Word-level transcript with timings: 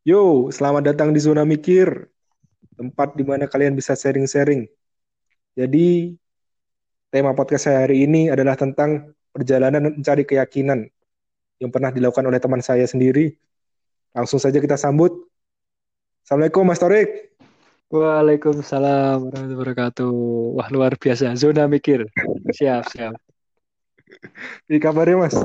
Yo, 0.00 0.48
selamat 0.48 0.96
datang 0.96 1.12
di 1.12 1.20
Zona 1.20 1.44
Mikir, 1.44 2.08
tempat 2.72 3.12
di 3.12 3.20
mana 3.20 3.44
kalian 3.44 3.76
bisa 3.76 3.92
sharing-sharing. 3.92 4.64
Jadi, 5.52 6.16
tema 7.12 7.36
podcast 7.36 7.68
saya 7.68 7.84
hari 7.84 8.08
ini 8.08 8.32
adalah 8.32 8.56
tentang 8.56 9.12
perjalanan 9.28 9.92
mencari 9.92 10.24
keyakinan 10.24 10.88
yang 11.60 11.68
pernah 11.68 11.92
dilakukan 11.92 12.24
oleh 12.24 12.40
teman 12.40 12.64
saya 12.64 12.88
sendiri. 12.88 13.36
Langsung 14.16 14.40
saja 14.40 14.56
kita 14.56 14.80
sambut. 14.80 15.12
Assalamualaikum, 16.24 16.64
Mas 16.64 16.80
Torik. 16.80 17.36
Waalaikumsalam 17.92 19.20
warahmatullahi 19.20 19.52
wabarakatuh. 19.52 20.12
Wah, 20.56 20.68
luar 20.72 20.96
biasa. 20.96 21.36
Zona 21.36 21.68
mikir. 21.68 22.08
Siap, 22.56 22.88
siap. 22.88 23.20
Di 24.64 24.80
kabarnya, 24.80 25.28
Mas? 25.28 25.36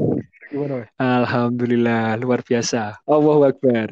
Gimana? 0.56 0.88
Alhamdulillah, 0.96 2.16
luar 2.16 2.40
biasa. 2.40 3.04
Allahu 3.04 3.44
Akbar. 3.44 3.92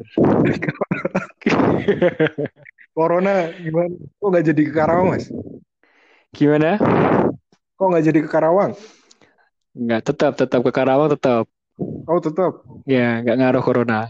Corona 2.96 3.52
gimana? 3.60 3.92
Kok 4.16 4.28
nggak 4.32 4.44
jadi 4.48 4.62
ke 4.64 4.72
Karawang, 4.72 5.12
Mas? 5.12 5.28
Gimana? 6.32 6.80
Kok 7.76 7.84
nggak 7.84 8.04
jadi 8.08 8.18
ke 8.24 8.28
Karawang? 8.32 8.72
Enggak, 9.76 10.08
tetap, 10.08 10.40
tetap 10.40 10.64
ke 10.64 10.72
Karawang 10.72 11.12
tetap. 11.12 11.44
Oh, 12.08 12.16
tetap. 12.16 12.64
Ya, 12.88 13.20
nggak 13.20 13.36
ngaruh 13.44 13.60
corona. 13.60 14.08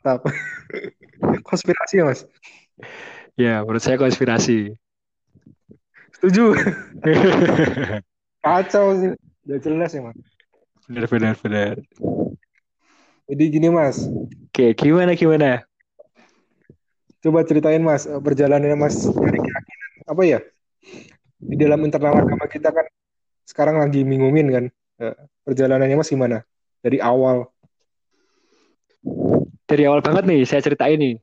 Tetap. 0.00 0.24
Konspirasi 1.52 2.00
ya, 2.00 2.08
Mas? 2.08 2.24
Ya, 3.36 3.60
menurut 3.60 3.84
saya 3.84 4.00
konspirasi. 4.00 4.72
Setuju. 6.16 6.56
Kacau 8.48 8.96
sih. 8.96 9.12
Udah 9.44 9.58
jelas 9.60 9.92
ya, 9.92 10.00
Mas. 10.08 10.33
Benar, 10.84 11.08
benar, 11.08 11.34
benar. 11.40 11.74
Jadi 13.24 13.44
gini, 13.48 13.72
Mas. 13.72 14.04
Oke, 14.52 14.76
gimana, 14.76 15.16
gimana? 15.16 15.64
Coba 17.24 17.40
ceritain, 17.48 17.80
Mas, 17.80 18.04
eh, 18.04 18.20
perjalanannya 18.20 18.76
Mas 18.76 19.00
dari 19.08 19.40
keyakinan. 19.40 19.90
Apa 20.04 20.22
ya? 20.28 20.44
Di 21.40 21.56
dalam 21.56 21.80
internal 21.88 22.20
agama 22.20 22.44
kita 22.44 22.68
kan 22.68 22.84
sekarang 23.48 23.80
lagi 23.80 24.04
bingumin 24.04 24.48
kan. 24.52 24.64
Eh, 25.00 25.16
Perjalanannya 25.48 25.96
Mas 25.96 26.12
gimana? 26.12 26.44
Dari 26.84 27.00
awal. 27.00 27.48
Dari 29.64 29.88
awal 29.88 30.04
banget 30.04 30.28
nih, 30.28 30.44
saya 30.44 30.60
ceritain 30.60 31.00
nih. 31.00 31.16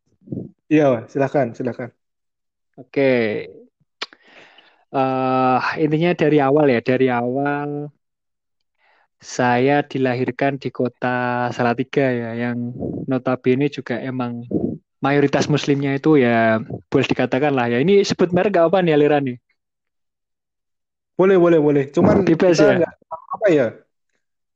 Iya, 0.74 0.86
Mas. 0.90 1.14
Silakan, 1.14 1.54
silakan. 1.54 1.94
Oke. 2.82 3.46
Eh, 4.90 5.60
intinya 5.86 6.18
dari 6.18 6.42
awal 6.42 6.66
ya, 6.66 6.82
dari 6.82 7.14
awal 7.14 7.94
saya 9.22 9.86
dilahirkan 9.86 10.58
di 10.58 10.70
kota 10.74 11.48
Salatiga 11.56 12.08
ya, 12.22 12.30
yang 12.50 12.58
notabene 13.10 13.70
juga 13.70 13.96
emang 14.02 14.46
mayoritas 15.06 15.46
muslimnya 15.54 15.92
itu 16.00 16.18
ya 16.26 16.62
boleh 16.90 17.08
dikatakan 17.12 17.54
lah 17.58 17.68
ya. 17.74 17.78
Ini 17.86 18.02
sebut 18.10 18.30
merek 18.36 18.58
gak 18.58 18.68
apa 18.74 18.80
nih 18.86 18.94
aliran 18.98 19.24
nih? 19.30 19.38
Boleh, 21.20 21.38
boleh, 21.44 21.60
boleh. 21.68 21.84
Cuman 21.96 22.18
Bebas 22.26 22.58
kita 22.58 22.62
ya? 22.62 22.78
nggak 22.78 22.92
apa 23.36 23.48
ya? 23.58 23.66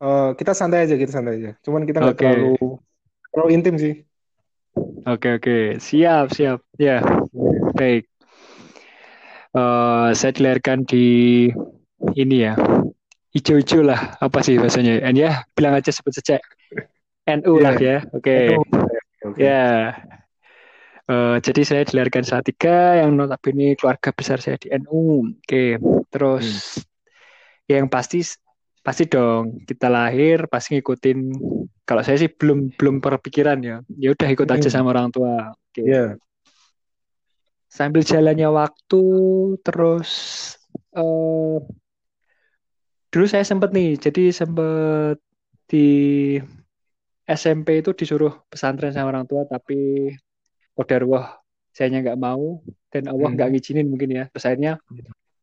eh, 0.03 0.23
kita 0.39 0.51
santai 0.59 0.79
aja, 0.85 0.95
kita 1.01 1.11
santai 1.17 1.33
aja. 1.39 1.51
Cuman 1.65 1.83
kita 1.89 1.99
nggak 2.03 2.17
Oke, 2.17 2.17
terlalu 2.19 2.45
terlalu 3.31 3.49
intim 3.57 3.75
sih. 3.83 3.93
oke, 5.05 5.27
oke. 5.39 5.57
Siap, 5.81 6.25
siap. 6.35 6.59
Ya, 6.79 6.99
baik. 7.77 8.03
Eh, 9.55 10.09
saya 10.19 10.31
dilahirkan 10.35 10.83
di 10.83 11.05
ini 12.15 12.37
ya, 12.43 12.53
hijau-hijau 13.35 13.83
lah. 13.83 14.15
Apa 14.17 14.39
sih 14.41 14.55
bahasanya? 14.55 15.03
And 15.03 15.19
ya, 15.19 15.43
bilang 15.51 15.75
aja 15.75 15.91
sebut 15.91 16.15
saja 16.15 16.39
NU 17.27 17.59
Iya. 17.59 17.63
lah 17.63 17.75
ya. 17.75 17.97
Oke. 18.15 18.37
Ya, 19.35 19.65
Eh, 21.05 21.37
jadi 21.37 21.61
saya 21.61 21.81
dilahirkan 21.85 22.25
saat 22.25 22.49
tiga 22.49 22.97
yang 22.97 23.13
notabene 23.13 23.77
keluarga 23.77 24.09
besar 24.09 24.41
saya 24.41 24.57
di 24.57 24.73
NU. 24.73 25.37
Oke, 25.37 25.77
terus 26.09 26.81
yang 27.69 27.85
pasti 27.85 28.25
pasti 28.81 29.05
dong 29.05 29.61
kita 29.69 29.85
lahir 29.85 30.49
pasti 30.49 30.73
ngikutin. 30.73 31.17
Kalau 31.85 32.01
saya 32.01 32.17
sih 32.17 32.29
belum 32.33 32.73
belum 32.73 33.05
berpikiran 33.05 33.61
ya. 33.61 33.85
Ya 34.01 34.17
udah 34.17 34.29
ikut 34.33 34.49
aja 34.49 34.65
Hmm. 34.65 34.73
sama 34.81 34.97
orang 34.97 35.13
tua. 35.13 35.53
Oke. 35.53 35.85
Iya. 35.85 36.17
Sambil 37.69 38.01
jalannya 38.01 38.49
waktu 38.49 39.03
terus 39.61 40.09
eh 40.89 41.57
dulu 43.15 43.25
saya 43.31 43.45
sempet 43.47 43.69
nih. 43.71 43.95
Jadi 43.95 44.21
sempet 44.35 45.15
di 45.71 45.77
SMP 47.25 47.81
itu 47.81 47.91
disuruh 47.97 48.33
pesantren 48.51 48.93
sama 48.93 49.09
orang 49.15 49.25
tua 49.25 49.43
tapi 49.49 50.13
kodarullah 50.77 51.25
saya 51.75 51.91
nggak 51.91 52.19
mau 52.19 52.61
dan 52.93 53.03
Allah 53.11 53.29
nggak 53.35 53.47
Hmm. 53.49 53.55
ngizinin 53.55 53.87
mungkin 53.91 54.09
ya 54.17 54.23
terus 54.31 54.45
akhirnya 54.47 54.73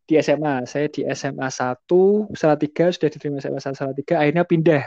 di 0.08 0.14
SMA 0.20 0.64
saya 0.68 0.86
di 0.92 1.02
SMA 1.08 1.48
1 1.50 2.28
Salatiga 2.36 2.88
sudah 2.94 3.08
diterima 3.12 3.38
SMA 3.42 3.60
1 3.62 3.76
Salatiga 3.80 4.14
akhirnya 4.22 4.44
pindah 4.46 4.82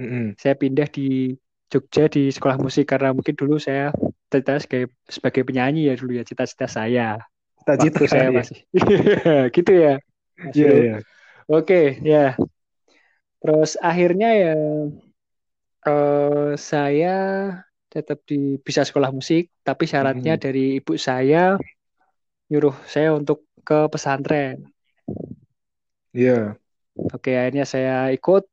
Mm-mm. 0.00 0.34
saya 0.40 0.54
pindah 0.58 0.88
di 0.90 1.34
Jogja 1.72 2.06
di 2.06 2.30
sekolah 2.30 2.56
musik 2.60 2.86
karena 2.86 3.10
mungkin 3.16 3.34
dulu 3.34 3.58
saya 3.58 3.90
cita 4.30 4.58
sebagai 4.62 4.94
sebagai 5.10 5.42
penyanyi 5.48 5.90
ya 5.90 5.94
dulu 5.98 6.12
ya 6.18 6.24
cita-cita 6.26 6.66
saya 6.70 7.18
Cita-cita 7.64 8.04
saya 8.10 8.28
ya. 8.30 8.42
masih 8.42 8.58
gitu 9.56 9.72
ya 9.74 9.94
Iya, 10.54 10.66
Bro. 10.66 11.13
Oke 11.48 12.00
ya 12.00 12.36
terus 13.44 13.76
akhirnya 13.76 14.28
ya 14.32 14.54
eh, 15.84 16.50
saya 16.56 17.16
tetap 17.92 18.24
di 18.24 18.56
bisa 18.58 18.82
sekolah 18.82 19.12
musik 19.12 19.52
tapi 19.62 19.84
syaratnya 19.84 20.34
Mm-mm. 20.34 20.44
dari 20.44 20.64
ibu 20.80 20.96
saya 20.96 21.60
nyuruh 22.48 22.76
saya 22.88 23.12
untuk 23.16 23.44
ke 23.64 23.88
pesantren. 23.88 24.68
Iya. 26.12 26.60
Oke, 26.94 27.32
akhirnya 27.34 27.64
saya 27.66 28.12
ikut. 28.14 28.46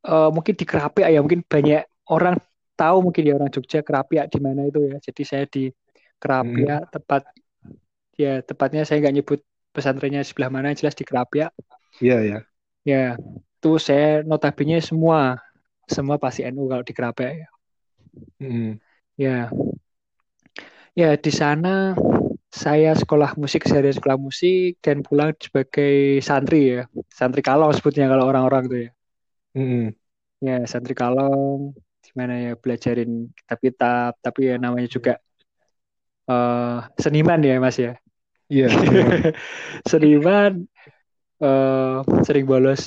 Eh, 0.00 0.30
mungkin 0.32 0.54
di 0.56 0.64
Kerapiak 0.64 1.08
ya, 1.12 1.20
mungkin 1.20 1.44
banyak 1.44 1.84
orang 2.08 2.40
tahu 2.74 2.96
mungkin 3.04 3.22
ya 3.28 3.36
orang 3.36 3.52
Jogja 3.52 3.84
Kerapiak 3.84 4.32
di 4.32 4.38
mana 4.40 4.66
itu 4.66 4.80
ya. 4.88 4.96
Jadi 4.98 5.22
saya 5.22 5.44
di 5.46 5.68
Kerapiak 6.16 6.90
tepat 6.90 7.22
ya 8.16 8.40
tepatnya 8.44 8.82
saya 8.84 9.00
nggak 9.04 9.14
nyebut 9.20 9.40
pesantrennya 9.70 10.22
sebelah 10.26 10.50
mana, 10.50 10.74
jelas 10.74 10.94
di 10.98 11.04
Kerapiak. 11.06 11.52
Iya, 12.00 12.16
iya. 12.24 12.38
Ya, 12.86 13.14
itu 13.60 13.70
saya 13.76 14.24
notabene 14.24 14.80
semua 14.80 15.36
semua 15.84 16.16
pasti 16.16 16.46
NU 16.46 16.64
kalau 16.70 16.84
di 16.86 16.94
Kerapiak 16.96 17.32
ya. 17.34 17.48
Mm-mm. 18.40 18.80
Ya, 19.20 19.52
ya 20.96 21.14
di 21.20 21.32
sana 21.32 21.94
saya 22.50 22.98
sekolah 22.98 23.38
musik, 23.38 23.62
saya 23.62 23.94
sekolah 23.94 24.18
musik 24.18 24.82
dan 24.82 25.06
pulang 25.06 25.30
sebagai 25.38 26.18
santri 26.18 26.74
ya, 26.74 26.82
santri 27.06 27.46
kalong 27.46 27.70
sebutnya 27.70 28.10
kalau 28.10 28.26
orang-orang 28.26 28.64
tuh 28.66 28.80
ya. 28.88 28.90
Mm-mm. 29.54 29.94
Ya, 30.40 30.64
santri 30.66 30.96
kalong, 30.96 31.76
di 32.00 32.10
mana 32.16 32.34
ya 32.40 32.52
belajarin 32.56 33.28
kitab-kitab, 33.38 34.18
tapi 34.24 34.50
ya 34.50 34.56
namanya 34.58 34.88
juga 34.90 35.20
eh, 36.30 36.78
seniman 36.98 37.40
ya 37.44 37.60
Mas 37.62 37.76
ya. 37.78 37.92
Iya, 38.50 38.66
seniman. 38.82 39.22
Seniman 39.90 40.52
eh, 41.42 41.96
sering 42.26 42.44
bolos 42.50 42.82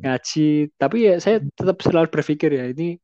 ngaji, 0.00 0.72
tapi 0.80 0.96
ya 1.08 1.14
saya 1.24 1.36
tetap 1.58 1.76
selalu 1.84 2.08
berpikir 2.14 2.50
ya 2.56 2.64
ini 2.72 2.96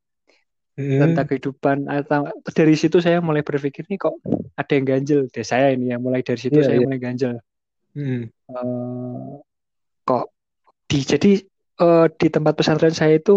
Mm-mm. 0.79 0.99
tentang 1.01 1.27
kehidupan 1.29 1.79
atau 1.93 2.25
dari 2.57 2.75
situ 2.81 3.05
saya 3.05 3.19
mulai 3.21 3.45
berpikir 3.45 3.85
nih 3.91 3.99
kok 4.01 4.17
ada 4.57 4.73
yang 4.73 4.87
ganjel 4.89 5.21
deh 5.29 5.45
saya 5.45 5.67
ini 5.77 5.93
ya 5.93 5.97
mulai 6.01 6.25
dari 6.25 6.41
situ 6.41 6.57
Iya, 6.57 6.65
saya 6.65 6.81
iya. 6.81 6.87
mulai 6.87 6.99
ganjel 7.01 7.37
Mm-mm. 7.97 8.31
Eh, 8.47 9.33
kok 10.09 10.25
di 10.91 10.99
jadi 11.03 11.33
eh, 11.87 12.07
di 12.21 12.29
tempat 12.35 12.55
pesantren 12.59 12.95
saya 12.95 13.19
itu 13.21 13.35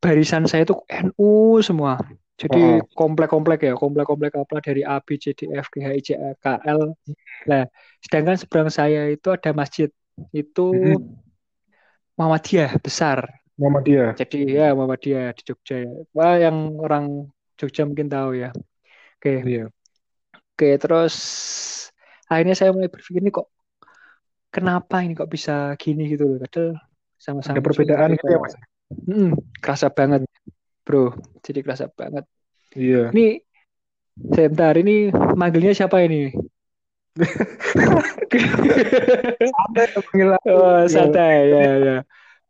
barisan 0.00 0.44
saya 0.48 0.64
itu 0.64 0.76
NU 0.88 1.60
semua 1.60 2.00
jadi 2.40 2.80
komplek-komplek 2.96 3.58
ya 3.68 3.72
komplek-komplek 3.76 4.32
apa 4.40 4.56
dari 4.64 4.80
A 4.84 4.96
B 5.04 5.20
C 5.20 5.36
D 5.36 5.44
E, 5.52 5.60
F 5.60 5.68
G 5.72 5.84
H 5.84 5.88
I 5.92 6.00
J 6.00 6.08
K 6.42 6.44
L 6.64 6.80
nah 7.48 7.62
sedangkan 8.04 8.36
seberang 8.40 8.70
saya 8.72 9.08
itu 9.12 9.28
ada 9.36 9.50
masjid 9.52 9.88
itu 10.32 10.62
Mm-mm. 10.72 11.20
Muhammadiyah 12.18 12.72
besar 12.84 13.18
Muhammadiyah. 13.58 14.16
jadi 14.18 14.38
ya 14.48 14.66
Muhammadiyah 14.76 15.32
di 15.36 15.42
Jogja 15.48 15.76
ya 15.84 15.90
wah 16.16 16.34
yang 16.40 16.56
orang 16.80 17.04
Jogja 17.60 17.82
mungkin 17.88 18.08
tahu 18.08 18.30
ya 18.42 18.48
oke 19.20 19.34
Iya. 19.44 19.70
Oke, 20.54 20.76
terus 20.82 21.16
akhirnya 22.30 22.54
saya 22.56 22.70
mulai 22.76 22.92
berpikir 22.92 23.20
ini 23.24 23.32
kok 23.32 23.48
kenapa 24.54 24.96
ini 25.04 25.12
kok 25.18 25.30
bisa 25.30 25.74
gini 25.82 26.02
gitu 26.12 26.24
loh. 26.26 26.38
Padahal 26.42 26.76
sama-sama 27.20 27.56
Ada 27.58 27.64
perbedaan 27.64 28.10
gitu 28.16 28.30
ya, 28.34 28.38
Mas? 28.42 28.54
Hmm, 29.06 29.30
kerasa 29.62 29.86
banget, 29.90 30.26
bro. 30.90 31.14
Jadi 31.38 31.62
kerasa 31.62 31.86
banget. 31.86 32.26
Iya. 32.74 33.14
Ini 33.14 33.38
sebentar 34.34 34.74
ini 34.74 35.08
manggilnya 35.38 35.70
siapa 35.70 36.02
ini? 36.02 36.34
Santai. 39.40 39.86
Oh, 40.50 40.82
Iya. 40.82 40.90
santai 40.90 41.34
ya 41.46 41.62
ya. 41.78 41.96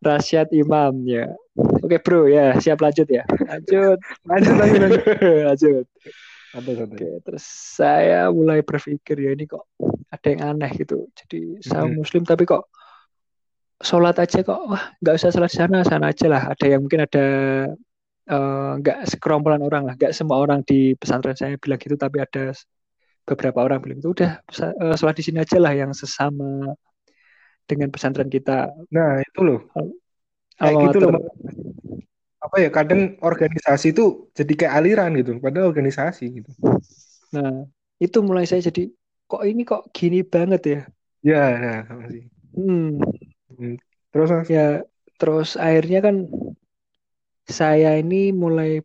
Rasyad 0.01 0.49
Imam 0.57 1.05
ya. 1.05 1.29
Oke 1.85 2.01
bro 2.01 2.25
ya 2.25 2.57
siap 2.57 2.81
lanjut 2.81 3.05
ya. 3.07 3.29
Lanjut. 3.29 4.01
lanjut 4.25 4.55
lanjut 4.57 4.81
lanjut. 4.81 5.03
lanjut. 5.53 5.85
Santai, 6.51 6.73
santai. 6.75 6.97
Oke 6.97 7.09
terus 7.21 7.45
saya 7.77 8.33
mulai 8.33 8.65
berpikir 8.65 9.21
ya 9.21 9.31
ini 9.37 9.45
kok 9.45 9.69
ada 10.09 10.27
yang 10.27 10.57
aneh 10.57 10.73
gitu. 10.75 11.05
Jadi 11.15 11.61
saya 11.61 11.85
Hmm. 11.85 12.01
muslim 12.01 12.25
tapi 12.25 12.49
kok 12.49 12.65
sholat 13.81 14.17
aja 14.17 14.41
kok 14.41 14.61
wah 14.69 14.93
nggak 15.01 15.15
usah 15.17 15.33
sholat 15.33 15.53
sana 15.53 15.85
sana 15.85 16.13
aja 16.13 16.27
lah. 16.27 16.43
Ada 16.49 16.65
yang 16.67 16.81
mungkin 16.81 17.05
ada 17.05 17.25
eh, 18.31 18.73
nggak 18.81 18.99
sekerompolan 19.11 19.63
orang 19.63 19.83
lah. 19.87 19.95
Nggak 19.99 20.13
semua 20.15 20.39
orang 20.39 20.63
di 20.63 20.95
pesantren 20.95 21.37
saya 21.37 21.59
bilang 21.59 21.81
gitu 21.83 21.99
tapi 21.99 22.23
ada 22.23 22.55
beberapa 23.27 23.59
orang 23.63 23.79
bilang 23.83 23.99
itu 24.03 24.11
udah 24.15 24.41
eh, 24.47 24.95
sholat 24.97 25.15
di 25.19 25.25
sini 25.27 25.39
aja 25.43 25.59
lah 25.59 25.73
yang 25.75 25.91
sesama 25.91 26.75
dengan 27.67 27.89
pesantren 27.91 28.31
kita. 28.31 28.71
Nah, 28.91 29.23
itu 29.23 29.41
loh. 29.47 29.61
Kayak 30.59 30.91
gitu 30.91 30.99
loh. 31.07 31.23
Apa 32.41 32.57
ya, 32.57 32.69
kadang 32.73 33.21
organisasi 33.21 33.93
itu 33.93 34.33
jadi 34.35 34.53
kayak 34.57 34.75
aliran 34.83 35.11
gitu. 35.15 35.39
Padahal 35.39 35.71
organisasi 35.71 36.25
gitu. 36.43 36.51
Nah, 37.37 37.69
itu 38.03 38.19
mulai 38.25 38.49
saya 38.49 38.65
jadi 38.65 38.91
kok 39.31 39.43
ini 39.47 39.63
kok 39.63 39.93
gini 39.95 40.27
banget 40.27 40.63
ya. 40.67 40.81
Ya, 41.21 41.45
nah, 41.61 41.79
sama 41.87 42.05
sih. 42.11 42.25
Hmm, 42.57 42.99
Hmm. 43.61 43.77
Terus 44.15 44.29
Mas? 44.33 44.47
ya 44.49 44.67
terus 45.21 45.59
akhirnya 45.61 46.01
kan 46.01 46.17
saya 47.51 47.99
ini 47.99 48.31
mulai 48.33 48.81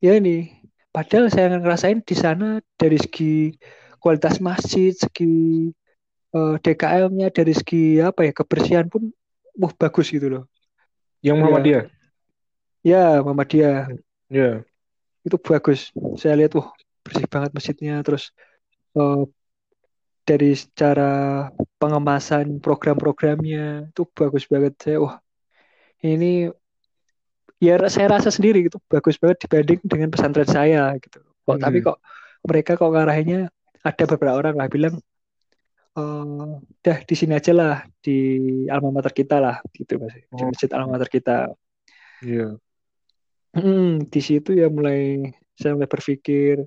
ya 0.00 0.16
ini 0.16 0.52
padahal 0.94 1.28
saya 1.32 1.52
ngerasain 1.56 2.00
di 2.04 2.16
sana 2.16 2.60
dari 2.76 2.96
segi 3.00 3.54
kualitas 4.00 4.40
masjid, 4.40 4.92
segi 4.96 5.68
eh, 6.32 6.54
DKM-nya, 6.64 7.28
dari 7.34 7.52
segi 7.52 8.00
apa 8.00 8.24
ya 8.24 8.32
kebersihan 8.32 8.86
pun 8.88 9.12
wah 9.60 9.72
bagus 9.76 10.08
gitu 10.08 10.28
loh. 10.30 10.44
Yang 11.20 11.36
Ya, 11.36 11.42
Muhammadiyah. 11.44 11.84
ya 12.82 13.04
Muhammadiyah 13.20 13.78
Ya. 14.30 14.62
itu 15.20 15.36
bagus. 15.36 15.90
Saya 16.16 16.38
lihat 16.40 16.54
wah 16.56 16.70
bersih 17.04 17.26
banget 17.28 17.50
masjidnya 17.52 18.00
terus 18.06 18.32
eh, 18.96 19.22
dari 20.24 20.54
secara 20.54 21.48
pengemasan 21.80 22.62
program-programnya 22.62 23.90
itu 23.90 24.02
bagus 24.14 24.46
banget 24.46 24.78
saya 24.78 24.96
wah 25.02 25.16
ini 26.04 26.48
ya 27.60 27.76
saya 27.92 28.06
rasa 28.16 28.30
sendiri 28.32 28.66
gitu 28.66 28.78
bagus 28.88 29.16
banget 29.20 29.44
dibanding 29.44 29.80
dengan 29.84 30.08
pesantren 30.12 30.48
saya 30.48 30.96
gitu 31.04 31.20
kok 31.20 31.58
tapi 31.60 31.78
Hmm. 31.78 31.86
kok 31.86 31.96
mereka 32.48 32.72
kok 32.80 32.90
ngarahinnya 32.94 33.40
ada 33.84 34.04
beberapa 34.08 34.34
orang 34.40 34.54
lah 34.56 34.68
bilang 34.72 34.94
eh 35.98 36.50
dah 36.84 36.98
di 37.08 37.14
sini 37.18 37.32
aja 37.36 37.52
lah 37.52 37.74
di 38.04 38.16
alma 38.72 38.88
mater 38.94 39.12
kita 39.12 39.36
lah 39.44 39.56
gitu 39.76 40.00
mas 40.00 40.14
di 40.16 40.42
Oh, 40.42 40.48
masjid 40.48 40.70
alma 40.72 40.96
mater 40.96 41.10
kita 41.10 41.52
iya. 42.22 42.56
Hmm, 43.54 44.06
di 44.12 44.20
situ 44.22 44.54
ya 44.54 44.70
mulai 44.70 45.26
saya 45.58 45.74
mulai 45.74 45.90
berpikir 45.90 46.62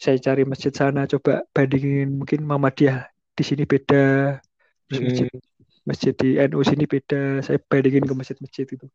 saya 0.00 0.16
cari 0.18 0.42
masjid 0.48 0.72
sana 0.72 1.04
coba 1.12 1.44
bandingin 1.54 2.08
mungkin 2.18 2.40
Muhammadiyah 2.48 3.06
di 3.36 3.42
sini 3.44 3.62
beda 3.68 4.40
terus 4.88 5.00
masjid 5.06 5.28
Mm-mm. 5.28 5.40
masjid 5.84 6.12
di 6.16 6.28
NU 6.40 6.60
sini 6.64 6.84
beda 6.88 7.44
saya 7.44 7.58
bandingin 7.70 8.04
ke 8.08 8.14
masjid-masjid 8.16 8.66
itu 8.66 8.86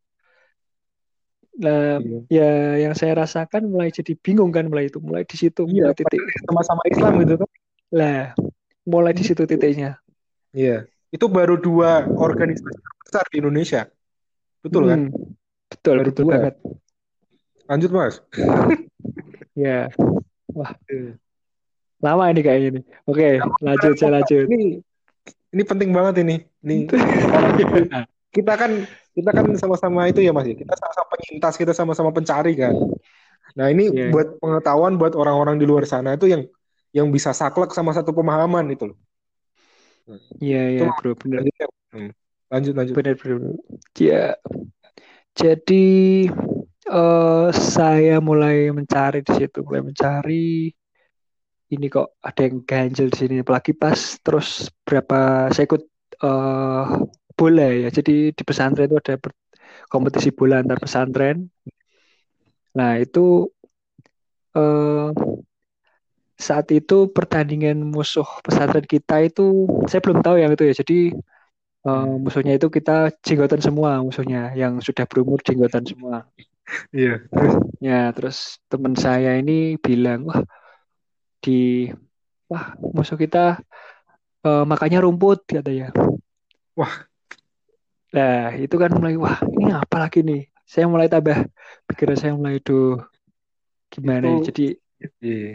nah 1.58 1.98
Iya. 1.98 2.20
ya 2.30 2.50
yang 2.86 2.94
saya 2.94 3.18
rasakan 3.18 3.66
mulai 3.66 3.90
jadi 3.90 4.14
bingung 4.14 4.54
kan 4.54 4.70
mulai 4.70 4.88
itu 4.88 5.02
mulai 5.02 5.26
di 5.26 5.34
situ 5.34 5.66
Iya, 5.66 5.90
mulai 5.90 5.96
titik 5.98 6.22
sama-sama 6.46 6.82
Islam 6.86 7.18
gitu 7.26 7.34
kan. 7.42 7.50
lah 7.90 8.22
mulai 8.86 9.12
di 9.12 9.24
situ 9.26 9.42
titiknya 9.44 9.98
Iya. 10.54 10.86
Itu 11.10 11.26
baru 11.28 11.58
dua 11.58 12.04
organisasi 12.04 12.78
besar 13.06 13.24
di 13.32 13.40
Indonesia. 13.40 13.88
Betul 14.60 14.92
kan? 14.92 15.00
Hmm, 15.08 15.34
betul 15.72 15.96
Baru 15.98 16.08
betul 16.12 16.24
dua. 16.24 16.34
banget 16.36 16.56
Lanjut, 17.68 17.90
Mas. 17.92 18.16
ya 19.58 19.90
wah 20.54 20.72
Iya. 20.88 21.18
lama 21.98 22.30
ini 22.30 22.42
kayaknya 22.46 22.70
nih 22.78 22.84
oke 23.10 23.30
lanjut 23.60 23.92
saya 23.98 24.12
lanjut 24.22 24.46
Ini 24.46 24.62
ini 25.58 25.64
penting 25.66 25.90
banget 25.90 26.22
ini. 26.22 26.36
Ini 26.62 26.86
kita 28.38 28.54
kan 28.62 28.72
kita 29.18 29.30
kan 29.34 29.46
sama-sama 29.58 30.06
itu 30.12 30.22
ya 30.22 30.32
Mas 30.36 30.46
ya. 30.46 30.54
Kita 30.54 30.74
sama-sama 30.78 31.08
penyintas, 31.18 31.54
kita 31.58 31.74
sama-sama 31.74 32.10
pencari 32.14 32.54
kan. 32.54 32.76
Nah, 33.58 33.68
ini 33.74 33.90
Iya. 33.90 34.14
buat 34.14 34.28
pengetahuan 34.38 34.94
buat 35.02 35.14
orang-orang 35.18 35.58
di 35.58 35.66
luar 35.66 35.84
sana 35.90 36.14
itu 36.14 36.30
yang 36.30 36.44
yang 36.94 37.08
bisa 37.10 37.34
saklek 37.34 37.74
sama 37.74 37.92
satu 37.98 38.14
pemahaman 38.14 38.70
itu 38.74 38.94
loh. 38.94 38.98
Iya 40.40 40.62
Itu 40.78 40.84
iya 40.88 40.88
bro 40.98 41.12
lanjut 41.28 41.54
Hmm. 41.88 42.12
lanjut 42.52 42.74
lanjut. 42.76 42.96
bener 43.00 43.16
bener. 43.16 43.56
ya 43.96 44.36
jadi 45.36 45.88
eh 46.88 47.48
saya 47.52 48.16
mulai 48.24 48.72
mencari 48.72 49.20
di 49.24 49.32
situ 49.36 49.60
mulai 49.68 49.82
mencari 49.84 50.72
ini 51.68 51.86
kok 51.92 52.16
ada 52.24 52.42
yang 52.48 52.64
ganjel 52.64 53.08
di 53.12 53.18
sini 53.20 53.36
apalagi 53.44 53.76
pas 53.76 54.00
terus 54.24 54.72
berapa 54.88 55.52
saya 55.52 55.68
ikut 55.68 55.84
eh 56.24 56.84
bola 57.38 57.70
ya. 57.70 57.88
Jadi 57.94 58.34
di 58.34 58.44
pesantren 58.44 58.90
itu 58.90 58.98
ada 58.98 59.14
kompetisi 59.94 60.30
bola 60.34 60.60
antar 60.62 60.78
pesantren. 60.82 61.38
Nah 62.78 62.92
itu 62.98 63.48
eh 64.58 65.10
saat 66.38 66.70
itu 66.70 67.10
pertandingan 67.10 67.82
musuh 67.82 68.26
pesantren 68.46 68.86
kita 68.86 69.26
itu 69.26 69.66
saya 69.90 70.02
belum 70.06 70.20
tahu 70.26 70.36
yang 70.42 70.52
itu 70.54 70.64
ya. 70.70 70.74
Jadi 70.82 70.98
eh, 71.88 72.14
musuhnya 72.24 72.54
itu 72.58 72.68
kita 72.74 73.14
jenggotan 73.22 73.62
semua 73.62 74.02
musuhnya 74.02 74.54
yang 74.58 74.82
sudah 74.82 75.06
berumur 75.10 75.40
jenggotan 75.46 75.86
semua. 75.86 76.26
Iya. 76.92 77.24
Terus 77.32 77.54
ya 77.80 78.02
terus 78.12 78.38
teman 78.68 78.94
saya 78.98 79.40
ini 79.40 79.80
bilang 79.80 80.28
wah 80.28 80.42
di 81.40 81.88
wah 82.52 82.76
musuh 82.96 83.16
kita 83.16 83.62
eh, 84.46 84.64
makannya 84.68 85.00
rumput 85.06 85.48
katanya 85.48 85.94
wah, 86.78 87.07
nah 88.16 88.56
itu 88.56 88.76
kan 88.80 88.92
mulai 88.96 89.16
wah 89.20 89.38
ini 89.52 89.72
apa 89.76 89.98
lagi 90.00 90.24
nih 90.24 90.48
saya 90.64 90.86
mulai 90.88 91.08
tambah 91.12 91.48
pikiran 91.88 92.18
saya 92.18 92.34
mulai 92.36 92.60
duh 92.64 93.00
gimana 93.92 94.26
ya 94.28 94.36
itu 94.40 94.46
jadi 94.52 94.66
iya. 95.24 95.52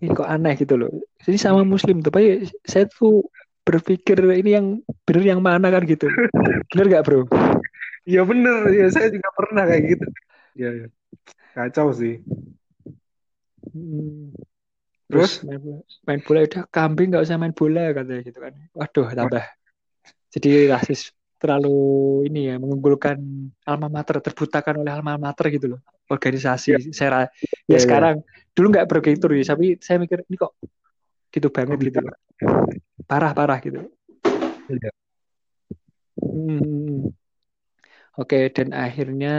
ini 0.00 0.06
kok 0.12 0.28
aneh 0.28 0.54
gitu 0.56 0.74
loh 0.76 0.92
jadi 1.24 1.36
sama 1.40 1.64
muslim 1.64 2.04
tapi 2.04 2.48
saya 2.64 2.88
tuh 2.88 3.24
berpikir 3.64 4.16
ini 4.40 4.50
yang 4.56 4.66
bener 5.04 5.36
yang 5.36 5.40
mana 5.44 5.68
kan 5.68 5.84
gitu 5.84 6.08
bener 6.72 6.86
gak 6.88 7.04
bro 7.04 7.24
Iya 8.08 8.24
bener, 8.24 8.72
ya 8.72 8.88
saya 8.88 9.12
juga 9.12 9.28
pernah 9.36 9.68
kayak 9.68 9.82
gitu. 9.92 10.06
Iya, 10.56 10.68
iya. 10.72 10.86
Kacau 11.52 11.92
sih. 11.92 12.24
Hmm, 13.70 14.32
Terus? 15.10 15.42
terus 15.42 15.46
main 15.46 15.60
bola, 15.60 15.78
main 16.06 16.20
bola 16.24 16.38
udah 16.46 16.62
kambing 16.72 17.08
nggak 17.12 17.24
usah 17.26 17.36
main 17.36 17.54
bola 17.54 17.90
katanya 17.92 18.22
gitu 18.24 18.38
kan 18.40 18.54
waduh 18.74 19.08
tambah 19.10 19.44
jadi 20.30 20.70
rasis 20.72 21.10
terlalu 21.40 21.72
ini 22.28 22.52
ya 22.52 22.56
mengunggulkan 22.60 23.16
alma 23.64 23.88
mater 23.88 24.20
terbutakan 24.20 24.84
oleh 24.84 24.92
alma 24.92 25.16
mater 25.16 25.48
gitu 25.50 25.76
loh 25.76 25.80
organisasi 26.06 26.92
saya 26.92 27.08
ra- 27.10 27.30
Iya, 27.32 27.56
ya 27.66 27.76
iya. 27.76 27.80
sekarang 27.80 28.16
dulu 28.52 28.66
nggak 28.76 28.88
begitu 28.90 29.24
ya 29.32 29.44
tapi 29.54 29.66
saya 29.80 29.96
mikir 30.02 30.20
ini 30.28 30.36
kok 30.36 30.52
gitu 31.30 31.48
banget 31.48 31.76
Kok 31.78 31.82
gitu 31.86 31.98
bisa? 31.98 32.06
loh 32.06 32.16
parah 33.08 33.32
parah 33.32 33.58
gitu 33.62 33.80
Iya. 34.70 34.90
Hmm. 36.20 37.10
Oke, 38.18 38.52
dan 38.52 38.74
akhirnya 38.76 39.34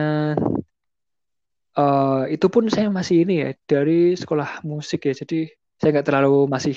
eh 1.71 2.23
itu 2.35 2.47
pun 2.51 2.67
saya 2.67 2.91
masih 2.91 3.23
ini 3.23 3.33
ya 3.45 3.49
dari 3.63 4.11
sekolah 4.17 4.63
musik 4.67 5.07
ya. 5.07 5.13
Jadi 5.15 5.47
saya 5.79 5.89
nggak 5.95 6.07
terlalu 6.07 6.47
masih 6.51 6.75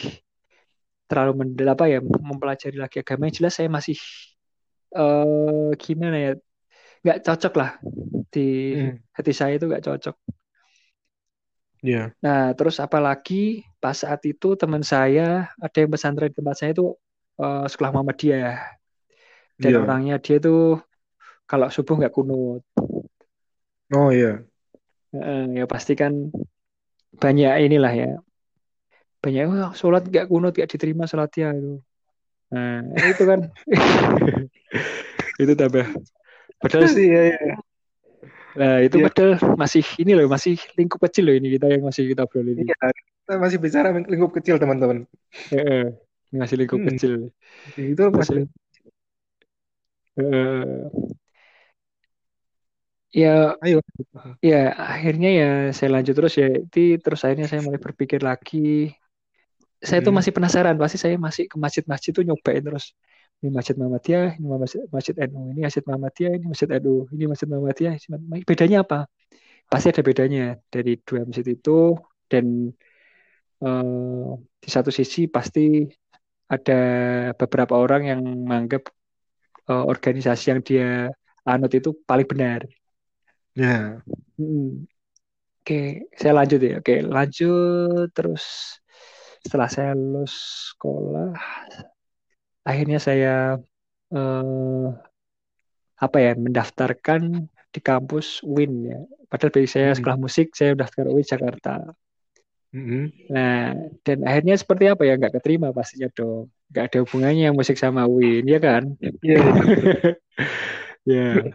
terlalu 1.08 1.32
mendel 1.40 1.68
apa 1.75 1.84
ya 1.92 1.99
mempelajari 2.02 2.76
lagi 2.84 2.96
agama. 3.02 3.28
Yang 3.28 3.37
jelas 3.40 3.54
saya 3.58 3.68
masih 3.73 3.96
eh 4.94 5.68
gimana 5.82 6.16
ya 6.26 6.30
nggak 7.04 7.18
cocok 7.26 7.54
lah 7.61 7.70
di 8.34 8.40
Hmm. 8.75 8.96
hati 9.16 9.32
saya 9.37 9.52
itu 9.58 9.66
nggak 9.70 9.84
cocok. 9.88 10.16
Iya. 11.84 12.14
Nah, 12.25 12.56
terus 12.56 12.80
apalagi 12.80 13.61
pas 13.82 13.92
saat 14.02 14.20
itu 14.25 14.56
teman 14.56 14.80
saya 14.80 15.52
ada 15.61 15.76
yang 15.76 15.90
pesantren 15.92 16.32
di 16.32 16.37
tempat 16.40 16.56
saya 16.56 16.70
itu 16.73 16.96
eh, 17.42 17.64
sekolah 17.68 17.90
Muhammadiyah 17.92 18.56
dan 19.61 19.73
Iya. 19.73 19.80
orangnya 19.84 20.16
dia 20.25 20.37
tuh 20.42 20.80
kalau 21.50 21.68
subuh 21.73 21.94
nggak 22.00 22.14
kunut. 22.14 22.62
Oh 23.92 24.11
iya. 24.12 24.44
Heeh, 25.14 25.42
ya 25.58 25.64
pasti 25.73 25.92
kan 26.00 26.12
banyak 27.23 27.52
inilah 27.66 27.92
ya 27.94 28.08
banyak 29.25 29.45
wah 29.49 29.73
sholat 29.73 30.04
gak 30.12 30.28
kunut 30.28 30.52
gak 30.52 30.69
diterima 30.69 31.09
sholatnya 31.09 31.57
itu 31.57 31.73
nah 32.52 32.85
itu 33.00 33.23
kan 33.25 33.40
itu 35.43 35.52
tambah 35.57 35.87
padahal 36.61 36.83
Terus 36.85 36.95
iya, 37.00 37.21
iya. 37.33 37.54
nah 38.54 38.75
itu 38.85 38.97
Iya. 39.00 39.04
padahal 39.11 39.33
masih 39.57 39.85
ini 39.99 40.12
loh 40.14 40.28
masih 40.31 40.54
lingkup 40.78 41.00
kecil 41.09 41.25
loh 41.26 41.35
ini 41.35 41.49
kita 41.59 41.66
yang 41.73 41.83
masih 41.88 42.04
kita 42.12 42.23
obrolin 42.28 42.54
ini 42.62 42.71
Iya, 42.71 42.76
kita 43.25 43.35
masih 43.40 43.59
bicara 43.59 43.88
lingkup 43.90 44.31
kecil 44.37 44.61
teman-teman. 44.61 45.09
Heeh, 45.50 45.97
masih 46.31 46.57
lingkup 46.61 46.78
Hmm. 46.85 46.88
kecil 46.93 47.12
Itu 47.75 48.02
masih 48.12 48.47
Heeh. 50.14 50.87
ya 53.14 53.54
Ayo. 53.62 53.78
ya 54.43 54.75
akhirnya 54.75 55.28
ya 55.31 55.49
saya 55.71 55.90
lanjut 55.99 56.14
terus 56.19 56.35
ya 56.38 56.50
itu 56.50 56.99
terus 56.99 57.23
akhirnya 57.23 57.47
saya 57.47 57.62
mulai 57.62 57.78
berpikir 57.78 58.21
lagi 58.23 58.90
saya 59.83 60.00
tuh 60.07 60.12
Hmm. 60.12 60.19
masih 60.19 60.33
penasaran 60.37 60.76
pasti 60.81 60.97
saya 61.00 61.16
masih 61.19 61.45
ke 61.50 61.57
masjid-masjid 61.59 62.11
tuh 62.16 62.25
nyobain 62.26 62.62
terus 62.62 62.95
ini 63.43 63.50
masjid 63.52 63.75
Muhammadiyah 63.76 64.38
ini 64.40 64.47
masjid, 64.47 64.81
masjid 64.88 65.14
NU 65.28 65.43
ini 65.52 65.61
masjid 65.66 65.85
Muhammadiyah 65.88 66.33
ini 66.38 66.47
masjid 66.52 66.69
NU 66.81 66.95
ini 67.14 67.25
masjid 67.31 67.49
Muhammadiyah 67.50 67.95
bedanya 68.49 68.78
apa 68.85 68.99
pasti 69.71 69.87
ada 69.93 70.02
bedanya 70.04 70.43
dari 70.73 71.00
dua 71.07 71.21
masjid 71.28 71.47
itu 71.57 71.97
dan 72.31 72.47
eh, 73.64 74.28
di 74.62 74.69
satu 74.75 74.90
sisi 74.99 75.21
pasti 75.35 75.61
ada 76.54 76.75
beberapa 77.40 77.75
orang 77.85 78.02
yang 78.11 78.21
menganggap 78.49 78.83
eh, 79.71 79.85
organisasi 79.93 80.45
yang 80.52 80.61
dia 80.69 80.87
anut 81.49 81.73
itu 81.78 81.90
paling 82.09 82.28
benar 82.33 82.62
Ya. 83.54 84.02
Hmm. 84.38 84.87
Oke, 85.62 85.75
saya 86.21 86.33
lanjut 86.38 86.61
ya. 86.69 86.73
Oke, 86.81 86.95
lanjut 87.14 88.07
terus 88.16 88.45
setelah 89.44 89.68
saya 89.68 89.92
lulus 89.92 90.32
sekolah, 90.72 91.36
akhirnya 92.64 92.96
saya 92.96 93.60
eh, 94.08 94.86
apa 96.00 96.16
ya 96.18 96.32
mendaftarkan 96.34 97.46
di 97.74 97.80
kampus 97.82 98.40
UIN 98.42 98.72
ya. 98.88 99.00
Padahal 99.28 99.50
bagi 99.52 99.68
saya 99.68 99.92
Hmm. 99.92 99.98
sekolah 100.00 100.18
musik, 100.18 100.54
saya 100.56 100.72
daftar 100.72 101.10
UIN 101.10 101.26
Jakarta. 101.26 101.92
Mm-mm. 102.74 103.30
Nah, 103.30 103.70
dan 104.02 104.26
akhirnya 104.26 104.58
seperti 104.58 104.90
apa 104.90 105.06
ya? 105.06 105.14
Nggak 105.14 105.38
keterima 105.38 105.70
pastinya 105.70 106.10
dong. 106.10 106.50
Nggak 106.74 106.84
ada 106.90 106.98
hubungannya 107.06 107.48
musik 107.54 107.78
sama 107.78 108.02
UIN, 108.10 108.46
ya 108.50 108.58
kan? 108.58 108.96
Iya. 109.22 109.38
Ya. 111.04 111.52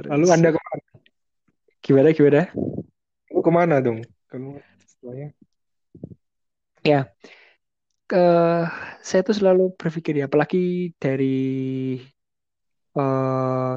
Lalu 0.00 0.26
Anda 0.32 0.48
ke 0.48 0.56
mana? 0.56 0.84
gimana 1.84 2.08
gimana? 2.16 2.42
Lalu 3.28 3.40
ke 3.44 3.52
mana 3.52 3.74
dong? 3.84 4.00
Kamu 4.32 4.64
setelahnya? 4.88 5.36
Ya, 6.86 7.10
ke 8.06 8.24
saya 9.02 9.20
tuh 9.26 9.34
selalu 9.34 9.74
berpikir 9.74 10.14
ya, 10.22 10.30
apalagi 10.30 10.94
dari 11.02 11.98
eh, 12.94 13.74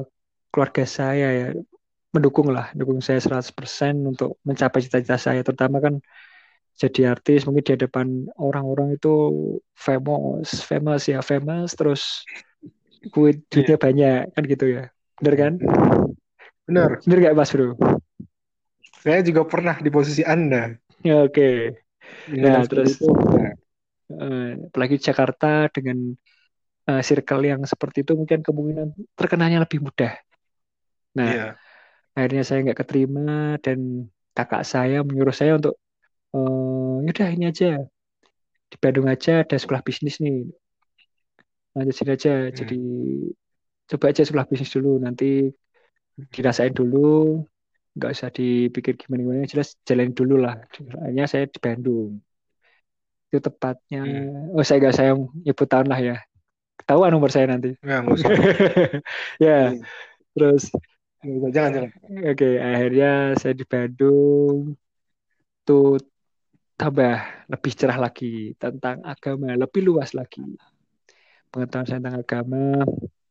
keluarga 0.50 0.84
saya 0.86 1.26
ya 1.34 1.46
mendukung 2.14 2.50
lah, 2.54 2.70
mendukung 2.74 3.02
saya 3.02 3.18
100% 3.18 3.94
untuk 4.14 4.38
mencapai 4.46 4.82
cita-cita 4.82 5.18
saya, 5.18 5.42
terutama 5.42 5.82
kan 5.82 5.98
jadi 6.78 7.12
artis 7.12 7.44
mungkin 7.44 7.66
di 7.66 7.72
hadapan 7.76 8.06
orang-orang 8.38 8.96
itu 8.96 9.14
famous, 9.76 10.62
famous 10.62 11.10
ya, 11.10 11.20
famous 11.20 11.74
terus 11.74 12.24
duit 13.12 13.42
duitnya 13.50 13.76
banyak 13.76 14.32
kan 14.32 14.42
gitu 14.46 14.64
ya. 14.70 14.84
Bener 15.20 15.34
kan? 15.36 15.52
Benar. 16.64 17.02
Bener 17.04 17.18
gak 17.20 17.36
Mas 17.36 17.50
Bro? 17.52 17.76
Saya 19.00 19.20
juga 19.26 19.44
pernah 19.44 19.76
di 19.80 19.90
posisi 19.92 20.22
Anda. 20.24 20.76
Ya, 21.04 21.24
Oke. 21.24 21.72
Dengan 21.72 21.89
Nah, 22.42 22.60
terus 22.70 22.92
itu. 22.96 23.04
Ya. 23.40 23.50
eh, 24.22 24.46
apalagi 24.68 24.96
Jakarta 25.06 25.46
dengan 25.74 25.98
eh, 26.90 27.02
circle 27.08 27.42
yang 27.52 27.62
seperti 27.72 27.98
itu 28.04 28.12
mungkin 28.20 28.40
kemungkinan 28.46 28.88
terkenanya 29.18 29.58
lebih 29.64 29.80
mudah. 29.86 30.12
Nah, 31.18 31.30
Iya. 31.34 31.56
akhirnya 32.16 32.42
saya 32.46 32.58
nggak 32.64 32.80
keterima 32.82 33.56
dan 33.64 33.78
kakak 34.36 34.62
saya 34.72 34.96
menyuruh 35.08 35.36
saya 35.40 35.52
untuk 35.60 35.74
eh 36.36 36.94
yaudah 37.06 37.28
ini 37.36 37.44
aja 37.52 37.66
di 38.70 38.76
Bandung 38.82 39.06
aja 39.14 39.32
ada 39.44 39.56
sekolah 39.62 39.82
bisnis 39.86 40.16
nih 40.24 40.36
lanjut 41.76 41.94
sini 41.96 42.10
aja 42.16 42.30
Hmm. 42.50 42.58
jadi 42.58 42.76
coba 43.90 44.04
aja 44.10 44.22
sekolah 44.26 44.46
bisnis 44.50 44.72
dulu 44.76 44.92
nanti 45.04 45.24
dirasain 46.34 46.74
dulu 46.74 47.42
nggak 47.90 48.10
usah 48.14 48.30
dipikir 48.30 48.94
gimana 48.94 49.20
gimana 49.22 49.50
jelas 49.50 49.74
jalanin 49.82 50.14
dulu 50.14 50.38
lah 50.38 50.54
akhirnya 51.02 51.26
saya 51.26 51.44
di 51.50 51.58
Bandung 51.58 52.22
itu 53.30 53.38
tepatnya 53.38 54.02
Hmm. 54.02 54.54
oh 54.54 54.64
saya 54.66 54.78
nggak 54.82 54.96
saya 54.96 55.10
nyebut 55.16 55.68
tahun 55.70 55.86
lah 55.86 56.00
ya 56.00 56.16
ketahuan 56.78 57.10
nomor 57.14 57.30
saya 57.30 57.46
nanti 57.50 57.74
Ya, 57.82 58.02
nggak 58.02 58.14
usah. 58.14 58.30
ya 59.44 59.58
Iya. 59.70 59.82
terus. 60.34 60.64
Jangan, 61.20 61.70
jangan. 61.76 61.90
oke 62.32 62.50
akhirnya 62.56 63.10
saya 63.36 63.52
di 63.52 63.66
Bandung 63.68 64.72
tuh 65.68 66.00
tambah 66.80 67.20
lebih 67.52 67.72
cerah 67.76 68.00
lagi 68.00 68.56
tentang 68.56 69.04
agama, 69.04 69.52
lebih 69.52 69.84
luas 69.84 70.16
lagi 70.16 70.40
pengetahuan 71.52 71.84
saya 71.84 71.98
tentang 72.00 72.18
agama, 72.24 72.62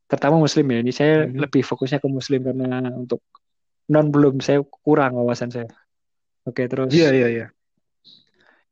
terutama 0.05 0.35
Muslim 0.37 0.65
ya. 0.69 0.77
Ini 0.85 0.91
saya 0.93 1.13
Mhm. 1.25 1.39
lebih 1.39 1.65
fokusnya 1.65 1.97
ke 1.97 2.05
Muslim 2.05 2.45
karena 2.45 2.93
untuk 2.93 3.23
non 3.89 4.13
belum 4.13 4.37
saya 4.39 4.61
kurang 4.85 5.17
wawasan 5.17 5.49
saya. 5.49 5.69
Oke, 6.45 6.65
terus 6.69 6.93
Iya, 6.93 7.09
iya, 7.13 7.27
iya. 7.29 7.45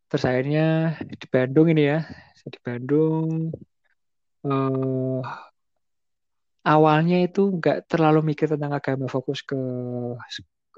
terus 0.07 0.23
akhirnya 0.23 0.95
di 1.03 1.27
Bandung 1.27 1.67
ini 1.73 1.83
ya, 1.91 1.99
saya 2.37 2.49
di 2.53 2.59
Bandung 2.63 3.51
eh, 4.47 5.19
awalnya 6.63 7.17
itu 7.27 7.41
nggak 7.59 7.91
terlalu 7.91 8.33
mikir 8.33 8.47
tentang 8.51 8.71
agama, 8.75 9.05
fokus 9.11 9.43
ke 9.43 9.57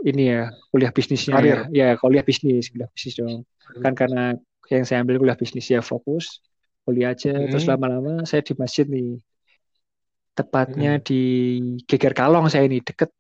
ini 0.08 0.32
ya 0.32 0.42
kuliah 0.72 0.92
bisnisnya 0.96 1.36
ya, 1.36 1.40
Karir. 1.44 1.60
ya 1.76 1.88
kuliah 2.00 2.24
bisnis, 2.24 2.72
kuliah 2.72 2.90
bisnis 2.96 3.16
dong. 3.20 3.44
Kan 3.84 3.94
karena 3.94 4.34
yang 4.72 4.84
saya 4.88 5.04
ambil 5.04 5.20
kuliah 5.20 5.36
bisnis 5.36 5.68
ya 5.68 5.82
fokus 5.84 6.40
kuliah 6.88 7.14
aja 7.14 7.34
terus 7.36 7.66
Mhm. 7.68 7.72
lama-lama 7.76 8.14
saya 8.26 8.42
di 8.42 8.54
masjid 8.58 8.86
nih 8.88 9.20
tepatnya 10.34 10.98
Mhm. 10.98 11.04
di 11.06 11.22
Geger 11.86 12.14
Kalong 12.16 12.48
saya 12.48 12.66
ini 12.66 12.80
deket. 12.80 13.12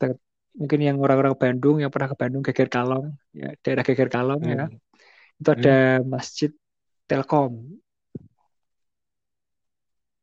Mungkin 0.59 0.79
yang 0.87 0.97
orang-orang 1.03 1.35
Bandung 1.41 1.77
yang 1.83 1.91
pernah 1.93 2.09
ke 2.11 2.17
Bandung 2.21 2.41
Geger 2.45 2.69
Kalong 2.71 3.05
ya 3.35 3.49
daerah 3.63 3.83
Geger 3.87 4.09
Kalong 4.09 4.41
ya 4.47 4.61
Hmm. 4.65 4.77
itu 5.39 5.49
ada 5.55 5.71
masjid 6.13 6.51
Telkom 7.09 7.53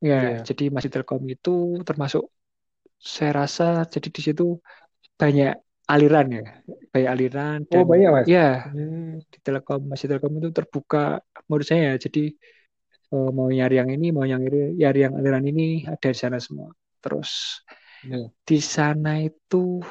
ya 0.09 0.14
Iya. 0.23 0.37
jadi 0.49 0.62
masjid 0.75 0.92
Telkom 0.95 1.23
itu 1.35 1.50
termasuk 1.88 2.23
saya 3.16 3.30
rasa 3.45 3.64
jadi 3.95 4.09
di 4.16 4.21
situ 4.26 4.45
banyak 5.21 5.50
aliran 5.92 6.26
ya 6.37 6.42
banyak 6.92 7.11
aliran 7.14 7.59
Oh, 7.66 7.66
dan 7.73 7.87
banyak, 7.90 8.11
Mas. 8.14 8.28
ya 8.35 8.40
Hmm. 8.73 9.18
di 9.33 9.38
Telkom 9.45 9.80
masjid 9.90 10.09
Telkom 10.12 10.33
itu 10.40 10.50
terbuka 10.59 10.99
menurut 11.49 11.66
saya 11.71 11.83
ya. 11.90 11.95
jadi 12.04 12.21
eh, 13.14 13.28
mau 13.37 13.49
nyari 13.59 13.75
yang 13.80 13.90
ini 13.97 14.06
mau 14.16 14.26
yang 14.33 14.42
ini 14.49 14.59
nyari 14.80 14.99
yang 15.06 15.14
aliran 15.18 15.45
ini 15.50 15.62
ada 15.92 16.09
di 16.14 16.18
sana 16.23 16.38
semua 16.47 16.71
terus 17.02 17.30
Iya. 18.02 18.30
di 18.49 18.59
sana 18.62 19.11
itu 19.28 19.83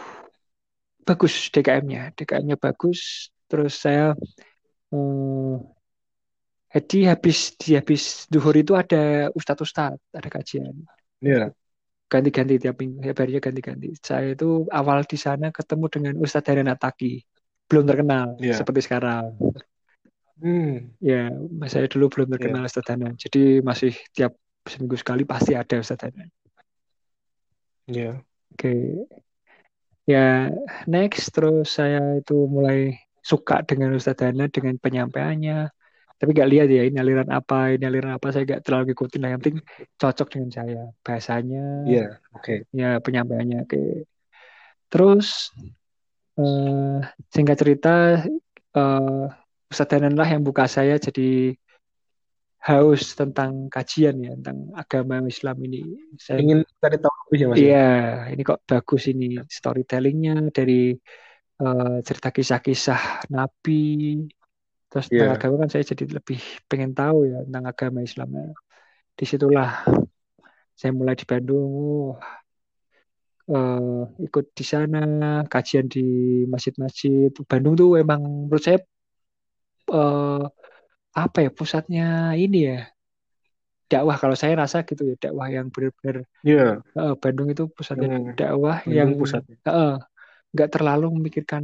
bagus 1.06 1.34
DKM-nya 1.54 2.12
DKM-nya 2.18 2.58
bagus 2.58 3.30
terus 3.46 3.78
saya 3.78 4.18
eh, 4.94 5.56
jadi 6.76 7.16
habis 7.16 7.56
di 7.56 7.78
habis 7.80 8.26
duhur 8.28 8.56
itu 8.58 8.74
ada 8.76 9.30
ustadz-ustadz 9.32 10.02
ada 10.12 10.30
kajian 10.30 10.76
Iya. 11.24 11.56
ganti-ganti 12.12 12.62
tiap 12.62 12.76
minggu 12.78 13.02
tiap 13.02 13.18
harinya 13.22 13.42
ganti-ganti 13.42 13.90
saya 14.02 14.36
itu 14.36 14.68
awal 14.70 15.02
di 15.08 15.18
sana 15.18 15.50
ketemu 15.50 15.86
dengan 15.90 16.14
Ustadz 16.22 16.54
Dana 16.54 16.76
Taki 16.78 17.18
belum 17.66 17.84
terkenal 17.90 18.28
Iya. 18.42 18.62
seperti 18.62 18.82
sekarang 18.86 19.34
Hmm. 20.36 20.92
Ya, 21.00 21.32
saya 21.72 21.88
dulu 21.88 22.12
belum 22.12 22.28
terkenal 22.36 22.68
Ustadz 22.68 22.92
Danan. 22.92 23.16
Jadi 23.16 23.64
masih 23.64 23.96
tiap 24.12 24.36
seminggu 24.68 25.00
sekali 25.00 25.24
pasti 25.24 25.56
ada 25.56 25.80
Ustadz 25.80 26.12
Danan. 26.12 26.28
Iya. 27.88 28.20
Oke. 28.52 28.72
Ya, 30.06 30.54
next 30.86 31.34
terus 31.34 31.74
saya 31.82 32.22
itu 32.22 32.46
mulai 32.46 33.02
suka 33.26 33.66
dengan 33.66 33.98
Ustadz 33.98 34.22
Danan 34.22 34.54
dengan 34.54 34.78
penyampaiannya. 34.78 35.74
Tapi 36.16 36.30
nggak 36.32 36.50
lihat 36.54 36.68
ya 36.72 36.86
ini 36.88 36.98
aliran 37.02 37.28
apa, 37.34 37.76
ini 37.76 37.84
aliran 37.90 38.16
apa 38.16 38.30
saya 38.32 38.46
nggak 38.46 38.62
terlalu 38.64 38.94
ngikutin. 38.94 39.20
Nah, 39.20 39.30
yang 39.34 39.42
penting 39.42 39.60
cocok 39.98 40.28
dengan 40.32 40.50
saya. 40.54 40.82
Bahasanya, 41.02 41.90
Iya. 41.90 42.22
Oke. 42.38 42.70
ya 42.72 43.02
penyampaiannya. 43.02 43.66
Oke. 43.66 44.06
Terus 44.94 45.52
eh, 46.38 46.98
singkat 47.34 47.58
cerita 47.58 48.22
eh, 48.78 49.26
Ustadz 49.74 49.92
Danan 49.92 50.14
lah 50.14 50.30
yang 50.30 50.46
buka 50.46 50.70
saya 50.70 51.02
jadi 51.02 51.58
haus 52.66 53.14
tentang 53.14 53.70
kajian 53.70 54.16
ya 54.26 54.34
tentang 54.42 54.74
agama 54.74 55.22
Islam 55.30 55.58
ini. 55.70 55.82
Saya 56.18 56.42
Ingin 56.42 56.60
cari 56.82 56.98
tahu 56.98 57.14
lebih 57.30 57.40
ya, 57.40 57.48
Mas? 57.50 57.58
iya 57.62 57.86
ini 58.34 58.42
kok 58.42 58.60
bagus 58.66 59.04
ini 59.12 59.26
storytellingnya 59.58 60.50
dari 60.50 60.98
eh, 61.62 61.96
cerita 62.08 62.30
kisah-kisah 62.34 63.30
Nabi. 63.30 63.82
Terus 64.90 65.06
tentang 65.12 65.30
Iya. 65.30 65.38
agama 65.38 65.56
kan 65.62 65.70
saya 65.70 65.84
jadi 65.92 66.04
lebih 66.18 66.40
pengen 66.70 66.92
tahu 66.98 67.18
ya 67.30 67.38
tentang 67.46 67.66
agama 67.70 68.00
Islam. 68.02 68.30
Nah, 68.34 68.50
Di 69.18 69.24
situlah 69.30 69.70
saya 70.80 70.92
mulai 70.92 71.16
di 71.16 71.26
Bandung. 71.30 71.70
Oh, 71.70 72.18
eh, 73.54 74.02
ikut 74.26 74.46
di 74.58 74.64
sana 74.66 75.00
kajian 75.54 75.86
di 75.94 76.02
masjid-masjid. 76.54 77.30
Bandung 77.52 77.74
tuh 77.78 77.90
emang 78.02 78.22
menurut 78.50 78.64
saya 78.66 78.80
eh, 79.98 80.44
apa 81.24 81.38
ya 81.46 81.50
pusatnya 81.58 82.04
ini 82.44 82.58
ya 82.70 82.76
dakwah 83.92 84.18
kalau 84.22 84.36
saya 84.42 84.54
rasa 84.62 84.78
gitu 84.90 85.02
ya 85.12 85.16
dakwah 85.24 85.48
yang 85.56 85.68
benar-benar 85.74 86.16
Iya. 86.44 86.82
eh, 87.00 87.14
Bandung 87.24 87.48
itu 87.54 87.64
pusatnya 87.78 88.08
Yang 88.16 88.26
dakwah 88.40 88.78
Bandung 88.86 88.98
yang 88.98 89.12
pusatnya. 89.22 89.56
eh, 89.70 89.94
nggak 90.54 90.70
terlalu 90.76 91.06
memikirkan 91.18 91.64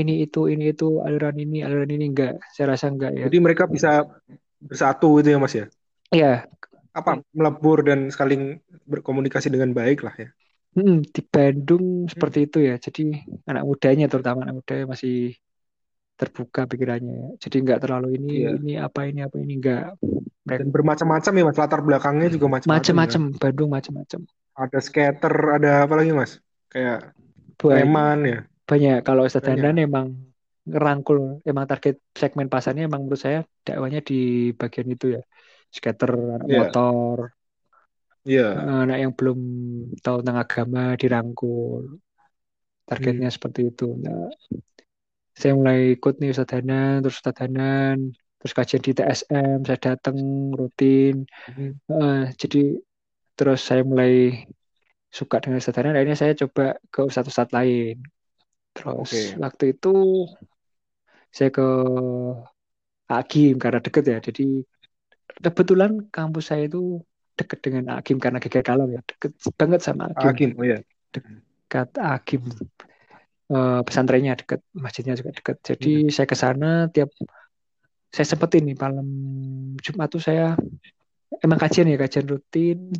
ini 0.00 0.12
itu 0.24 0.40
ini 0.52 0.64
itu 0.74 0.86
aliran 1.06 1.36
ini 1.44 1.58
aliran 1.66 1.90
ini 1.96 2.04
enggak 2.12 2.32
saya 2.54 2.66
rasa 2.74 2.86
enggak 2.94 3.12
ya 3.22 3.28
Jadi 3.28 3.36
mereka 3.44 3.64
bisa 3.70 3.90
bersatu 4.62 5.06
gitu 5.20 5.28
ya 5.34 5.38
Mas 5.42 5.54
ya. 5.54 5.66
Iya, 6.12 6.48
Apa 7.00 7.12
melebur 7.36 7.78
dan 7.88 8.00
saling 8.12 8.42
berkomunikasi 8.92 9.48
dengan 9.52 9.70
baik 9.72 9.98
lah 10.06 10.14
ya. 10.16 10.28
mm, 10.76 10.96
di 11.14 11.20
Bandung 11.32 11.84
Hmm. 12.12 12.12
seperti 12.12 12.38
itu 12.46 12.58
ya. 12.68 12.74
Jadi 12.84 13.00
anak 13.50 13.62
mudanya 13.70 14.04
terutama 14.12 14.38
anak 14.44 14.54
muda 14.60 14.74
masih 14.92 15.12
terbuka 16.22 16.70
pikirannya 16.70 17.14
ya. 17.18 17.28
Jadi 17.42 17.56
nggak 17.66 17.80
terlalu 17.82 18.08
ini 18.14 18.30
Iya. 18.46 18.50
ini 18.62 18.72
apa 18.78 19.00
ini 19.10 19.20
apa 19.26 19.36
ini 19.42 19.52
enggak. 19.58 19.98
Mereka 20.46 20.62
Dan 20.62 20.68
bermacam-macam 20.70 21.32
ya 21.34 21.42
Mas. 21.46 21.58
Latar 21.58 21.80
belakangnya 21.82 22.28
juga 22.30 22.46
macam-macam 22.46 22.70
kan. 22.70 22.78
macem-macem 22.78 23.22
Bandung 23.42 23.70
macem-macem. 23.70 24.20
Ada 24.54 24.78
skater, 24.78 25.34
ada 25.58 25.70
apa 25.82 25.94
lagi 25.98 26.10
Mas? 26.14 26.38
Kayak 26.70 27.10
preman 27.58 28.18
ya. 28.22 28.38
banyak. 28.62 28.98
Kalau 29.02 29.26
Ustadz. 29.26 29.44
Dandan 29.44 29.82
emang 29.82 30.06
ngerangkul, 30.62 31.42
emang 31.42 31.66
target 31.66 31.98
segmen 32.14 32.46
pasarnya 32.46 32.86
emang 32.86 33.04
menurut 33.04 33.18
saya 33.18 33.42
dakwahnya 33.66 34.00
di 34.00 34.50
bagian 34.54 34.88
itu 34.88 35.18
ya. 35.18 35.22
Skater, 35.68 36.10
anak 36.38 36.46
Iya. 36.46 36.58
motor, 36.62 37.18
Iya. 38.22 38.46
anak 38.86 38.98
yang 39.02 39.12
belum 39.18 39.38
tahu 39.98 40.22
tentang 40.22 40.38
agama 40.38 40.82
dirangkul. 40.94 41.98
Targetnya 42.82 43.30
Hmm. 43.30 43.34
seperti 43.34 43.60
itu. 43.72 43.94
Nah, 43.98 44.30
saya 45.32 45.52
mulai 45.56 45.96
ikut 45.96 46.20
nih 46.20 46.30
Ustadz 46.32 46.54
Hanan, 46.60 47.00
terus 47.00 47.16
Ustadz 47.20 47.42
Hanan, 47.42 47.96
terus 48.38 48.52
kajian 48.52 48.82
di 48.84 48.92
TSM, 48.92 49.58
saya 49.64 49.78
datang 49.80 50.16
rutin. 50.52 51.24
Hmm. 51.48 51.72
Eh, 51.88 52.24
jadi 52.36 52.76
terus 53.32 53.64
saya 53.64 53.82
mulai 53.82 54.44
suka 55.08 55.40
dengan 55.40 55.60
Ustadz 55.60 55.80
Hanan, 55.80 55.96
akhirnya 55.96 56.18
saya 56.18 56.32
coba 56.36 56.76
ke 56.92 57.00
Ustadz-Ustadz 57.04 57.54
lain. 57.56 58.00
Terus 58.72 59.10
Oke. 59.12 59.20
waktu 59.40 59.64
itu 59.76 59.94
saya 61.32 61.48
ke 61.48 61.68
Agim 63.08 63.56
karena 63.60 63.80
deket 63.80 64.04
ya. 64.08 64.18
Jadi 64.20 64.64
kebetulan 65.40 66.08
kampus 66.08 66.52
saya 66.52 66.68
itu 66.68 67.00
deket 67.36 67.60
dengan 67.64 67.96
Agim 67.96 68.20
karena 68.20 68.40
GG 68.40 68.64
Kalong 68.64 68.96
ya, 68.96 69.00
deket 69.04 69.32
banget 69.56 69.80
sama 69.80 70.12
Agim. 70.12 70.28
Hakim, 70.28 70.50
oh 70.60 70.64
ya. 70.64 70.78
Dekat 71.12 71.88
Agim. 72.00 72.44
Eh, 73.52 73.80
pesantrennya 73.84 74.32
deket, 74.32 74.64
masjidnya 74.72 75.12
juga 75.12 75.36
deket. 75.36 75.60
Jadi 75.60 76.08
Hmm. 76.08 76.12
saya 76.14 76.24
ke 76.24 76.32
sana 76.32 76.88
tiap 76.88 77.12
saya 78.08 78.24
sempetin 78.24 78.64
nih 78.64 78.76
malam 78.80 79.08
Jumat 79.76 80.08
tuh 80.08 80.24
saya 80.24 80.56
emang 81.44 81.60
kajian 81.60 81.88
ya 81.92 82.00
kajian 82.00 82.32
rutin 82.32 82.96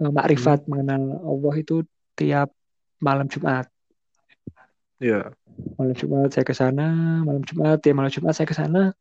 eh, 0.00 0.12
makrifat 0.12 0.64
mengenal 0.64 1.20
Allah 1.20 1.54
itu 1.60 1.84
tiap 2.16 2.48
malam 3.04 3.28
Jumat. 3.28 3.68
Iya. 4.96 5.36
Malam 5.76 5.92
Jumat 5.92 6.32
saya 6.32 6.44
ke 6.48 6.56
sana, 6.56 7.20
malam 7.28 7.44
Jumat 7.44 7.84
ya 7.84 7.92
malam 7.92 8.08
Jumat 8.08 8.32
saya 8.32 8.48
ke 8.48 8.56
sana. 8.56 8.96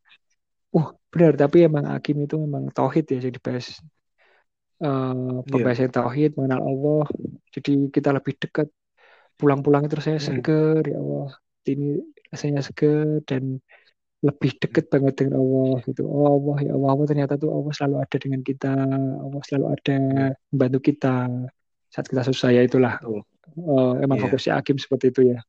Uh, 0.76 0.92
benar 1.12 1.36
tapi 1.36 1.68
emang 1.68 1.84
Hakim 1.88 2.20
itu 2.24 2.36
memang 2.36 2.68
tauhid 2.72 3.08
ya 3.08 3.20
yang 3.24 3.32
dibahas. 3.32 3.80
Eh, 4.82 4.88
Iya. 4.92 5.40
pembahasan 5.48 5.92
tauhid 5.94 6.36
mengenal 6.36 6.68
Allah. 6.68 7.06
Jadi 7.56 7.88
kita 7.96 8.12
lebih 8.12 8.36
dekat. 8.36 8.68
Pulang-pulang 9.42 9.90
itu 9.90 9.98
saya 9.98 10.22
Hmm. 10.22 10.28
seger 10.40 10.82
ya 10.86 10.98
Allah. 11.02 11.30
Ini 11.66 11.88
rasanya 12.30 12.62
seger 12.62 13.26
dan 13.26 13.58
lebih 14.22 14.54
deket 14.62 14.86
banget 14.88 15.18
dengan 15.18 15.42
Allah 15.42 15.82
gitu. 15.84 16.06
Oh 16.06 16.38
Allah 16.38 16.58
ya 16.62 16.72
Allah, 16.78 16.90
Allah 16.94 17.08
ternyata 17.10 17.34
tuh 17.36 17.50
Allah 17.50 17.74
selalu 17.74 17.96
ada 18.00 18.18
dengan 18.22 18.42
kita. 18.46 18.74
Allah 19.18 19.42
selalu 19.42 19.66
ada 19.74 19.98
membantu 20.54 20.80
kita 20.80 21.16
saat 21.90 22.06
kita 22.06 22.22
susah 22.24 22.54
ya 22.54 22.62
itulah. 22.62 23.02
Eh, 23.02 23.94
emang 24.06 24.22
Iya. 24.22 24.24
fokusnya 24.30 24.54
Hakim 24.62 24.78
seperti 24.78 25.10
itu 25.10 25.22
ya. 25.34 25.40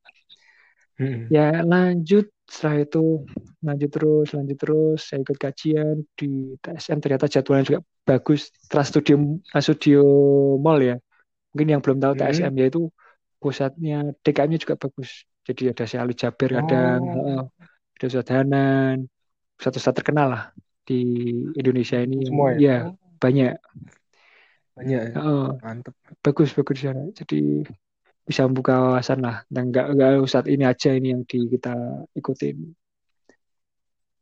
Hmm. 0.97 1.29
Ya 1.29 1.61
lanjut 1.63 2.29
setelah 2.45 2.85
itu 2.85 3.25
lanjut 3.65 3.91
terus 3.93 4.29
lanjut 4.37 4.59
terus 4.61 4.99
saya 5.09 5.25
ikut 5.25 5.39
kajian 5.41 6.05
di 6.13 6.53
TSM 6.61 7.01
ternyata 7.01 7.25
jadwalnya 7.25 7.65
juga 7.65 7.81
bagus 8.05 8.53
Trans 8.69 8.93
Studio 8.93 9.41
Trans 9.49 9.65
Studio 9.73 10.05
Mall 10.61 10.85
ya 10.85 10.97
mungkin 11.53 11.69
yang 11.73 11.81
belum 11.81 11.97
tahu 11.97 12.13
Hmm. 12.13 12.21
TSM 12.29 12.53
yaitu 12.61 12.93
pusatnya 13.43 14.15
DKM-nya 14.23 14.63
juga 14.63 14.79
bagus 14.79 15.27
jadi 15.43 15.75
ada 15.75 15.85
si 15.91 15.99
Ali 15.99 16.15
Jabir 16.15 16.55
kadang 16.55 17.01
Oh. 17.03 17.15
heeh. 17.19 17.43
ada 17.99 18.05
Ustadz 18.07 18.31
Hanan 18.31 18.97
satu-satu 19.59 19.99
terkenal 20.01 20.29
lah 20.31 20.45
di 20.87 21.03
Indonesia 21.59 21.99
ini 21.99 22.31
Semua 22.31 22.55
ya? 22.55 22.59
ya 22.63 22.77
Oh, 22.87 22.95
banyak 23.19 23.55
banyak 24.79 25.01
ya. 25.11 25.15
Heeh, 25.19 25.47
Mantep. 25.61 25.95
bagus 26.25 26.55
bagus 26.57 26.79
sana 26.81 27.05
jadi 27.13 27.67
bisa 28.23 28.47
membuka 28.47 28.79
wawasan 28.79 29.19
lah 29.21 29.43
dan 29.51 29.75
nggak 29.75 29.87
nggak 29.99 30.11
Ustadz 30.23 30.47
ini 30.49 30.63
aja 30.63 30.95
ini 30.95 31.11
yang 31.11 31.23
di 31.27 31.51
kita 31.51 31.75
ikutin 32.15 32.79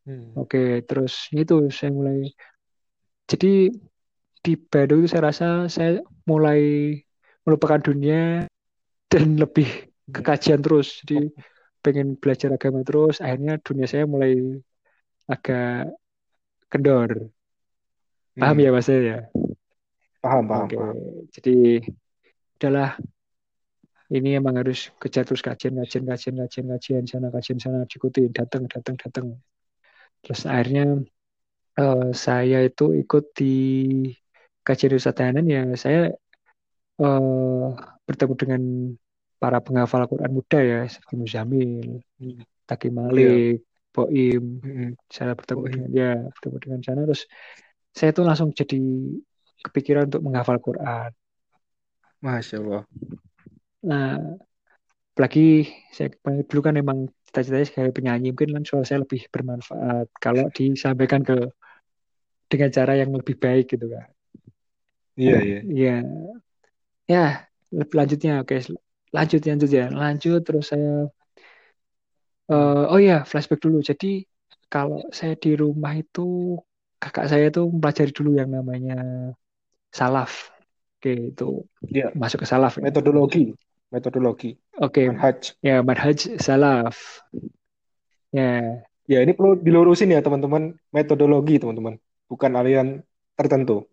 Hmm. 0.00 0.33
Oke, 0.33 0.80
terus 0.88 1.28
itu 1.28 1.68
saya 1.68 1.92
mulai. 1.92 2.33
Jadi 3.28 3.68
di 4.40 4.52
Bandung 4.56 5.04
itu 5.04 5.12
saya 5.12 5.28
rasa 5.28 5.68
saya 5.68 6.00
mulai 6.24 6.96
melupakan 7.44 7.76
dunia 7.78 8.48
dan 9.11 9.37
lebih 9.37 9.68
ke 10.09 10.20
kajian 10.23 10.62
terus. 10.62 11.03
Jadi 11.03 11.29
pengen 11.83 12.14
belajar 12.16 12.55
agama 12.55 12.87
terus. 12.87 13.18
Akhirnya 13.18 13.59
dunia 13.61 13.87
saya 13.90 14.07
mulai 14.07 14.38
agak 15.27 15.90
kendor. 16.70 17.29
Paham 18.38 18.57
Hmm. 18.57 18.64
ya 18.64 18.70
Mas 18.73 18.88
ya? 18.88 19.29
Paham, 20.23 20.44
paham, 20.49 20.66
Oke, 20.68 20.77
paham. 20.77 20.96
jadi 21.35 21.57
udahlah. 22.57 22.96
Ini 24.11 24.42
emang 24.42 24.59
harus 24.59 24.90
kejar 24.99 25.23
terus 25.23 25.38
kajian, 25.38 25.79
kajian, 25.79 26.03
kajian, 26.03 26.35
kajian, 26.42 26.66
kajian 26.66 27.05
sana, 27.07 27.31
kajian 27.31 27.59
sana, 27.62 27.79
diikutin, 27.87 28.35
datang, 28.35 28.66
datang, 28.66 28.99
datang. 28.99 29.27
Terus 30.27 30.42
akhirnya 30.51 30.99
eh, 31.79 32.09
saya 32.11 32.59
itu 32.66 32.90
ikut 32.99 33.25
di 33.38 33.55
kajian 34.66 34.99
Ustadz 34.99 35.23
Hanan 35.23 35.46
ya 35.46 35.62
saya 35.79 36.11
eh, 37.00 37.66
bertemu 38.04 38.34
dengan 38.36 38.62
para 39.40 39.58
penghafal 39.64 40.04
Quran 40.04 40.32
muda 40.36 40.58
ya 40.60 40.80
seperti 40.84 41.14
Muzamil, 41.16 42.04
Hmm. 42.20 42.44
Taki 42.68 42.92
Iya. 42.92 42.94
Malik, 42.94 43.58
Boim. 43.90 44.44
Hmm. 44.60 44.90
Saya 45.08 45.32
bertemu 45.32 45.60
Boim. 45.64 45.72
dengan 45.72 45.90
ya 45.96 46.10
bertemu 46.28 46.56
dengan 46.60 46.78
sana 46.84 47.00
terus 47.08 47.24
saya 47.90 48.12
tuh 48.12 48.22
langsung 48.28 48.52
jadi 48.52 48.78
kepikiran 49.64 50.12
untuk 50.12 50.22
menghafal 50.22 50.60
Quran. 50.60 51.10
Masya 52.20 52.60
Allah. 52.60 52.84
Nah, 53.80 54.36
apalagi 55.16 55.72
saya 55.90 56.12
dulu 56.20 56.60
kan 56.60 56.76
emang 56.76 57.08
cita-citanya 57.24 57.66
sebagai 57.66 57.96
penyanyi 57.96 58.36
mungkin 58.36 58.60
kan 58.60 58.64
suara 58.68 58.84
saya 58.84 59.00
lebih 59.02 59.24
bermanfaat 59.32 60.06
kalau 60.20 60.52
disampaikan 60.52 61.24
ke 61.24 61.48
dengan 62.50 62.68
cara 62.74 62.92
yang 62.98 63.10
lebih 63.16 63.40
baik 63.40 63.72
gitu 63.72 63.88
kan. 63.88 64.08
Iya, 65.16 65.38
iya. 65.40 65.60
Iya. 65.64 65.96
Ya, 67.12 67.25
lebih 67.79 67.94
lanjutnya 67.99 68.33
oke. 68.42 68.57
Lanjut 69.16 69.40
lanjut 69.49 69.70
ya. 69.79 69.85
Lanjut 70.03 70.40
terus 70.46 70.64
saya 70.73 71.11
eh, 72.53 72.83
oh 72.92 73.01
ya, 73.09 73.16
flashback 73.31 73.61
dulu. 73.64 73.79
Jadi 73.90 74.07
kalau 74.70 75.03
saya 75.11 75.35
di 75.35 75.51
rumah 75.59 75.92
itu 75.99 76.59
kakak 77.03 77.27
saya 77.31 77.44
itu 77.51 77.61
mempelajari 77.66 78.12
dulu 78.14 78.31
yang 78.40 78.51
namanya 78.57 78.94
salaf. 79.90 80.53
Oke, 81.01 81.33
itu 81.33 81.64
Iya. 81.88 82.12
masuk 82.14 82.44
ke 82.44 82.46
salaf 82.46 82.77
ya. 82.79 82.83
Metodologi. 82.87 83.57
Metodologi. 83.90 84.51
Oke, 84.79 85.09
Manhaj. 85.11 85.57
ya 85.64 85.83
manhaj 85.83 86.18
salaf. 86.38 86.96
Ya, 88.31 88.85
Ya, 89.11 89.18
ini 89.27 89.35
perlu 89.35 89.59
dilurusin 89.59 90.14
ya, 90.14 90.23
teman-teman. 90.23 90.79
Metodologi, 90.94 91.59
teman-teman. 91.59 91.99
Bukan 92.31 92.53
aliran 92.55 93.03
tertentu. 93.35 93.90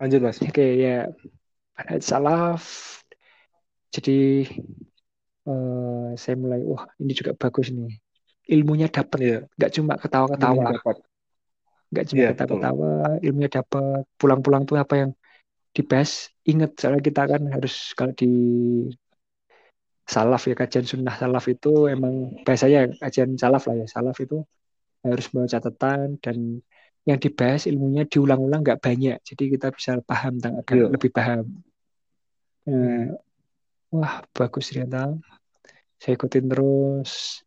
Lanjut, 0.00 0.20
Mas. 0.24 0.40
oke 0.40 0.64
ya 0.80 1.04
manhaj 1.78 2.02
salaf. 2.02 2.62
Jadi 3.94 4.44
eh, 5.48 6.08
saya 6.18 6.34
mulai 6.36 6.60
wah 6.66 6.84
ini 7.00 7.12
juga 7.14 7.32
bagus 7.38 7.70
nih. 7.70 7.94
Ilmunya 8.48 8.88
dapat, 8.88 9.18
Iya. 9.20 9.38
nggak 9.60 9.72
cuma 9.76 9.92
ketawa-ketawa, 10.00 10.72
nggak 11.92 12.04
cuma 12.08 12.20
betul. 12.20 12.32
ketawa-ketawa, 12.32 12.90
ilmunya 13.24 13.50
dapat. 13.52 14.02
Pulang-pulang 14.20 14.64
tuh 14.68 14.76
apa 14.80 14.94
yang 15.04 15.10
dibahas 15.76 16.32
inget 16.48 16.74
soalnya 16.80 17.04
kita 17.04 17.22
kan 17.28 17.42
harus 17.54 17.92
kalau 17.94 18.10
di 18.16 18.26
salaf 20.08 20.48
ya 20.48 20.56
kajian 20.56 20.86
sunnah 20.88 21.14
salaf 21.20 21.44
itu 21.52 21.86
emang 21.92 22.40
bahasanya 22.42 22.88
kajian 22.96 23.36
salaf 23.36 23.68
lah 23.68 23.76
ya 23.84 23.86
salaf 23.86 24.16
itu 24.24 24.40
harus 25.04 25.26
bawa 25.28 25.46
catatan 25.46 26.16
dan 26.24 26.64
yang 27.04 27.18
dibahas 27.20 27.68
ilmunya 27.68 28.08
diulang-ulang 28.08 28.64
nggak 28.64 28.80
banyak 28.80 29.20
jadi 29.20 29.44
kita 29.54 29.66
bisa 29.76 30.00
paham 30.02 30.40
tentang 30.40 30.54
agama 30.64 30.88
Iya. 30.88 30.92
lebih 30.96 31.10
paham 31.12 31.44
Hmm. 32.66 33.14
wah 33.94 34.24
bagus 34.34 34.70
ternyata 34.72 35.14
saya 35.98 36.14
ikutin 36.14 36.46
terus 36.50 37.42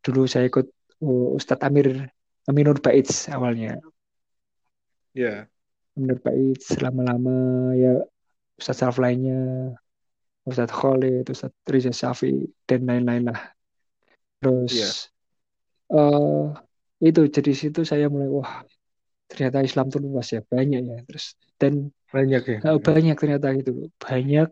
dulu 0.00 0.24
saya 0.24 0.48
ikut 0.48 0.66
oh, 1.04 1.36
Ustadz 1.36 1.64
Amir 1.64 2.08
Aminur 2.48 2.80
Baiz 2.80 3.28
awalnya 3.28 3.80
Iya. 5.10 5.50
Aminur 5.98 6.22
Baiz 6.22 6.64
lama-lama 6.78 7.74
ya 7.76 8.00
Ustadz 8.56 8.84
salaf 8.84 8.96
lainnya 9.02 9.74
Ustadz 10.46 10.72
Khalid, 10.72 11.26
Ustadz 11.28 11.68
Riza 11.68 11.92
Syafi 11.92 12.48
dan 12.64 12.88
lain-lain 12.88 13.28
lah. 13.28 13.40
Terus 14.40 14.72
Iya. 14.72 14.90
eh 15.90 16.46
itu 17.00 17.20
jadi 17.32 17.52
situ 17.56 17.80
saya 17.82 18.06
mulai 18.12 18.28
wah 18.28 18.62
ternyata 19.26 19.64
Islam 19.64 19.88
tuh 19.88 20.04
luas 20.04 20.28
ya 20.30 20.44
banyak 20.44 20.82
ya 20.84 20.98
terus 21.08 21.34
dan 21.60 21.92
Banyak 22.10 22.42
ya. 22.42 22.58
eh, 22.58 22.78
banyak 22.82 23.14
ternyata 23.14 23.54
gitu 23.54 23.86
banyak. 24.02 24.50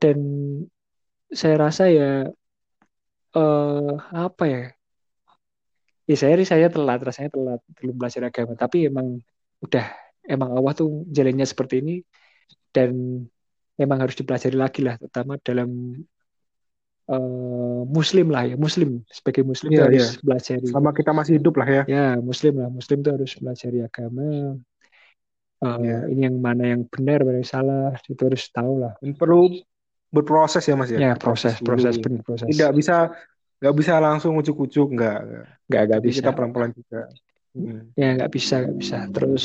Dan 0.00 0.18
saya 1.28 1.56
rasa 1.60 1.92
ya 1.92 2.24
eh 3.36 3.92
apa 4.16 4.44
ya? 4.48 4.62
Ya 6.08 6.16
saya 6.16 6.40
saya 6.48 6.66
telat 6.72 7.00
rasanya 7.04 7.30
telat 7.36 7.60
belum 7.76 7.94
belajar 8.00 8.22
agama. 8.24 8.56
Tapi 8.56 8.88
emang 8.88 9.20
udah 9.60 9.86
emang 10.24 10.56
Allah 10.56 10.72
tuh 10.72 11.04
jalannya 11.12 11.44
seperti 11.44 11.84
ini 11.84 11.94
dan 12.72 12.90
emang 13.76 13.98
harus 14.00 14.16
dipelajari 14.16 14.56
lagi 14.56 14.80
lah 14.80 14.96
terutama 14.96 15.36
dalam 15.44 16.00
eh, 17.12 17.80
muslim 17.92 18.32
lah 18.32 18.48
ya 18.48 18.56
muslim. 18.56 19.04
Sebagai 19.12 19.44
muslim 19.44 19.68
Iya, 19.68 19.84
harus 19.84 20.16
iya. 20.16 20.24
belajari 20.24 20.64
Selama 20.64 20.90
kita 20.96 21.10
masih 21.12 21.32
hidup 21.36 21.54
lah 21.60 21.68
ya. 21.68 21.82
ya 21.84 22.06
muslim 22.24 22.56
lah. 22.56 22.72
Muslim 22.72 23.04
tuh 23.04 23.12
harus 23.20 23.36
belajari 23.36 23.84
agama 23.84 24.56
Eh, 25.62 25.76
Iya. 25.86 25.98
ini 26.10 26.20
yang 26.26 26.36
mana 26.42 26.62
yang 26.74 26.82
benar 26.90 27.22
mana 27.22 27.38
yang 27.38 27.46
salah 27.46 27.94
itu 28.02 28.18
harus 28.18 28.44
tahu 28.50 28.82
lah 28.82 28.98
perlu 29.14 29.62
berproses 30.10 30.66
ya 30.66 30.74
Mas 30.74 30.90
ya. 30.90 30.98
ya 30.98 31.12
proses 31.14 31.54
proses 31.62 31.96
benar 32.02 32.20
proses 32.26 32.50
Tidak 32.50 32.70
bisa 32.74 33.14
nggak 33.62 33.74
bisa 33.78 33.94
langsung 34.02 34.34
ujuk-ujuk 34.42 34.90
nggak. 34.98 35.18
nggak. 35.70 35.82
nggak 35.86 36.02
bisa 36.02 36.18
kita 36.18 36.30
pelan-pelan 36.34 36.74
juga. 36.74 37.06
Hmm. 37.54 37.94
ya 37.94 38.08
nggak 38.18 38.30
bisa 38.34 38.54
nggak 38.66 38.76
bisa 38.82 38.98
terus 39.14 39.44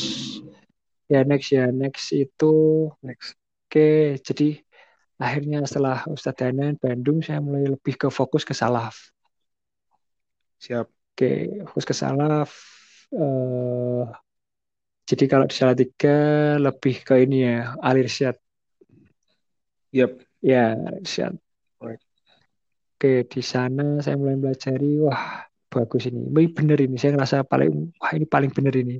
ya 1.06 1.22
next 1.22 1.54
ya 1.54 1.70
next 1.70 2.10
itu 2.12 2.54
Next. 3.06 3.38
Oke, 3.68 4.16
jadi 4.24 4.64
akhirnya 5.20 5.60
setelah 5.68 6.08
Ustadz 6.08 6.40
Danan 6.40 6.80
Bandung, 6.80 7.20
saya 7.20 7.44
mulai 7.44 7.68
lebih 7.68 8.00
ke 8.00 8.08
fokus 8.08 8.48
ke 8.48 8.56
salaf. 8.56 9.12
Siap. 10.64 10.88
Oke, 10.88 11.32
fokus 11.68 11.84
ke 11.84 11.92
salaf. 11.92 12.50
eh 13.12 14.04
jadi 15.08 15.24
kalau 15.32 15.48
di 15.48 15.56
Salatiga 15.56 16.18
lebih 16.60 17.00
ke 17.08 17.24
ini 17.24 17.48
ya, 17.48 17.80
Ali 17.80 18.04
Irsyad. 18.04 18.36
Yap. 19.96 20.20
Ya, 20.44 20.76
Irsyad. 21.00 21.40
Right. 21.80 22.04
Oke, 23.00 23.24
di 23.24 23.40
sana 23.40 24.04
saya 24.04 24.20
mulai 24.20 24.36
belajari, 24.36 25.00
wah 25.00 25.48
bagus 25.72 26.12
ini. 26.12 26.28
Ini 26.28 26.52
bener 26.52 26.78
ini, 26.84 27.00
saya 27.00 27.16
ngerasa 27.16 27.48
paling, 27.48 27.72
wah 27.96 28.12
ini 28.12 28.28
paling 28.28 28.52
bener 28.52 28.76
ini. 28.76 29.00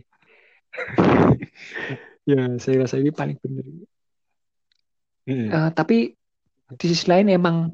ya, 2.32 2.56
saya 2.56 2.88
rasa 2.88 3.04
ini 3.04 3.12
paling 3.12 3.36
bener 3.44 3.68
ini. 3.68 3.86
Hmm. 5.28 5.50
Eh, 5.52 5.70
tapi 5.76 6.16
di 6.72 6.86
sisi 6.88 7.04
lain 7.12 7.28
emang 7.36 7.68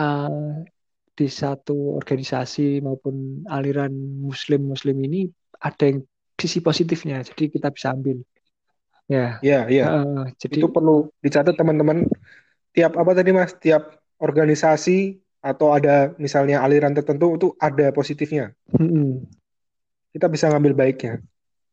eh, 0.00 0.64
di 1.12 1.28
satu 1.28 1.92
organisasi 2.00 2.80
maupun 2.80 3.44
aliran 3.52 3.92
muslim-muslim 4.24 4.96
ini 5.04 5.28
ada 5.60 5.92
yang 5.92 6.00
sisi 6.36 6.60
positifnya, 6.60 7.24
jadi 7.24 7.48
kita 7.48 7.68
bisa 7.72 7.92
ambil. 7.96 8.20
Ya, 9.08 9.38
Iya, 9.40 9.60
iya. 9.70 9.84
eh, 10.02 10.24
jadi 10.36 10.58
Itu 10.60 10.68
perlu 10.68 11.08
dicatat 11.22 11.54
teman-teman. 11.56 12.04
Tiap 12.76 12.92
apa 12.98 13.10
tadi 13.16 13.30
Mas? 13.32 13.56
Tiap 13.56 13.88
organisasi 14.20 15.16
atau 15.40 15.70
ada 15.72 16.12
misalnya 16.18 16.60
aliran 16.60 16.92
tertentu 16.92 17.38
itu 17.38 17.48
ada 17.62 17.88
positifnya. 17.94 18.52
mm-mm, 18.74 19.22
Kita 20.12 20.26
bisa 20.26 20.50
ngambil 20.50 20.74
baiknya. 20.74 21.22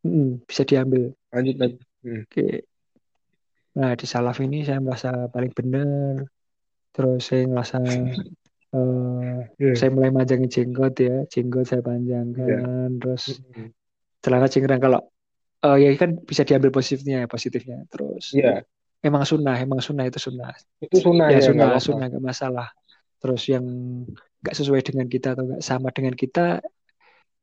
mm-mm, 0.06 0.46
bisa 0.46 0.62
diambil. 0.64 1.12
Lanjut 1.34 1.56
lagi. 1.58 1.78
Hmm. 2.06 2.22
Oke. 2.24 2.48
Nah, 3.74 3.98
di 3.98 4.06
salaf 4.06 4.38
ini 4.46 4.62
saya 4.62 4.78
merasa 4.78 5.10
paling 5.34 5.52
benar. 5.52 6.30
Terus 6.94 7.26
saya 7.26 7.50
merasa 7.50 7.82
eh, 7.82 9.38
Iya. 9.58 9.74
saya 9.74 9.90
mulai 9.90 10.14
manjangin 10.14 10.50
jenggot 10.54 10.94
ya, 11.02 11.26
jenggot 11.34 11.66
saya 11.66 11.82
panjangkan. 11.82 13.02
Terus 13.02 13.42
Hmm. 13.58 13.74
Celana 14.24 14.48
cingkrang 14.48 14.80
kalau 14.80 15.00
eh, 15.64 15.78
ya 15.84 15.90
kan 16.00 16.16
bisa 16.24 16.44
diambil 16.48 16.72
positifnya, 16.72 17.28
positifnya. 17.28 17.84
Terus 17.92 18.32
Iya. 18.36 18.64
emang 19.04 19.24
sunnah, 19.28 19.56
emang 19.60 19.80
sunnah 19.84 20.08
itu 20.08 20.20
sunnah. 20.20 20.52
Itu 20.80 21.00
sunnah 21.04 21.28
Ya 21.28 21.40
ya, 21.40 21.48
sunnah, 21.52 21.68
apa-apa. 21.76 21.84
sunnah 21.84 22.06
nggak 22.08 22.24
masalah. 22.24 22.68
Terus 23.20 23.44
yang 23.52 23.66
nggak 24.44 24.56
sesuai 24.60 24.82
dengan 24.84 25.08
kita 25.08 25.36
atau 25.36 25.44
nggak 25.48 25.64
sama 25.64 25.92
dengan 25.96 26.16
kita, 26.16 26.60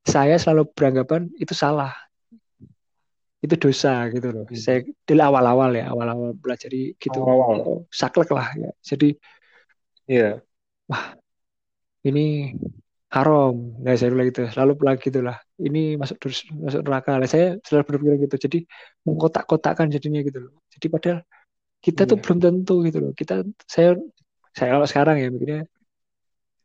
saya 0.04 0.36
selalu 0.40 0.68
beranggapan 0.72 1.28
itu 1.36 1.52
salah, 1.56 1.92
itu 3.40 3.56
dosa 3.56 4.08
gitu 4.12 4.28
loh. 4.32 4.44
Hmm. 4.48 4.56
Saya 4.56 4.78
dari 5.08 5.20
awal-awal 5.20 5.72
ya, 5.76 5.88
awal-awal 5.92 6.36
belajar 6.36 6.68
gitu, 6.72 7.16
Awal-awal. 7.20 7.58
oh, 7.64 7.80
saklek 7.88 8.28
lah 8.32 8.52
ya. 8.56 8.68
Jadi 8.84 9.16
Iya. 10.08 10.40
ini 12.04 12.52
haram, 13.16 13.54
nah 13.82 13.92
saya 13.98 14.08
bilang 14.14 14.28
gitu, 14.30 14.40
selalu 14.54 14.72
bilang 14.80 14.96
gitulah. 15.06 15.36
Ini 15.66 15.80
masuk 16.00 16.16
masuk 16.66 16.80
neraka. 16.86 17.10
Lah 17.20 17.28
saya 17.34 17.46
selalu 17.66 17.84
berpikir 17.88 18.14
gitu. 18.26 18.36
Jadi 18.46 18.58
mengkotak-kotakkan 19.06 19.86
jadinya 19.94 20.20
gitu 20.28 20.38
loh. 20.44 20.52
Jadi 20.74 20.86
padahal 20.94 21.18
kita 21.86 22.02
tuh 22.10 22.18
Iya. 22.18 22.22
belum 22.24 22.38
tentu 22.44 22.74
gitu 22.88 22.98
loh. 23.04 23.12
Kita 23.20 23.34
saya 23.74 23.88
saya 24.58 24.70
kalau 24.76 24.88
sekarang 24.92 25.16
ya 25.22 25.26
mikirnya 25.34 25.60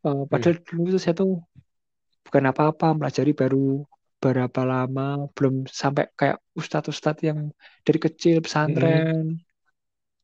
eh, 0.06 0.22
padahal 0.32 0.56
dulu 0.68 0.88
tuh 0.96 1.02
saya 1.04 1.16
tuh 1.22 1.30
bukan 2.26 2.44
apa-apa 2.52 2.88
pelajari 3.00 3.32
baru 3.42 3.58
berapa 4.24 4.62
lama 4.72 5.30
belum 5.36 5.56
sampai 5.82 6.04
kayak 6.20 6.38
ustadz-ustadz 6.60 7.22
yang 7.30 7.40
dari 7.86 8.00
kecil 8.06 8.36
pesantren 8.46 9.28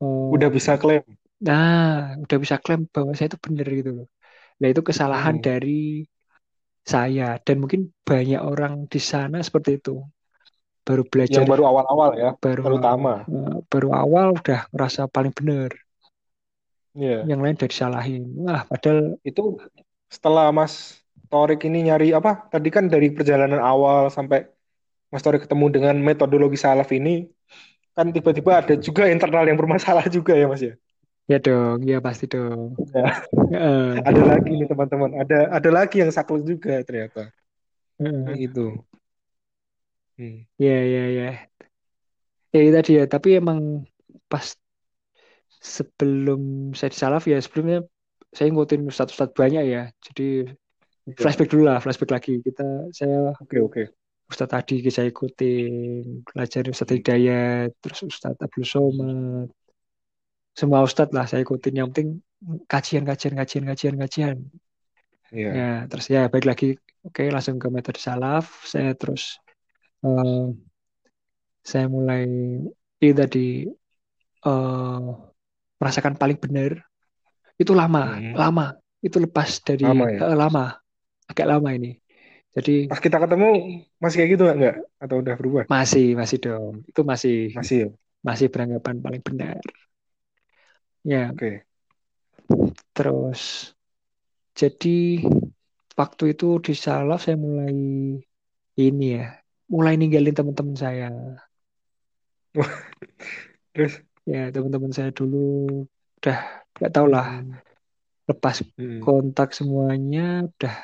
Eh, 0.02 0.34
Udah 0.36 0.50
bisa 0.50 0.74
klaim. 0.82 1.04
nah 1.42 2.14
udah 2.24 2.38
bisa 2.44 2.56
klaim 2.64 2.82
bahwa 2.94 3.12
saya 3.18 3.28
itu 3.34 3.40
benar 3.46 3.68
gitu 3.80 3.92
loh 3.98 4.08
nah 4.62 4.68
itu 4.74 4.82
kesalahan 4.90 5.36
Hmm. 5.38 5.46
dari 5.48 6.06
saya 6.86 7.38
dan 7.46 7.56
mungkin 7.62 7.82
banyak 8.08 8.42
orang 8.42 8.74
di 8.94 9.00
sana 9.12 9.38
seperti 9.48 9.80
itu 9.82 9.92
baru 10.88 11.04
belajar 11.12 11.32
Yang 11.34 11.46
baru 11.50 11.64
awal-awal 11.70 12.10
ya, 12.22 12.30
baru 12.44 12.64
terutama. 12.64 13.14
eh, 13.34 13.56
baru 13.72 13.90
awal 14.04 14.28
udah 14.40 14.60
ngerasa 14.74 15.02
paling 15.16 15.34
benar 15.40 15.72
Iya. 16.96 17.30
yang 17.30 17.40
lain 17.44 17.56
udah 17.58 17.70
disalahin 17.70 18.24
wah 18.46 18.62
padahal 18.70 19.18
Itu 19.28 19.42
setelah 20.16 20.46
Mas 20.60 20.74
Torik 21.32 21.60
ini 21.68 21.78
nyari 21.88 22.08
apa? 22.18 22.30
Tadi 22.54 22.68
kan 22.76 22.86
dari 22.94 23.08
perjalanan 23.18 23.62
awal 23.72 24.02
sampai 24.18 24.40
Mas 25.14 25.24
Torik 25.26 25.42
ketemu 25.46 25.66
dengan 25.76 25.96
metodologi 26.10 26.58
salaf 26.66 26.90
ini, 27.00 27.12
kan 27.98 28.08
tiba-tiba 28.16 28.52
ada 28.62 28.74
juga 28.88 29.04
internal 29.14 29.44
yang 29.50 29.60
bermasalah 29.62 30.06
juga 30.18 30.34
ya 30.42 30.46
Mas 30.52 30.64
ya. 30.70 30.74
Ya 31.32 31.40
dong 31.40 31.80
ya 31.88 32.04
pasti 32.04 32.28
dong 32.28 32.76
Ya. 32.92 33.24
Heeh, 33.32 34.04
Ada 34.04 34.22
lagi 34.36 34.52
nih 34.52 34.68
teman-teman, 34.68 35.16
ada 35.16 35.48
ada 35.48 35.70
lagi 35.72 36.04
yang 36.04 36.12
saklek 36.12 36.44
juga 36.44 36.84
ternyata. 36.84 37.32
Nah, 38.02 38.36
itu. 38.36 38.84
Hmm. 40.20 40.44
Ya, 40.60 40.78
ya, 40.84 41.04
ya. 41.08 41.30
Ya 42.52 42.60
itu 42.60 42.72
tadi 42.76 42.92
ya, 43.00 43.06
tapi 43.08 43.40
emang 43.40 43.88
pas 44.28 44.60
sebelum 45.62 46.74
saya 46.76 46.92
di 46.92 46.98
Salaf 47.00 47.24
ya 47.30 47.40
sebelumnya 47.40 47.88
saya 48.36 48.52
ngikutin 48.52 48.92
ustadz-ustadz 48.92 49.38
banyak 49.38 49.64
ya. 49.72 49.84
Jadi 50.04 50.52
Iya. 51.02 51.18
flashback 51.18 51.50
dulu 51.50 51.64
lah, 51.66 51.82
flashback 51.82 52.12
lagi. 52.14 52.34
Kita 52.46 52.92
saya 52.94 53.34
Oke 53.42 53.58
oke. 53.58 53.84
Ustadz 54.32 54.56
Adi 54.56 54.80
saya 54.88 55.12
ikutin, 55.12 55.72
belajar 56.24 56.64
Ustadz. 56.72 56.96
Hidayat, 56.96 57.76
terus 57.84 58.00
Ustadz 58.08 58.40
Abdul 58.40 58.64
Somad. 58.64 59.52
Semua 60.60 60.80
ustadz 60.88 61.14
lah 61.16 61.26
saya 61.30 61.42
ikutin. 61.46 61.74
Yang 61.80 61.88
penting 61.92 62.10
kajian, 62.72 63.04
kajian, 63.10 63.34
kajian, 63.40 63.64
kajian, 63.70 63.96
kajian. 64.02 64.38
Iya. 65.32 65.50
Ya, 65.58 65.64
terus 65.90 66.06
ya 66.12 66.20
balik 66.32 66.48
lagi, 66.52 66.66
oke 67.08 67.22
langsung 67.34 67.58
ke 67.62 67.68
metode 67.76 68.00
salaf. 68.00 68.46
Saya 68.72 68.92
terus 69.00 69.40
eh, 70.06 70.44
saya 71.70 71.86
mulai 71.96 72.22
itu 73.02 73.14
tadi 73.22 73.40
eh, 74.46 75.00
merasakan 75.80 76.16
paling 76.22 76.38
benar. 76.40 76.72
Itu 77.62 77.74
lama, 77.78 78.18
Hmm. 78.20 78.36
lama. 78.38 78.66
Itu 79.02 79.18
lepas 79.22 79.50
dari 79.66 79.86
Lama 79.90 80.06
ya? 80.14 80.20
eh, 80.30 80.38
lama, 80.38 80.66
agak 81.32 81.48
lama 81.50 81.70
ini. 81.74 81.92
Jadi 82.52 82.92
Pas 82.92 83.00
kita 83.00 83.18
ketemu 83.24 83.50
masih 84.04 84.16
kayak 84.20 84.30
gitu 84.36 84.44
nggak 84.46 84.58
nggak? 84.60 84.76
Atau 85.04 85.16
udah 85.24 85.36
berubah? 85.40 85.64
masih, 85.72 86.06
masih 86.20 86.38
dong. 86.44 86.74
Itu 86.90 87.02
masih, 87.08 87.36
Masih 87.56 87.78
ya. 87.84 87.88
masih 88.28 88.48
beranggapan 88.54 88.96
paling 89.02 89.22
benar. 89.24 89.62
Ya, 91.02 91.34
Oke. 91.34 91.66
terus 92.94 93.74
jadi 94.54 95.26
waktu 95.98 96.24
itu 96.36 96.46
di 96.62 96.74
salaf 96.78 97.26
saya 97.26 97.38
mulai 97.40 97.74
ini 98.78 99.06
ya, 99.18 99.26
mulai 99.72 99.94
ninggalin 99.98 100.36
teman-teman 100.36 100.78
saya. 100.78 101.08
Terus? 103.74 104.04
Ya, 104.28 104.54
teman-teman 104.54 104.94
saya 104.94 105.10
dulu 105.10 105.68
udah 106.22 106.38
nggak 106.78 106.94
tahu 106.94 107.08
lah 107.10 107.42
Hmm. 107.42 107.58
lepas 108.30 108.62
Hmm. 108.78 109.02
kontak 109.02 109.50
semuanya 109.58 110.46
udah 110.46 110.76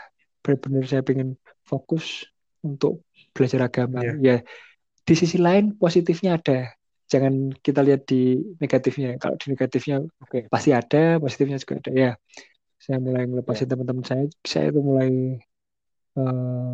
benar-benar 0.41 0.83
saya 0.89 1.03
pengen 1.05 1.37
fokus 1.63 2.25
untuk 2.65 3.05
belajar 3.31 3.69
agama. 3.69 4.01
Iya. 4.01 4.13
Ya, 4.19 4.35
di 5.05 5.13
sisi 5.13 5.37
lain 5.37 5.77
positifnya 5.77 6.41
ada. 6.41 6.76
Jangan 7.11 7.33
kita 7.65 7.79
lihat 7.87 8.01
di 8.11 8.15
negatifnya. 8.61 9.09
Kalau 9.21 9.35
di 9.41 9.45
negatifnya 9.53 9.95
Oke. 10.23 10.37
pasti 10.53 10.69
ada, 10.75 11.17
positifnya 11.23 11.57
juga 11.63 11.75
ada. 11.81 11.91
Ya, 12.03 12.11
saya 12.83 12.97
mulai 13.05 13.23
ngelepasin 13.29 13.67
Ya. 13.67 13.71
teman-teman 13.73 14.05
saya. 14.05 14.23
Saya 14.45 14.65
itu 14.71 14.79
mulai 14.83 15.09
eh, 16.17 16.73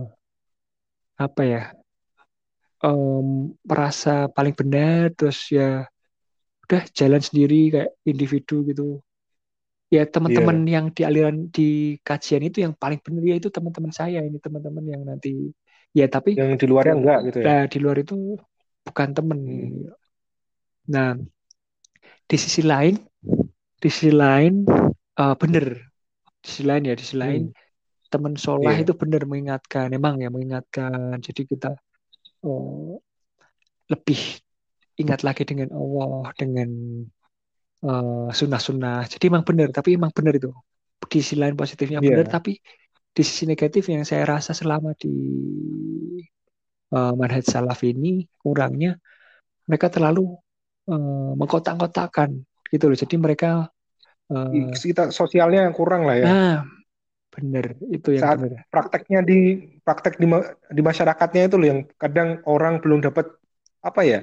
apa 1.18 1.42
ya? 1.46 1.62
em, 2.84 3.28
merasa 3.70 4.28
paling 4.36 4.54
benar, 4.60 5.12
terus 5.18 5.40
ya 5.58 5.88
udah 6.68 6.82
jalan 6.96 7.22
sendiri 7.22 7.60
kayak 7.74 7.92
individu 8.08 8.56
gitu. 8.70 9.00
Ya 9.94 10.10
teman-teman 10.10 10.58
Iya. 10.66 10.74
yang 10.82 10.86
di 10.90 11.02
aliran 11.06 11.38
di 11.54 11.68
kajian 12.02 12.44
itu 12.50 12.66
yang 12.66 12.74
paling 12.74 12.98
benar 13.06 13.24
ya 13.30 13.36
itu 13.38 13.50
teman-teman 13.54 13.94
saya 13.94 14.20
ini 14.26 14.38
teman-teman 14.42 14.84
yang 14.90 15.02
nanti 15.06 15.54
ya 15.94 16.10
tapi 16.10 16.34
Yang 16.34 16.52
di 16.62 16.66
luarnya 16.66 16.94
enggak 16.98 17.20
gitu 17.30 17.38
ya. 17.38 17.46
nah, 17.46 17.62
di 17.70 17.78
luar 17.78 17.98
itu 18.02 18.14
bukan 18.84 19.10
temen. 19.14 19.40
Hmm. 19.46 20.03
Nah, 20.88 21.16
di 22.30 22.38
sisi 22.40 22.62
lain, 22.64 22.96
di 23.80 23.90
sisi 23.92 24.12
lain 24.12 24.64
eh, 25.20 25.36
bener, 25.40 25.66
di 26.44 26.48
sisi 26.48 26.64
lain 26.68 26.84
ya, 26.90 26.94
di 26.98 27.04
sisi 27.04 27.18
lain 27.20 27.44
Hmm. 27.50 27.62
teman 28.14 28.36
sholah 28.38 28.78
Iya. 28.78 28.84
itu 28.86 28.94
bener 28.94 29.22
mengingatkan, 29.26 29.90
emang 29.90 30.22
ya 30.22 30.30
mengingatkan. 30.30 31.18
Jadi 31.18 31.42
kita 31.50 31.74
oh, 32.46 33.02
lebih 33.92 34.20
ingat 35.02 35.26
lagi 35.28 35.44
dengan 35.50 35.70
Allah, 35.74 36.30
dengan 36.38 36.70
eh, 37.84 38.28
sunnah-sunnah. 38.40 39.08
Jadi 39.12 39.24
emang 39.32 39.44
bener, 39.48 39.70
tapi 39.74 39.96
emang 39.98 40.12
bener 40.14 40.34
itu. 40.40 40.50
Di 41.12 41.20
sisi 41.20 41.36
lain 41.42 41.56
positifnya 41.60 42.00
bener, 42.00 42.26
Iya. 42.28 42.34
tapi 42.36 42.52
di 43.14 43.22
sisi 43.22 43.44
negatif 43.46 43.84
yang 43.94 44.04
saya 44.08 44.24
rasa 44.26 44.52
selama 44.58 44.94
di 44.98 45.10
eh, 46.94 47.14
manhaj 47.20 47.44
salaf 47.54 47.80
ini 47.84 48.28
kurangnya 48.42 48.98
mereka 49.68 49.88
terlalu 49.94 50.38
eh, 50.90 51.32
mengkotak-kotakan 51.40 52.44
gitu 52.74 52.86
loh. 52.90 52.98
Jadi 52.98 53.16
mereka 53.20 53.70
eh, 54.32 54.72
Kita 54.74 55.14
sosialnya 55.14 55.68
yang 55.70 55.76
kurang 55.76 56.08
lah 56.08 56.18
ya. 56.18 56.26
nah 56.28 56.58
bener 57.34 57.74
itu 57.90 58.14
yang 58.14 58.24
Saat 58.30 58.38
bener. 58.46 58.62
prakteknya 58.70 59.26
di 59.26 59.58
praktek 59.82 60.22
di 60.22 60.30
di 60.70 60.82
masyarakatnya 60.86 61.50
itu 61.50 61.58
loh 61.58 61.66
yang 61.66 61.80
kadang 61.98 62.46
orang 62.46 62.78
belum 62.78 63.02
dapat 63.02 63.26
apa 63.82 64.02
ya 64.06 64.20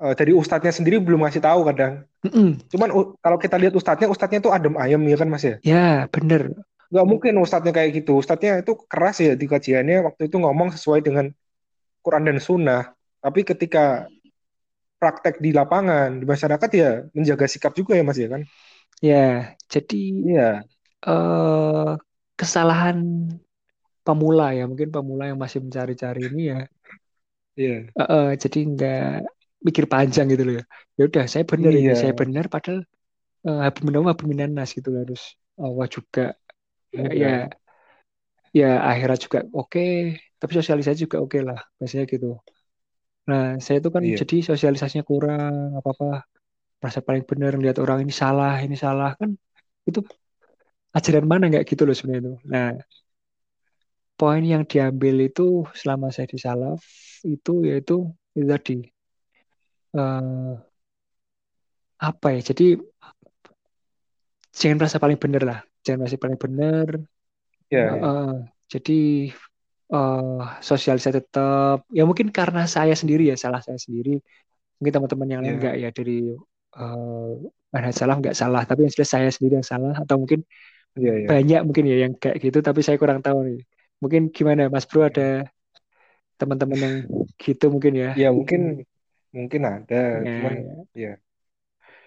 eh, 0.00 0.14
dari 0.16 0.32
ustadznya 0.32 0.72
sendiri 0.72 0.96
belum 1.04 1.20
ngasih 1.22 1.44
tahu 1.44 1.68
kadang. 1.68 2.08
Mm-mm. 2.24 2.64
Cuman 2.72 2.88
kalau 3.20 3.36
kita 3.36 3.58
lihat 3.58 3.74
ustadznya, 3.76 4.08
ustadznya 4.08 4.40
itu 4.40 4.50
adem 4.54 4.74
ayem 4.80 5.02
ya 5.04 5.16
kan 5.20 5.28
mas 5.28 5.44
ya. 5.44 5.56
Ya 5.62 5.88
bener. 6.08 6.54
Nggak 6.92 7.06
mungkin 7.08 7.32
ustadznya 7.40 7.72
kayak 7.76 7.90
gitu. 8.04 8.20
Ustadznya 8.20 8.64
itu 8.64 8.72
keras 8.88 9.20
ya 9.20 9.36
di 9.36 9.44
kajiannya 9.44 10.06
waktu 10.06 10.32
itu 10.32 10.36
ngomong 10.40 10.72
sesuai 10.72 11.00
dengan 11.04 11.28
Quran 12.00 12.24
dan 12.24 12.38
Sunnah. 12.40 12.82
Tapi 13.20 13.44
ketika 13.44 14.08
praktek 15.02 15.34
di 15.44 15.50
lapangan 15.58 16.08
di 16.22 16.26
masyarakat 16.32 16.70
ya 16.82 16.88
menjaga 17.16 17.46
sikap 17.54 17.72
juga 17.80 17.92
ya 17.98 18.04
mas 18.08 18.18
ya 18.24 18.28
kan. 18.34 18.42
Ya 19.08 19.16
jadi 19.72 19.96
Iya. 20.24 20.64
eh 21.06 21.90
kesalahan 22.38 22.98
pemula 24.06 24.44
ya 24.58 24.62
mungkin 24.70 24.88
pemula 24.94 25.22
yang 25.30 25.38
masih 25.44 25.58
mencari-cari 25.64 26.20
ini 26.30 26.40
ya. 26.52 26.58
Iya. 27.56 27.92
eh, 27.98 28.06
eh, 28.12 28.24
jadi 28.42 28.58
nggak 28.72 28.96
mikir 29.66 29.84
panjang 29.92 30.26
gitu 30.32 30.42
loh 30.46 30.54
ya. 30.60 30.64
Ya 30.98 31.02
udah 31.08 31.24
saya 31.32 31.44
bener 31.52 31.72
ini 31.80 31.92
Iya. 31.92 31.94
saya 32.02 32.12
bener 32.20 32.44
padahal 32.54 32.78
eh, 33.48 33.58
habis 33.66 33.82
minum 33.88 34.04
habis 34.10 34.26
minanas 34.32 34.68
gitu 34.78 34.88
loh. 34.94 35.00
harus 35.04 35.22
Allah 35.62 35.86
juga 35.96 36.20
Iya. 36.92 37.12
ya 37.22 37.50
ya 38.58 38.66
akhirat 38.90 39.18
juga 39.24 39.38
oke 39.56 39.80
tapi 40.40 40.52
sosialisasi 40.58 40.98
juga 41.08 41.16
oke 41.24 41.38
lah 41.48 41.58
biasanya 41.78 42.04
gitu 42.12 42.26
nah 43.28 43.44
saya 43.64 43.76
itu 43.80 43.90
kan 43.96 44.02
Iya. 44.06 44.16
jadi 44.20 44.34
sosialisasinya 44.50 45.04
kurang 45.10 45.54
apa 45.78 45.88
apa 45.94 46.04
merasa 46.80 47.00
paling 47.08 47.24
benar 47.30 47.52
lihat 47.64 47.76
orang 47.84 47.98
ini 48.04 48.14
salah 48.22 48.52
ini 48.66 48.76
salah 48.84 49.10
kan 49.20 49.30
itu 49.88 50.00
ajaran 50.96 51.26
mana 51.30 51.44
nggak 51.50 51.64
gitu 51.70 51.82
loh 51.88 51.94
sebenarnya 51.96 52.22
itu 52.24 52.32
nah 52.52 52.68
poin 54.20 54.42
yang 54.52 54.62
diambil 54.72 55.14
itu 55.28 55.46
selama 55.80 56.06
saya 56.14 56.26
di 56.32 56.38
salaf 56.44 56.80
itu 57.34 57.52
yaitu 57.68 57.96
itu 58.38 58.46
tadi 58.52 58.76
eh, 59.94 60.62
apa 62.08 62.26
ya 62.34 62.40
jadi 62.48 62.64
jangan 64.58 64.76
merasa 64.80 64.98
paling 65.02 65.18
benar 65.22 65.42
lah 65.48 65.58
jangan 65.84 65.98
merasa 66.04 66.18
paling 66.24 66.40
benar 66.44 66.88
Iya. 67.70 67.78
Eh, 67.80 67.96
iya. 67.96 68.06
eh, 68.08 68.32
jadi 68.72 68.92
eh 69.92 70.40
sosialisasi 70.68 71.14
tetap 71.20 71.76
ya 71.98 72.02
mungkin 72.08 72.28
karena 72.38 72.64
saya 72.76 72.94
sendiri 73.00 73.22
ya 73.30 73.36
salah 73.44 73.60
saya 73.66 73.76
sendiri 73.84 74.10
mungkin 74.78 74.92
teman-teman 74.96 75.28
yang 75.32 75.40
lain 75.44 75.50
Iya. 75.52 75.58
enggak 75.60 75.74
ya 75.84 75.88
dari 75.98 76.16
eh 76.78 77.30
manhaj 77.72 77.94
salaf 78.00 78.16
nggak 78.22 78.36
salah 78.40 78.62
tapi 78.68 78.80
yang 78.84 78.92
jelas 78.96 79.10
saya 79.14 79.28
sendiri 79.34 79.54
yang 79.60 79.68
salah 79.72 79.94
atau 80.02 80.16
mungkin 80.22 80.40
Iya. 80.98 81.12
Iya. 81.20 81.26
banyak 81.32 81.60
mungkin 81.68 81.84
ya 81.92 81.96
yang 82.04 82.12
kayak 82.22 82.36
gitu 82.44 82.58
tapi 82.68 82.80
saya 82.86 82.96
kurang 83.02 83.20
tahu 83.26 83.38
nih 83.48 83.58
mungkin 84.02 84.22
gimana 84.36 84.62
Mas 84.74 84.84
Bro 84.90 85.00
ada 85.10 85.46
teman-teman 86.40 86.78
yang 86.82 86.96
gitu 87.38 87.64
mungkin 87.70 87.92
ya 87.94 88.10
Ya 88.18 88.28
mungkin 88.34 88.82
mungkin 89.32 89.62
ada, 89.64 90.20
ya, 90.20 90.28
cuman 90.28 90.52
ya. 90.52 90.74
ya 90.92 91.12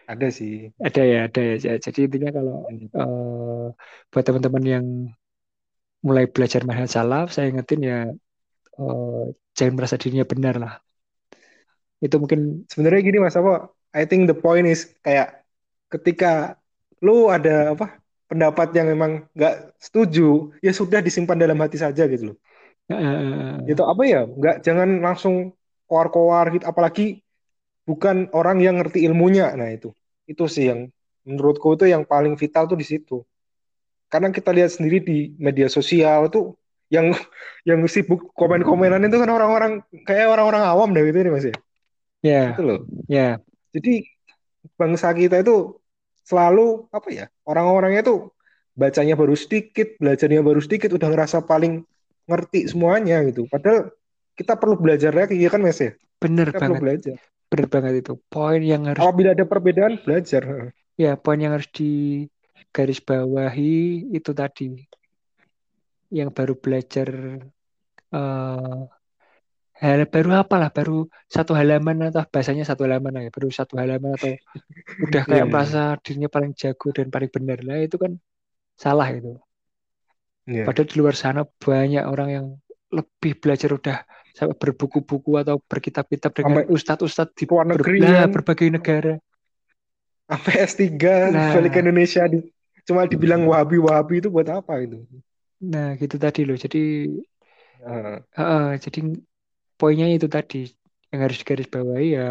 ada 0.05 0.27
sih. 0.29 0.69
ada 0.77 1.01
ya 1.01 1.17
ada 1.25 1.41
ya 1.41 1.53
Ja- 1.63 1.81
jadi 1.81 1.99
intinya 2.05 2.29
kalau 2.37 2.55
Hmm. 2.69 2.87
eh 3.01 3.65
buat 4.11 4.23
teman-teman 4.27 4.63
yang 4.73 4.85
mulai 6.07 6.25
belajar 6.35 6.61
manhaj 6.67 6.89
salaf 6.95 7.25
saya 7.35 7.45
ingetin 7.51 7.81
ya 7.89 7.95
eh, 8.81 9.23
jangan 9.57 9.73
merasa 9.77 9.97
dirinya 10.01 10.25
benar 10.33 10.55
lah 10.63 10.73
itu 12.03 12.15
mungkin 12.21 12.65
Sebenarnya 12.71 13.01
gini 13.07 13.17
Mas, 13.23 13.35
apa? 13.37 13.69
I 13.95 14.03
think 14.09 14.27
the 14.27 14.35
point 14.35 14.65
is 14.67 14.91
kayak 15.05 15.45
ketika 15.93 16.59
lu 17.05 17.29
ada 17.31 17.73
apa 17.77 18.01
pendapat 18.27 18.67
yang 18.75 18.87
memang 18.91 19.11
nggak 19.37 19.77
setuju, 19.79 20.51
ya 20.65 20.71
sudah 20.75 20.99
disimpan 20.99 21.37
dalam 21.39 21.57
hati 21.61 21.77
saja 21.79 22.03
gitu 22.09 22.33
loh. 22.33 22.37
eh, 22.89 23.65
Gitu 23.69 23.81
apa 23.91 24.03
ya? 24.05 24.19
Nggak 24.29 24.55
jangan 24.65 24.89
langsung 25.05 25.35
koar-koar 25.89 26.45
gitu. 26.55 26.65
Apalagi 26.71 27.21
bukan 27.89 28.29
orang 28.37 28.57
yang 28.65 28.75
ngerti 28.81 29.05
ilmunya. 29.07 29.51
Nah 29.59 29.69
itu, 29.73 29.89
itu 30.31 30.43
sih 30.49 30.65
yang 30.71 30.81
menurutku 31.27 31.67
itu 31.77 31.85
yang 31.93 32.03
paling 32.05 32.35
vital 32.41 32.65
tuh 32.71 32.77
di 32.81 32.85
situ. 32.87 33.21
Karena 34.11 34.29
kita 34.31 34.49
lihat 34.55 34.71
sendiri 34.75 34.97
di 35.03 35.17
media 35.37 35.67
sosial 35.67 36.29
tuh 36.31 36.55
yang 36.93 37.11
yang 37.69 37.79
sibuk 37.89 38.31
komen-komenan 38.37 39.01
itu 39.07 39.17
kan 39.21 39.29
orang-orang 39.31 39.71
kayak 40.07 40.27
orang-orang 40.33 40.63
awam 40.65 40.89
deh 40.95 41.03
gitu 41.09 41.17
nih 41.25 41.33
Mas 41.33 41.45
ya. 41.51 41.55
ya 42.23 42.41
Itu 42.51 42.61
loh. 42.67 42.79
ya 43.07 43.39
Jadi 43.75 44.05
bangsa 44.79 45.09
kita 45.15 45.41
itu 45.43 45.77
selalu 46.25 46.89
apa 46.91 47.09
ya? 47.11 47.25
Orang-orangnya 47.47 48.01
tuh 48.05 48.19
bacanya 48.75 49.15
baru 49.19 49.35
sedikit, 49.37 49.87
belajarnya 50.01 50.41
baru 50.43 50.59
sedikit, 50.63 50.89
udah 50.97 51.09
ngerasa 51.13 51.39
paling 51.45 51.83
ngerti 52.29 52.59
semuanya 52.71 53.21
gitu. 53.29 53.45
Padahal 53.51 53.91
kita 54.39 54.53
perlu 54.59 54.75
belajar 54.79 55.11
lagi 55.15 55.35
ya 55.39 55.49
kan 55.53 55.61
Mas 55.63 55.79
ya? 55.81 55.91
bener 56.21 56.47
Kita 56.47 56.59
perlu 56.63 56.75
banget 56.75 56.83
belajar. 56.83 57.17
bener 57.51 57.67
banget 57.73 57.93
itu 58.01 58.13
poin 58.33 58.61
yang 58.71 58.83
harus 58.89 59.07
Apabila 59.07 59.31
ada 59.35 59.45
perbedaan 59.47 59.93
belajar. 60.03 60.43
ya 61.03 61.07
poin 61.23 61.39
yang 61.43 61.51
harus 61.55 61.69
di 61.77 61.83
garis 62.71 63.01
bawahi 63.01 63.73
itu 64.13 64.31
tadi 64.31 64.79
yang 66.13 66.29
baru 66.31 66.53
belajar 66.55 67.09
eh 68.15 68.81
hal 69.75 70.07
baru 70.07 70.39
apalah 70.39 70.71
baru 70.71 71.03
satu 71.27 71.51
halaman 71.51 72.07
atau 72.07 72.23
bahasanya 72.31 72.63
satu 72.63 72.87
halaman 72.87 73.27
ya 73.27 73.31
baru 73.33 73.51
satu 73.51 73.75
halaman 73.75 74.15
atau 74.15 74.31
udah 75.11 75.23
Iya, 75.23 75.27
kayak 75.27 75.45
iya. 75.45 75.51
merasa 75.51 75.81
dirinya 75.99 76.29
paling 76.31 76.55
jago 76.55 76.87
dan 76.95 77.11
paling 77.11 77.27
benar 77.27 77.59
lah 77.59 77.83
itu 77.83 77.99
kan 77.99 78.15
salah 78.79 79.11
itu 79.11 79.35
Iya. 80.45 80.63
padahal 80.63 80.87
di 80.87 80.95
luar 80.95 81.15
sana 81.17 81.41
banyak 81.43 82.05
orang 82.05 82.29
yang 82.29 82.45
lebih 82.93 83.35
belajar 83.41 83.73
udah 83.73 83.97
sampai 84.31 84.55
berbuku-buku 84.55 85.41
atau 85.41 85.57
berkitab-kitab 85.59 86.31
dengan 86.31 86.69
ustadz-ustadz 86.69 87.33
di 87.33 87.43
luar 87.43 87.65
ber- 87.65 87.71
negeri 87.75 87.97
nah, 87.99 88.23
kan. 88.23 88.29
berbagai 88.31 88.69
negara 88.71 89.13
Sampai 90.25 90.53
S3 90.65 90.89
Nah. 91.29 91.53
balik 91.53 91.69
ke 91.69 91.79
Indonesia 91.85 92.25
di, 92.25 92.41
cuma 92.87 93.01
dibilang 93.11 93.41
wahabi-wahabi 93.49 94.13
itu 94.21 94.29
buat 94.35 94.47
apa 94.59 94.73
itu? 94.85 94.97
nah 95.71 95.87
gitu 96.01 96.15
tadi 96.23 96.39
loh 96.47 96.55
jadi 96.63 96.77
Nah, 97.79 98.19
Heeh, 98.37 98.63
jadi 98.83 98.99
poinnya 99.79 100.07
itu 100.15 100.27
tadi 100.35 100.57
yang 101.11 101.21
harus 101.25 101.37
digarisbawahi 101.41 102.07
ya 102.17 102.23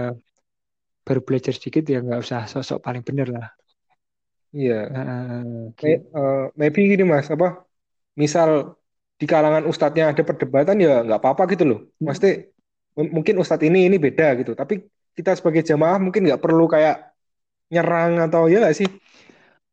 baru 1.07 1.21
belajar 1.27 1.53
sedikit 1.57 1.85
ya 1.93 1.99
nggak 2.05 2.21
usah 2.25 2.41
sosok 2.53 2.79
paling 2.87 3.03
bener 3.09 3.29
lah. 3.37 3.47
iya. 4.57 4.75
Heeh, 4.93 5.73
May- 5.83 6.01
gitu. 6.01 6.15
eh, 6.17 6.37
maybe 6.61 6.79
gini 6.91 7.05
Mas, 7.13 7.29
apa? 7.35 7.47
Misal 8.23 8.51
di 9.21 9.27
kalangan 9.33 9.65
ustadznya 9.73 10.05
ada 10.13 10.23
perdebatan 10.29 10.77
ya 10.85 10.91
nggak 11.07 11.21
apa-apa 11.23 11.43
gitu 11.53 11.65
loh. 11.71 11.79
Hmm. 12.01 12.09
Pasti 12.09 12.27
m- 13.01 13.13
mungkin 13.17 13.35
ustadz 13.43 13.67
ini 13.69 13.79
ini 13.89 13.97
beda 14.07 14.25
gitu. 14.41 14.53
Tapi 14.61 14.75
kita 15.19 15.31
sebagai 15.39 15.63
jamaah 15.71 15.99
mungkin 16.05 16.23
nggak 16.29 16.43
perlu 16.45 16.65
kayak 16.75 16.95
nyerang 17.73 18.13
atau 18.27 18.43
ya 18.53 18.57
nggak 18.63 18.77
sih? 18.81 18.89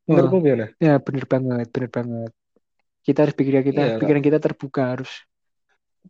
Menurutmu 0.07 0.37
gimana? 0.43 0.65
ya 0.81 0.93
bener 0.97 1.25
banget, 1.29 1.67
bener 1.73 1.89
banget. 1.97 2.31
Kita 3.01 3.17
harus 3.25 3.35
pikiran 3.37 3.63
kita, 3.65 3.81
Iya, 3.81 3.95
pikiran 4.01 4.23
kita 4.23 4.37
terbuka 4.41 4.81
harus. 4.93 5.11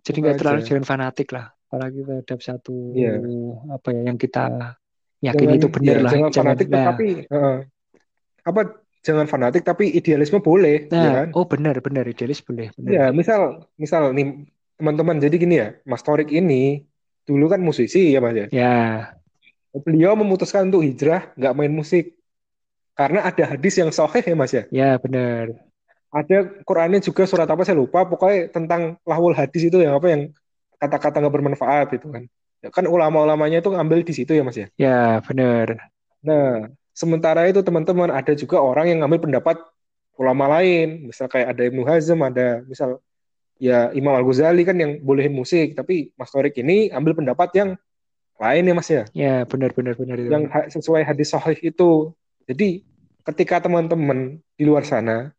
Jadi 0.01 0.17
nggak 0.23 0.37
terlalu 0.39 0.59
jangan 0.67 0.85
fanatik 0.87 1.29
lah. 1.35 1.45
apalagi 1.71 2.03
terhadap 2.03 2.39
satu 2.43 2.75
Iya. 2.99 3.11
apa 3.79 3.87
ya 3.95 4.01
yang 4.11 4.19
kita 4.19 4.43
yakin 5.23 5.47
Jangan 5.47 5.55
itu 5.55 5.67
benar 5.71 5.95
ya 5.95 6.01
lah. 6.03 6.11
jangan 6.11 6.29
Jangan 6.35 6.35
fanatik 6.35 6.67
nah, 6.67 6.85
tapi 6.91 7.05
eh, 7.23 7.55
apa 8.43 8.61
jangan 9.07 9.25
fanatik 9.31 9.63
tapi 9.63 9.85
idealisme 9.95 10.43
boleh, 10.43 10.91
ya 10.91 10.99
nah, 10.99 11.13
kan? 11.23 11.27
oh 11.31 11.45
benar 11.47 11.75
benar 11.79 12.03
idealis 12.11 12.43
boleh 12.43 12.67
benar. 12.75 12.91
Ya, 12.91 13.05
misal 13.15 13.39
misal 13.79 14.11
nih 14.11 14.45
teman-teman 14.75 15.15
jadi 15.23 15.35
gini 15.39 15.55
ya, 15.63 15.67
Mas 15.87 16.03
Torik 16.03 16.27
ini 16.27 16.83
dulu 17.23 17.47
kan 17.47 17.63
musisi 17.63 18.11
ya 18.11 18.19
Mas 18.19 18.35
ya. 18.35 18.45
Ya, 18.51 18.71
Beliau 19.71 20.19
memutuskan 20.19 20.67
untuk 20.67 20.83
hijrah 20.83 21.31
nggak 21.39 21.53
main 21.55 21.71
musik 21.71 22.19
karena 22.95 23.19
ada 23.25 23.43
hadis 23.55 23.73
yang 23.79 23.89
sahih 23.89 24.23
ya 24.23 24.35
Mas 24.35 24.51
ya. 24.51 24.63
ya 24.69 24.91
benar. 24.99 25.55
Ada 26.11 26.63
Qurannya 26.67 26.99
juga 26.99 27.23
surat 27.23 27.47
apa 27.47 27.63
saya 27.63 27.79
lupa, 27.79 28.03
pokoknya 28.03 28.51
tentang 28.51 28.99
lahul 29.07 29.31
hadis 29.31 29.63
itu 29.71 29.79
yang 29.79 29.95
apa 29.95 30.07
yang 30.11 30.21
kata-kata 30.75 31.23
nggak 31.23 31.35
bermanfaat 31.39 31.87
itu 31.95 32.07
kan. 32.11 32.23
Ya, 32.61 32.69
kan 32.69 32.85
ulama-ulamanya 32.85 33.63
itu 33.63 33.71
ngambil 33.71 34.03
di 34.03 34.13
situ 34.13 34.35
ya 34.35 34.43
Mas 34.43 34.59
ya. 34.59 34.67
Ya, 34.75 35.23
benar. 35.23 35.89
Nah, 36.21 36.69
sementara 36.91 37.47
itu 37.47 37.63
teman-teman 37.63 38.11
ada 38.11 38.35
juga 38.35 38.59
orang 38.59 38.91
yang 38.91 38.99
ngambil 39.01 39.29
pendapat 39.31 39.57
ulama 40.19 40.59
lain, 40.59 41.09
misal 41.09 41.25
kayak 41.31 41.57
ada 41.57 41.63
Ibnu 41.65 41.81
Hazm, 41.87 42.19
ada 42.21 42.61
misal 42.67 43.01
ya 43.57 43.89
Imam 43.95 44.13
Al 44.13 44.25
Ghazali 44.27 44.61
kan 44.67 44.77
yang 44.77 45.01
bolehin 45.01 45.33
musik, 45.33 45.73
tapi 45.73 46.13
Mas 46.19 46.29
Torik 46.29 46.53
ini 46.59 46.91
ambil 46.93 47.17
pendapat 47.17 47.49
yang 47.57 47.69
lain 48.41 48.63
ya 48.69 48.73
Mas 48.73 48.89
ya, 48.89 49.03
Ya, 49.13 49.35
benar 49.45 49.69
benar 49.77 49.93
benar 49.93 50.17
yang 50.17 50.49
ha- 50.49 50.69
sesuai 50.69 51.05
hadis 51.05 51.29
sahih 51.29 51.57
itu. 51.61 52.09
Jadi 52.49 52.81
ketika 53.21 53.61
teman-teman 53.61 54.41
di 54.57 54.63
luar 54.65 54.81
sana 54.85 55.29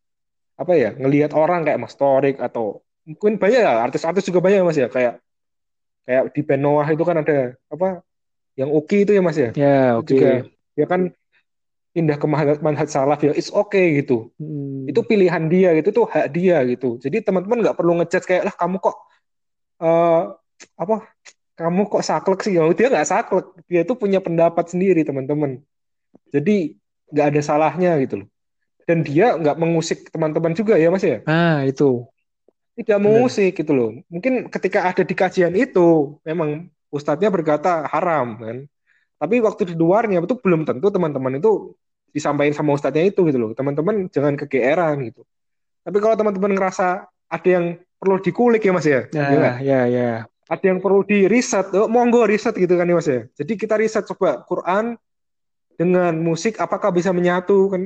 apa 0.55 0.73
ya 0.79 0.95
ngelihat 0.95 1.35
orang 1.35 1.67
kayak 1.67 1.81
Mas 1.83 1.97
Torik 1.99 2.39
atau 2.39 2.85
mungkin 3.03 3.41
banyak 3.41 3.61
ya 3.67 3.83
artis-artis 3.83 4.23
juga 4.29 4.39
banyak 4.39 4.63
ya, 4.63 4.67
Mas 4.67 4.79
ya 4.79 4.89
kayak 4.89 5.15
kayak 6.07 6.23
di 6.35 6.41
band 6.47 6.63
Noah 6.63 6.87
itu 6.91 7.03
kan 7.03 7.17
ada 7.19 7.59
apa 7.71 8.03
yang 8.55 8.71
Uki 8.71 9.03
itu 9.09 9.13
ya 9.17 9.23
Mas 9.25 9.39
ya? 9.39 9.51
Ya, 9.57 9.99
itu 9.99 10.01
oke. 10.01 10.15
juga 10.15 10.31
dia 10.79 10.87
kan 10.87 11.01
pindah 11.93 12.17
ke 12.17 12.27
manhaj, 12.27 12.59
manhaj 12.65 12.89
salaf 12.89 13.21
ya 13.21 13.33
it's 13.37 13.53
okay 13.53 14.01
gitu. 14.01 14.33
Hmm, 14.41 14.89
itu 14.89 15.01
pilihan 15.05 15.45
dia 15.53 15.77
gitu 15.77 15.89
tuh 15.93 16.07
hak 16.09 16.33
dia 16.33 16.63
gitu. 16.65 16.97
Jadi 17.03 17.21
teman-teman 17.21 17.61
nggak 17.61 17.77
perlu 17.77 17.93
ngejudge 18.01 18.27
kayak 18.29 18.45
lah 18.49 18.55
kamu 18.55 18.77
kok 18.81 18.97
eh 19.83 20.23
apa 20.79 20.97
kamu 21.59 21.81
kok 21.91 22.03
saklek 22.07 22.41
sih? 22.45 22.57
Ya, 22.57 22.65
dia 22.73 22.89
nggak 22.89 23.09
saklek 23.09 23.47
dia 23.69 23.83
tuh 23.85 23.97
punya 23.99 24.19
pendapat 24.25 24.73
sendiri 24.73 25.05
teman-teman. 25.05 25.61
Jadi 26.33 26.82
nggak 27.13 27.27
ada 27.37 27.41
salahnya 27.45 27.95
gitu 28.01 28.25
loh 28.25 28.29
dan 28.83 29.07
dia 29.07 29.39
nggak 29.39 29.57
mengusik 29.61 30.11
teman-teman 30.11 30.57
juga 30.57 30.75
ya 30.75 30.91
mas 30.91 31.05
ya 31.05 31.23
Nah, 31.23 31.63
itu. 31.63 32.03
tidak 32.73 32.99
Benar. 32.99 33.05
mengusik 33.05 33.53
gitu 33.53 33.73
loh 33.77 33.91
mungkin 34.09 34.49
ketika 34.49 34.89
ada 34.89 35.05
di 35.05 35.13
kajian 35.13 35.53
itu 35.53 36.17
memang 36.25 36.67
ustadznya 36.89 37.29
berkata 37.29 37.85
haram 37.87 38.41
kan 38.41 38.57
tapi 39.21 39.39
waktu 39.39 39.71
di 39.71 39.75
luarnya 39.77 40.25
itu 40.25 40.35
belum 40.35 40.65
tentu 40.65 40.89
teman-teman 40.89 41.37
itu 41.37 41.77
disampaikan 42.11 42.57
sama 42.57 42.73
ustadznya 42.73 43.05
itu 43.07 43.29
gitu 43.29 43.39
loh 43.39 43.51
teman-teman 43.53 44.09
jangan 44.09 44.35
kegeeran 44.41 45.05
gitu 45.05 45.23
tapi 45.85 46.01
kalau 46.01 46.17
teman-teman 46.17 46.57
ngerasa 46.57 47.05
ada 47.29 47.49
yang 47.49 47.77
perlu 48.01 48.19
dikulik 48.19 48.65
ya 48.65 48.73
mas 48.73 48.89
ya 48.89 49.05
ya? 49.13 49.25
Nah, 49.31 49.57
ya 49.61 49.81
ya. 49.87 50.11
ada 50.49 50.65
yang 50.65 50.81
perlu 50.83 51.05
di 51.05 51.29
riset 51.29 51.71
oh, 51.77 51.87
monggo 51.87 52.25
riset 52.25 52.57
gitu 52.57 52.75
kan 52.75 52.89
ya 52.89 52.97
mas 52.97 53.07
ya 53.07 53.21
jadi 53.37 53.53
kita 53.57 53.77
riset 53.77 54.05
coba 54.09 54.43
Quran 54.49 54.97
dengan 55.83 56.15
musik 56.29 56.53
apakah 56.65 56.91
bisa 56.97 57.11
menyatu 57.19 57.69
kan 57.73 57.83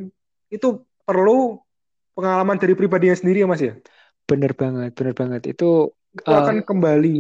itu 0.55 0.67
perlu 1.07 1.33
pengalaman 2.17 2.57
dari 2.63 2.75
pribadinya 2.79 3.17
sendiri 3.17 3.39
ya 3.45 3.49
mas 3.51 3.63
ya 3.63 3.75
Benar 4.31 4.53
banget, 4.61 4.91
benar 4.99 5.15
banget. 5.21 5.43
Itu 5.53 5.95
itu 6.19 6.31
eh, 6.31 6.39
akan 6.41 6.57
kembali 6.69 7.15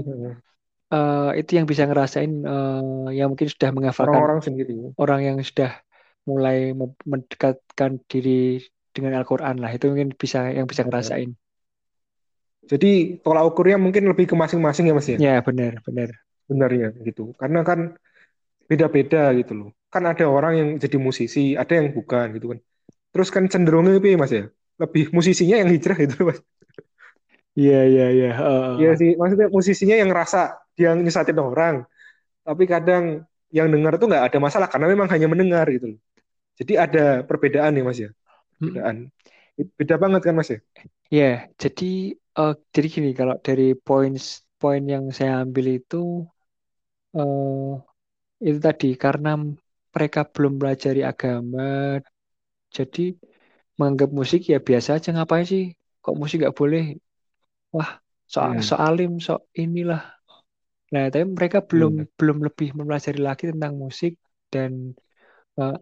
eh, 0.94 1.28
itu 1.40 1.50
yang 1.58 1.66
bisa 1.70 1.82
ngerasain 1.88 2.30
eh, 2.52 3.08
yang 3.18 3.28
mungkin 3.32 3.48
sudah 3.54 3.70
menghafalkan 3.76 4.14
orang-orang 4.18 4.40
sendiri 4.46 4.72
orang 5.02 5.20
yang 5.28 5.38
sudah 5.48 5.70
mulai 6.26 6.74
mendekatkan 7.06 8.02
diri 8.10 8.58
dengan 8.94 9.12
Al-Quran 9.22 9.56
lah. 9.62 9.70
Itu 9.76 9.84
mungkin 9.92 10.10
bisa 10.22 10.38
yang 10.50 10.66
bisa 10.66 10.82
ngerasain. 10.86 11.30
jadi 12.70 12.88
tolak 13.22 13.44
ukurnya 13.50 13.76
mungkin 13.84 14.02
lebih 14.10 14.26
ke 14.30 14.34
masing-masing 14.42 14.84
ya 14.90 14.94
mas 14.98 15.08
ya 15.12 15.18
Ya, 15.24 15.40
benar, 15.46 15.72
benar. 15.86 16.10
benarnya 16.50 16.86
gitu 17.06 17.34
karena 17.40 17.60
kan 17.68 17.80
beda-beda 18.70 19.18
gitu 19.38 19.52
loh. 19.58 19.68
Kan 19.92 20.02
ada 20.10 20.24
orang 20.36 20.52
yang 20.60 20.68
jadi 20.84 20.96
musisi 21.06 21.40
ada 21.62 21.72
yang 21.78 21.88
bukan 21.96 22.26
gitu 22.36 22.46
kan. 22.52 22.58
Terus 23.12 23.28
kan 23.34 23.44
cenderungnya 23.52 23.92
itu 23.98 24.08
mas 24.22 24.32
ya? 24.38 24.44
Lebih 24.82 25.04
musisinya 25.16 25.56
yang 25.62 25.70
hijrah 25.74 25.96
gitu 26.04 26.16
mas. 26.30 26.40
Iya, 27.58 27.76
iya, 27.90 28.04
iya. 28.16 28.26
Iya 28.78 28.88
sih 29.00 29.10
maksudnya 29.20 29.48
musisinya 29.56 29.94
yang 30.00 30.08
ngerasa 30.12 30.38
dia 30.76 30.88
nyesatin 31.04 31.38
orang 31.40 31.76
tapi 32.46 32.64
kadang 32.72 33.04
yang 33.56 33.68
dengar 33.74 33.92
tuh 34.00 34.06
nggak 34.10 34.24
ada 34.28 34.38
masalah 34.46 34.68
karena 34.72 34.86
memang 34.92 35.08
hanya 35.14 35.28
mendengar 35.32 35.66
gitu 35.74 35.86
loh. 35.94 35.98
Jadi 36.60 36.72
ada 36.84 37.00
perbedaan 37.28 37.72
nih 37.76 37.84
mas 37.88 37.98
ya? 38.04 38.10
Mm, 38.60 38.68
perbedaan. 38.68 38.96
Beda 39.80 39.96
banget 40.02 40.22
kan 40.26 40.34
mas 40.38 40.50
ya? 40.54 40.58
Ya, 41.18 41.24
jadi 41.62 41.84
eh, 42.38 42.52
jadi 42.74 42.86
gini 42.94 43.08
kalau 43.18 43.34
dari 43.46 43.62
poin 43.86 44.12
poin 44.60 44.82
yang 44.94 45.04
saya 45.16 45.32
ambil 45.44 45.66
itu 45.78 45.96
eh 47.16 47.95
itu 48.48 48.58
tadi 48.66 48.86
karena 49.04 49.28
mereka 49.94 50.20
belum 50.34 50.52
pelajari 50.60 51.00
agama, 51.10 51.60
jadi 52.76 53.00
menganggap 53.78 54.10
musik 54.18 54.40
ya 54.52 54.58
biasa 54.68 54.90
aja 54.98 55.08
ngapain 55.14 55.46
sih? 55.52 55.62
Kok 56.04 56.14
musik 56.20 56.36
nggak 56.42 56.56
boleh? 56.60 56.82
Wah, 57.76 57.90
so 58.32 58.38
Hmm. 58.40 58.68
so 58.68 58.74
alim, 58.86 59.10
so 59.26 59.32
inilah. 59.62 60.00
Nah, 60.94 61.04
tapi 61.12 61.24
mereka 61.38 61.58
belum 61.70 61.92
Iya. 61.92 62.06
belum 62.18 62.38
lebih 62.46 62.68
mempelajari 62.78 63.20
lagi 63.28 63.44
tentang 63.52 63.74
musik 63.84 64.12
dan 64.54 64.72
eh, 65.60 65.74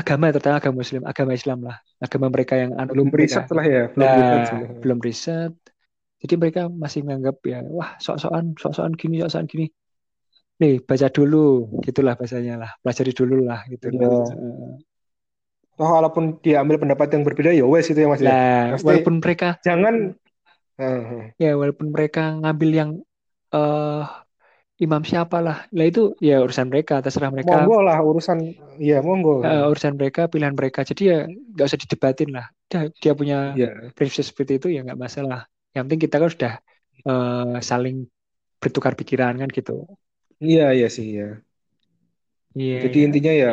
agama 0.00 0.24
terutama 0.34 0.56
agama 0.60 0.76
Muslim, 0.82 1.02
agama 1.12 1.32
Islam 1.38 1.58
lah, 1.68 1.76
agama 2.04 2.26
mereka 2.34 2.54
yang 2.62 2.72
anut 2.82 2.98
belum 2.98 3.08
mereka. 3.14 3.38
riset 3.38 3.46
lah 3.56 3.64
ya 3.74 3.82
belum 3.94 4.10
riset 4.18 4.40
Nah, 4.40 4.48
sebenarnya. 4.48 4.82
belum 4.82 4.98
riset. 5.06 5.52
Jadi 6.22 6.34
mereka 6.42 6.60
masih 6.82 7.00
menganggap 7.06 7.36
ya, 7.52 7.58
wah 7.78 7.90
sok-sokan, 8.04 8.46
sok-sokan 8.62 8.94
gini, 9.00 9.16
sok-sokan 9.22 9.48
gini. 9.52 9.66
Nih, 10.62 10.74
baca 10.88 11.08
dulu, 11.16 11.36
gitulah 11.84 12.14
bahasanya 12.18 12.54
lah, 12.62 12.70
pelajari 12.82 13.12
dulu 13.20 13.34
lah, 13.48 13.60
gitu. 13.72 13.86
Heeh. 13.98 14.24
Toh 15.78 15.88
walaupun 15.96 16.24
dia 16.44 16.56
ambil 16.62 16.76
pendapat 16.82 17.08
yang 17.16 17.22
berbeda 17.26 17.50
ya 17.60 17.64
wes 17.72 17.86
itu 17.90 17.98
ya 18.04 18.08
mas 18.12 18.20
ya 18.22 18.28
Nah, 18.36 18.76
Pasti- 18.76 18.86
walaupun 18.86 19.14
mereka, 19.24 19.48
jangan 19.66 19.94
ya 21.42 21.48
walaupun 21.60 21.88
mereka 21.94 22.20
ngambil 22.40 22.70
yang 22.80 22.90
eh 23.54 24.02
imam 24.84 25.02
siapa 25.10 25.38
lah, 25.46 25.56
lah 25.76 25.86
itu 25.90 26.00
ya 26.28 26.34
urusan 26.44 26.68
mereka, 26.72 26.94
terserah 27.04 27.30
mereka, 27.34 27.56
monggo 27.56 27.78
lah 27.86 27.98
urusan 28.08 28.38
ya 28.88 28.98
monggo 29.06 29.32
eh, 29.46 29.62
urusan 29.70 29.94
mereka, 29.98 30.20
pilihan 30.32 30.54
mereka. 30.58 30.80
Jadi 30.90 31.02
ya 31.10 31.16
nggak 31.28 31.66
usah 31.68 31.80
didebatin 31.82 32.28
lah. 32.36 32.46
Dia, 32.70 32.78
dia 33.02 33.12
punya 33.18 33.36
ya 33.60 33.66
prinsip 33.96 34.24
seperti 34.30 34.52
itu 34.58 34.66
ya 34.74 34.78
nggak 34.86 34.98
masalah. 35.04 35.40
Yang 35.74 35.82
penting 35.86 36.00
kita 36.04 36.16
kan 36.22 36.30
sudah 36.34 36.52
eh, 37.08 37.56
saling 37.70 37.96
bertukar 38.62 38.92
pikiran 39.00 39.34
kan 39.42 39.48
gitu. 39.58 39.72
Iya 40.46 40.64
iya 40.76 40.86
sih 40.96 41.06
ya 41.18 41.24
Iya. 42.58 42.72
jadi 42.84 42.96
iya. 42.98 43.04
intinya 43.08 43.32
ya 43.42 43.50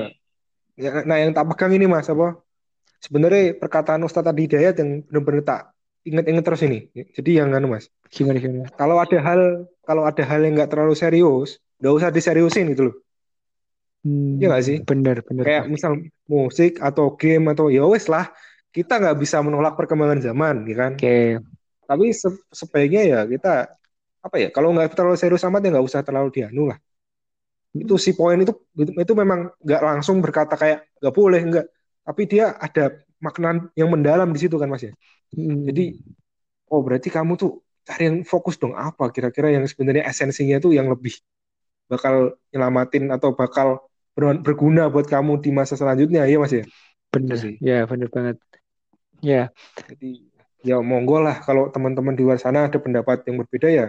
ya, 0.84 0.89
nah 1.10 1.17
yang 1.21 1.32
tak 1.38 1.45
pegang 1.52 1.71
ini 1.78 1.86
mas 1.93 2.08
apa 2.13 2.28
sebenarnya 3.06 3.43
perkataan 3.62 4.02
Ustadz 4.08 4.30
Adi 4.32 4.41
Hidayat 4.47 4.75
yang 4.82 4.91
benar-benar 5.08 5.43
tak 5.47 5.62
inget-inget 6.08 6.43
terus 6.47 6.62
ini 6.67 6.80
jadi 7.17 7.32
yang 7.43 7.49
anu 7.58 7.67
mas 7.75 7.86
Gimana 8.10 8.38
gimana? 8.43 8.65
kalau 8.80 8.97
ada 9.04 9.17
hal 9.28 9.41
kalau 9.88 10.04
ada 10.10 10.23
hal 10.30 10.39
yang 10.45 10.54
nggak 10.58 10.71
terlalu 10.71 10.95
serius 10.97 11.60
nggak 11.80 11.93
usah 11.97 12.10
diseriusin 12.15 12.65
gitu 12.73 12.84
loh 12.91 12.95
Hmm, 14.04 14.39
Iya 14.39 14.45
nggak 14.47 14.63
sih? 14.67 14.78
bener 14.88 15.17
bener. 15.28 15.43
kayak 15.43 15.63
misal 15.67 15.91
musik 16.32 16.71
atau 16.80 17.06
game 17.19 17.52
atau 17.52 17.67
ya 17.67 17.84
wes 17.84 18.08
lah 18.08 18.32
kita 18.71 18.95
nggak 19.02 19.17
bisa 19.19 19.38
menolak 19.43 19.75
perkembangan 19.75 20.19
zaman 20.23 20.56
ya 20.69 20.75
kan 20.88 20.91
Oke. 20.95 21.43
tapi 21.89 22.06
se- 22.15 22.45
sebaiknya 22.60 23.02
ya 23.12 23.19
kita 23.28 23.49
apa 24.30 24.38
ya 24.44 24.50
kalau 24.56 24.70
nggak 24.74 24.94
terlalu 24.98 25.18
serius 25.20 25.44
amat 25.50 25.62
ya 25.65 25.70
nggak 25.76 25.88
usah 25.89 26.02
terlalu 26.08 26.30
dianu 26.36 26.63
lah 26.72 26.78
itu 27.74 27.96
si 28.02 28.12
poin 28.18 28.38
itu 28.42 28.54
itu, 29.04 29.13
memang 29.13 29.54
nggak 29.62 29.82
langsung 29.86 30.18
berkata 30.26 30.58
kayak 30.58 30.78
nggak 31.00 31.13
boleh 31.13 31.39
nggak 31.50 31.65
tapi 32.08 32.22
dia 32.26 32.58
ada 32.58 32.97
makna 33.22 33.70
yang 33.78 33.89
mendalam 33.93 34.30
di 34.34 34.39
situ 34.41 34.56
kan 34.62 34.70
mas 34.72 34.86
ya 34.89 34.93
Hmm, 35.30 35.62
jadi 35.62 35.93
oh 36.74 36.82
berarti 36.86 37.10
kamu 37.14 37.34
tuh 37.38 37.62
cari 37.86 38.10
yang 38.10 38.18
fokus 38.26 38.56
dong 38.62 38.74
apa 38.74 39.14
kira-kira 39.16 39.53
yang 39.53 39.66
sebenarnya 39.70 40.06
esensinya 40.10 40.58
tuh 40.58 40.74
yang 40.74 40.88
lebih 40.93 41.14
bakal 41.91 42.36
nyelamatin 42.53 43.10
atau 43.16 43.34
bakal 43.38 43.82
ber- 44.18 44.41
berguna 44.45 44.89
buat 44.93 45.08
kamu 45.10 45.41
di 45.45 45.51
masa 45.56 45.76
selanjutnya 45.80 46.26
ya 46.30 46.38
mas 46.41 46.53
ya 46.53 46.64
bener. 47.14 47.38
Itu 47.38 47.38
sih. 47.45 47.56
Ya 47.62 47.86
bener 47.89 48.10
banget. 48.16 48.36
Ya. 49.24 49.51
jadi 49.89 50.08
ya 50.70 50.76
monggo 50.84 51.18
lah 51.26 51.36
kalau 51.47 51.64
teman-teman 51.74 52.14
di 52.18 52.22
luar 52.26 52.39
sana 52.45 52.60
ada 52.68 52.80
pendapat 52.86 53.18
yang 53.28 53.38
berbeda 53.41 53.68
ya 53.80 53.86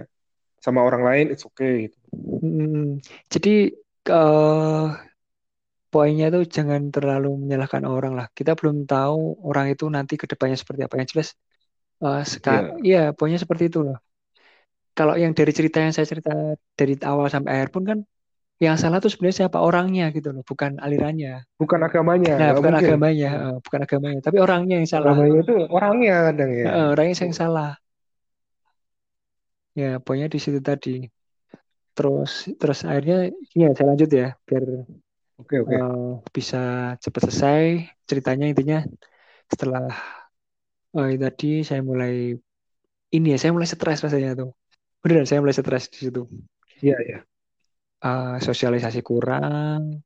sama 0.65 0.81
orang 0.89 1.03
lain 1.09 1.25
it's 1.33 1.45
okay 1.49 1.73
gitu. 1.89 1.99
Hmm, 2.41 3.01
jadi 3.33 3.49
eh 4.11 4.85
poinnya 5.93 6.27
tuh 6.35 6.43
jangan 6.57 6.81
terlalu 6.95 7.29
menyalahkan 7.43 7.85
orang 7.95 8.13
lah. 8.19 8.27
Kita 8.39 8.51
belum 8.59 8.77
tahu 8.91 9.19
orang 9.49 9.67
itu 9.73 9.85
nanti 9.97 10.15
ke 10.21 10.27
depannya 10.31 10.57
seperti 10.63 10.81
apa. 10.87 10.95
Yang 11.01 11.09
jelas 11.13 11.29
eh 12.05 12.23
seka- 12.33 12.67
ya 12.93 12.99
poinnya 13.19 13.41
seperti 13.45 13.65
itu 13.71 13.81
loh. 13.89 13.97
kalau 14.99 15.15
yang 15.23 15.33
dari 15.39 15.53
cerita 15.59 15.79
yang 15.85 15.93
saya 15.97 16.07
cerita 16.13 16.31
dari 16.79 16.95
awal 17.11 17.27
sampai 17.35 17.51
akhir 17.57 17.71
pun 17.75 17.83
kan 17.91 17.99
yang 18.65 18.77
salah 18.83 18.99
tuh 19.05 19.11
sebenarnya 19.13 19.39
siapa 19.47 19.59
orangnya 19.69 20.05
gitu 20.17 20.29
loh, 20.35 20.43
bukan 20.51 20.73
alirannya. 20.87 21.33
Bukan 21.61 21.81
agamanya. 21.87 22.35
Nah, 22.39 22.51
bukan 22.57 22.73
mungkin. 22.73 22.81
agamanya, 22.81 23.29
eh, 23.45 23.57
bukan 23.65 23.81
agamanya, 23.87 24.21
tapi 24.27 24.39
orangnya 24.45 24.75
yang 24.81 24.91
salah. 24.95 25.17
Agamanya 25.17 25.39
itu 25.45 25.53
orangnya 25.77 26.13
kadang 26.27 26.51
ya. 26.63 26.69
Eh, 26.77 26.85
orangnya 26.93 27.15
yang 27.25 27.35
salah. 27.43 27.69
Ya, 29.77 30.03
pokoknya 30.03 30.27
di 30.31 30.39
situ 30.43 30.59
tadi. 30.59 31.07
Terus 31.95 32.49
terus 32.57 32.81
akhirnya 32.87 33.29
ini 33.29 33.61
ya 33.67 33.71
saya 33.77 33.87
lanjut 33.93 34.11
ya 34.11 34.29
biar 34.47 34.65
Oke 35.41 35.55
oke. 35.61 35.75
eh, 35.75 36.11
bisa 36.31 36.95
cepat 37.03 37.21
selesai 37.27 37.65
ceritanya 38.05 38.47
intinya 38.53 38.79
setelah 39.51 39.89
eh, 40.97 41.17
tadi 41.19 41.67
saya 41.67 41.81
mulai 41.83 42.37
ini 43.11 43.27
ya 43.35 43.39
saya 43.41 43.51
mulai 43.55 43.69
stres 43.69 44.01
rasanya 44.05 44.39
tuh. 44.39 44.51
Beneran 45.03 45.27
saya 45.27 45.41
mulai 45.43 45.57
stres 45.57 45.91
di 45.91 45.99
situ. 46.09 46.23
Iya 46.81 46.97
iya. 47.05 47.19
Eh, 48.01 48.37
sosialisasi 48.41 49.01
kurang, 49.05 50.01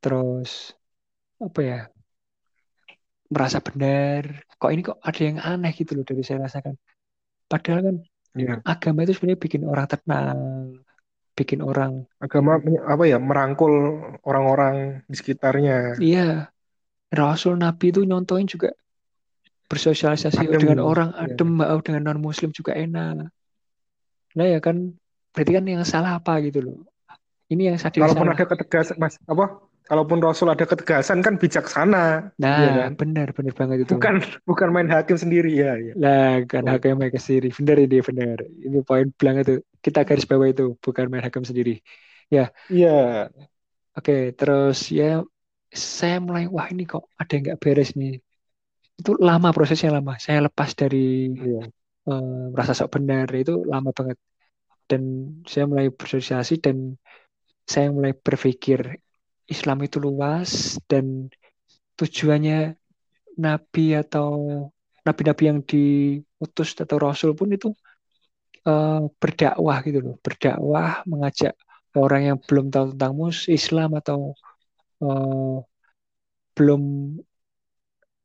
terus 0.00 0.72
apa 1.40 1.60
ya 1.60 1.80
merasa 3.32 3.58
benar. 3.62 4.44
Kok 4.60 4.70
ini 4.72 4.82
kok 4.84 4.98
ada 5.00 5.20
yang 5.20 5.38
aneh 5.40 5.72
gitu 5.72 5.96
loh 5.96 6.04
dari 6.04 6.22
saya 6.24 6.44
rasakan. 6.44 6.74
Padahal 7.50 7.80
kan 7.86 7.96
Iya. 8.30 8.62
agama 8.62 9.02
itu 9.02 9.18
sebenarnya 9.18 9.40
bikin 9.42 9.62
orang 9.66 9.86
tenang, 9.90 10.38
bikin 11.34 11.60
orang 11.66 12.06
Agama 12.22 12.62
apa 12.62 13.04
ya 13.08 13.18
merangkul 13.18 13.72
orang-orang 14.22 15.02
di 15.10 15.16
sekitarnya. 15.18 15.98
iya 15.98 16.52
Rasul 17.10 17.58
Nabi 17.58 17.90
itu 17.90 18.06
nyontoin 18.06 18.46
juga 18.46 18.70
bersosialisasi 19.66 20.46
Adem. 20.46 20.62
dengan 20.62 20.78
orang 20.82 21.10
Iya. 21.14 21.34
adem, 21.34 21.48
mau 21.58 21.78
dengan 21.82 22.02
non 22.10 22.18
Muslim 22.22 22.50
juga 22.54 22.74
enak. 22.74 23.30
Nah 24.38 24.46
ya 24.46 24.58
kan 24.62 24.94
berarti 25.34 25.50
kan 25.54 25.64
yang 25.66 25.82
salah 25.86 26.18
apa 26.18 26.38
gitu 26.42 26.62
loh. 26.62 26.78
Ini 27.50 27.74
yang 27.74 27.78
sadar 27.82 28.06
Kalaupun 28.06 28.30
salah. 28.30 28.34
ada 28.38 28.46
ketegasan, 28.46 28.94
Mas, 28.98 29.18
apa? 29.26 29.58
Kalaupun 29.90 30.22
Rasul 30.22 30.48
ada 30.54 30.62
ketegasan 30.70 31.18
kan 31.26 31.34
bijaksana, 31.42 32.30
Nah, 32.38 32.56
iya 32.62 32.68
kan? 32.86 32.92
benar 32.94 33.28
benar 33.34 33.52
banget 33.58 33.76
itu. 33.82 33.92
Bukan 33.98 34.14
bukan 34.46 34.68
main 34.70 34.86
hakim 34.86 35.16
sendiri 35.18 35.50
ya, 35.50 35.74
ya. 35.86 35.92
Lah 35.98 36.46
kan 36.46 36.62
Oh. 36.62 36.70
hakim 36.78 36.94
mereka 37.02 37.18
sendiri. 37.18 37.50
Benar 37.58 37.76
ini 37.82 37.98
benar. 37.98 38.38
Ini 38.66 38.78
poin 38.86 39.06
bilang 39.18 39.36
itu. 39.42 39.52
Kita 39.82 40.06
garis 40.06 40.26
bawah 40.30 40.46
itu 40.46 40.78
bukan 40.78 41.04
main 41.10 41.24
hakim 41.26 41.42
sendiri. 41.42 41.82
Iya. 42.30 42.54
Oke, 43.98 44.12
terus 44.38 44.78
ya 44.98 45.04
saya 45.74 46.16
mulai 46.26 46.44
wah 46.54 46.66
ini 46.72 46.82
kok 46.86 47.02
ada 47.20 47.30
yang 47.34 47.42
nggak 47.46 47.58
beres 47.64 47.90
nih. 48.00 48.12
Itu 49.00 49.10
lama 49.28 49.48
prosesnya 49.56 49.90
lama. 49.98 50.12
Saya 50.24 50.38
lepas 50.46 50.70
dari 50.80 50.96
Iya. 51.34 51.60
eh, 52.10 52.44
merasa 52.54 52.72
sok 52.78 52.88
benar 52.96 53.26
itu 53.42 53.52
lama 53.72 53.90
banget. 53.98 54.18
Dan 54.90 55.02
saya 55.52 55.64
mulai 55.70 55.86
bersosialisasi 55.98 56.54
dan 56.64 56.76
saya 57.72 57.88
mulai 57.96 58.12
berpikir 58.26 58.80
Islam 59.54 59.78
itu 59.86 59.96
luas 60.06 60.78
dan 60.90 61.26
tujuannya 61.98 62.78
Nabi 63.44 63.86
atau 64.02 64.30
nabi-nabi 65.06 65.42
yang 65.50 65.60
diutus 65.64 66.76
atau 66.78 66.96
Rasul 67.00 67.30
pun 67.38 67.48
itu 67.56 67.68
eh, 68.68 69.00
berdakwah 69.20 69.78
gitu 69.86 69.98
loh, 70.04 70.14
berdakwah 70.24 71.02
mengajak 71.10 71.54
orang 71.96 72.22
yang 72.28 72.38
belum 72.48 72.66
tahu 72.74 72.84
tentang 72.94 73.12
mus 73.18 73.38
Islam 73.50 73.90
atau 74.00 74.18
eh, 75.02 75.56
belum 76.56 76.82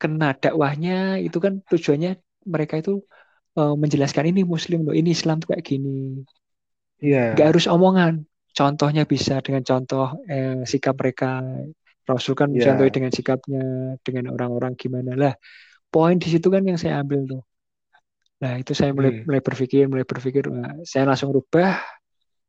kena 0.01 0.35
dakwahnya 0.43 1.17
itu 1.25 1.37
kan 1.39 1.53
tujuannya 1.71 2.19
mereka 2.53 2.73
itu 2.81 2.91
eh, 3.59 3.73
menjelaskan 3.81 4.25
ini 4.31 4.41
Muslim 4.53 4.79
loh, 4.85 4.95
ini 4.95 5.09
Islam 5.17 5.41
tuh 5.41 5.47
kayak 5.55 5.65
gini. 5.65 6.21
Iya. 7.01 7.35
Nggak 7.35 7.47
harus 7.55 7.65
omongan. 7.67 8.13
Contohnya 8.55 9.03
bisa 9.03 9.43
dengan 9.43 9.67
contoh 9.67 10.23
eh, 10.31 10.63
sikap 10.63 10.95
mereka. 10.95 11.43
Rasul 12.05 12.37
kan 12.37 12.53
contohnya 12.53 12.93
dengan 12.93 13.11
sikapnya, 13.11 13.97
dengan 14.05 14.31
orang-orang 14.31 14.77
gimana 14.77 15.17
lah. 15.17 15.33
Poin 15.89 16.15
di 16.21 16.29
situ 16.29 16.47
kan 16.47 16.61
yang 16.63 16.77
saya 16.77 17.01
ambil 17.01 17.25
tuh. 17.25 17.41
Nah 18.39 18.61
itu 18.61 18.71
saya 18.77 18.93
mulai 18.93 19.11
Hmm. 19.11 19.25
mulai 19.25 19.41
berpikir, 19.41 19.83
mulai 19.89 20.05
berpikir. 20.05 20.45
Saya 20.85 21.03
langsung 21.09 21.33
rubah 21.33 21.81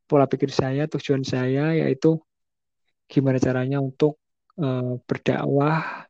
pola 0.07 0.29
pikir 0.29 0.47
saya, 0.53 0.85
tujuan 0.87 1.25
saya 1.25 1.73
yaitu 1.73 2.21
gimana 3.09 3.41
caranya 3.41 3.81
untuk 3.81 4.21
eh, 4.61 4.93
berdakwah 5.03 6.05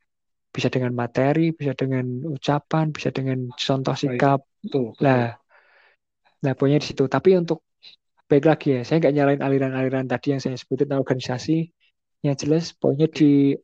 bisa 0.51 0.67
dengan 0.73 0.91
materi, 0.91 1.53
bisa 1.53 1.77
dengan 1.77 2.05
ucapan, 2.25 2.89
bisa 2.89 3.13
dengan 3.13 3.47
contoh 3.53 3.93
sikap. 3.93 4.39
Lah, 4.99 5.37
nah 6.41 6.51
pokoknya 6.51 6.81
di 6.81 6.87
situ. 6.89 7.05
Tapi 7.05 7.37
untuk 7.37 7.63
baik 8.29 8.45
lagi 8.49 8.67
ya, 8.75 8.81
saya 8.83 8.97
nggak 9.01 9.15
nyalain 9.15 9.41
aliran-aliran 9.47 10.05
tadi 10.11 10.35
yang 10.35 10.41
saya 10.43 10.55
sebutin 10.59 10.91
organisasi. 10.95 11.71
Yang 12.25 12.35
jelas 12.43 12.63
pokoknya 12.79 13.07
di 13.17 13.55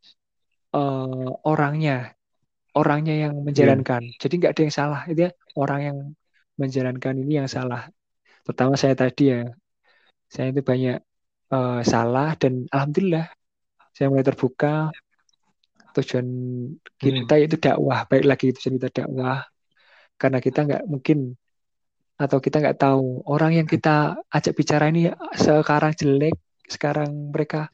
eh, 0.78 1.30
orangnya, 1.52 1.94
orangnya 2.80 3.14
yang 3.28 3.34
menjalankan. 3.48 4.04
Jadi 4.22 4.34
nggak 4.40 4.52
ada 4.56 4.62
yang 4.66 4.76
salah. 4.80 5.02
Itu 5.12 5.20
ya 5.28 5.32
orang 5.60 5.80
yang 5.88 5.98
menjalankan 6.62 7.14
ini 7.24 7.34
yang 7.44 7.50
salah. 7.52 7.82
Pertama 8.48 8.74
saya 8.80 8.96
tadi 8.96 9.24
ya, 9.34 9.42
saya 10.34 10.48
itu 10.52 10.62
banyak 10.64 10.98
eh, 11.54 11.82
salah 11.84 12.30
dan 12.42 12.54
alhamdulillah 12.74 13.28
saya 13.96 14.08
mulai 14.12 14.26
terbuka. 14.26 14.90
Tujuan 15.94 16.28
kita 16.98 17.36
itu 17.38 17.56
dakwah, 17.62 18.10
baik 18.10 18.26
lagi 18.26 18.46
itu 18.50 18.60
cerita 18.66 18.90
dakwah. 18.90 19.46
Karena 20.18 20.40
kita 20.42 20.66
nggak 20.66 20.84
mungkin 20.90 21.38
atau 22.24 22.40
kita 22.40 22.64
nggak 22.64 22.80
tahu 22.80 23.28
orang 23.28 23.60
yang 23.60 23.68
kita 23.68 24.16
ajak 24.32 24.54
bicara 24.56 24.88
ini 24.88 25.12
sekarang 25.36 25.92
jelek, 26.00 26.36
sekarang 26.72 27.12
mereka 27.36 27.68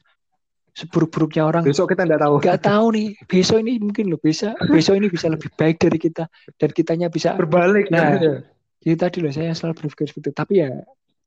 seburuk-buruknya 0.74 1.42
orang 1.42 1.62
Besok 1.66 1.92
kita 1.92 2.06
nggak 2.06 2.22
tahu. 2.22 2.34
nggak 2.40 2.60
tahu 2.62 2.86
nih 2.94 3.08
besok 3.30 3.58
ini 3.62 3.72
mungkin 3.82 4.04
loh 4.10 4.20
bisa 4.22 4.54
besok 4.70 4.96
ini 5.02 5.06
bisa 5.10 5.26
lebih 5.26 5.50
baik 5.54 5.76
dari 5.82 5.98
kita 5.98 6.24
dan 6.56 6.70
kitanya 6.70 7.06
bisa 7.10 7.34
Berbalik. 7.34 7.90
Nah, 7.90 8.16
kan? 8.16 8.22
Ya. 8.22 8.34
jadi 8.80 8.96
tadi 8.96 9.16
loh 9.22 9.32
saya 9.34 9.52
selalu 9.52 9.86
berpikir 9.86 10.06
seperti 10.08 10.30
itu 10.30 10.32
tapi 10.32 10.54
ya 10.62 10.70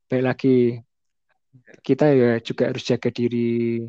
baik 0.08 0.24
lagi 0.24 0.58
kita 1.84 2.06
ya 2.12 2.32
juga 2.40 2.72
harus 2.72 2.84
jaga 2.88 3.10
diri 3.14 3.84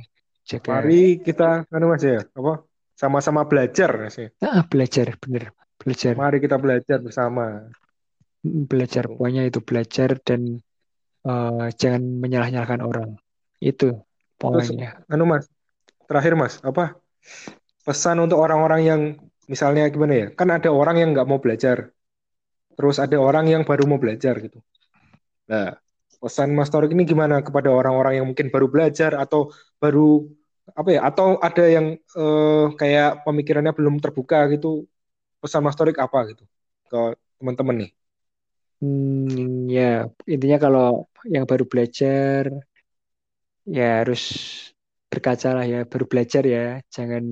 jaga 0.44 0.84
Mari 0.84 1.24
kita, 1.24 1.64
anu 1.72 1.88
mas 1.88 2.04
ya, 2.04 2.20
apa? 2.20 2.68
Sama-sama 2.94 3.48
belajar 3.48 4.12
sih. 4.12 4.28
Ah, 4.44 4.62
belajar 4.68 5.16
bener 5.16 5.50
belajar 5.80 6.12
Mari 6.14 6.38
kita 6.44 6.60
belajar 6.60 7.00
bersama. 7.00 7.72
Mm, 8.44 8.68
belajar 8.68 9.08
pokoknya 9.08 9.48
itu 9.48 9.60
belajar 9.64 10.20
dan 10.20 10.60
eh, 11.24 11.66
jangan 11.80 12.02
menyalah-nyalahkan 12.20 12.82
orang 12.84 13.10
itu 13.64 13.96
poinnya 14.36 15.00
Anu 15.08 15.24
mas, 15.24 15.48
terakhir 16.04 16.36
mas, 16.36 16.60
apa? 16.60 17.00
Pesan 17.84 18.20
untuk 18.20 18.40
orang-orang 18.40 18.80
yang 18.84 19.00
misalnya 19.48 19.88
gimana 19.88 20.12
ya? 20.12 20.26
Kan 20.36 20.48
ada 20.52 20.68
orang 20.68 21.00
yang 21.00 21.08
nggak 21.16 21.28
mau 21.28 21.40
belajar, 21.40 21.92
terus 22.76 22.96
ada 23.00 23.16
orang 23.16 23.48
yang 23.48 23.62
baru 23.64 23.88
mau 23.88 24.00
belajar 24.00 24.36
gitu. 24.40 24.60
Nah, 25.48 25.76
pesan 26.20 26.56
Mas 26.56 26.72
Torik 26.72 26.92
ini 26.96 27.04
gimana 27.04 27.44
kepada 27.44 27.68
orang-orang 27.68 28.20
yang 28.20 28.26
mungkin 28.28 28.48
baru 28.48 28.68
belajar 28.68 29.12
atau 29.16 29.52
baru 29.76 30.24
apa 30.72 30.88
ya? 30.92 31.00
Atau 31.04 31.36
ada 31.40 31.64
yang 31.68 31.96
eh, 31.96 32.66
kayak 32.80 33.24
pemikirannya 33.28 33.72
belum 33.76 34.00
terbuka 34.00 34.48
gitu? 34.52 34.88
Pesan 35.40 35.60
Mas 35.64 35.76
Torik 35.76 36.00
apa 36.00 36.24
gitu 36.32 36.44
ke 36.88 37.16
teman-teman 37.40 37.84
nih? 37.84 37.90
Hmm, 38.80 39.68
ya 39.76 39.82
intinya 40.32 40.56
kalau 40.64 40.82
yang 41.34 41.44
baru 41.50 41.64
belajar 41.70 42.44
ya 43.76 43.82
harus 44.04 44.20
berkaca 45.10 45.48
lah 45.56 45.64
ya 45.72 45.78
baru 45.90 46.04
belajar 46.10 46.42
ya 46.54 46.60
jangan 46.94 47.22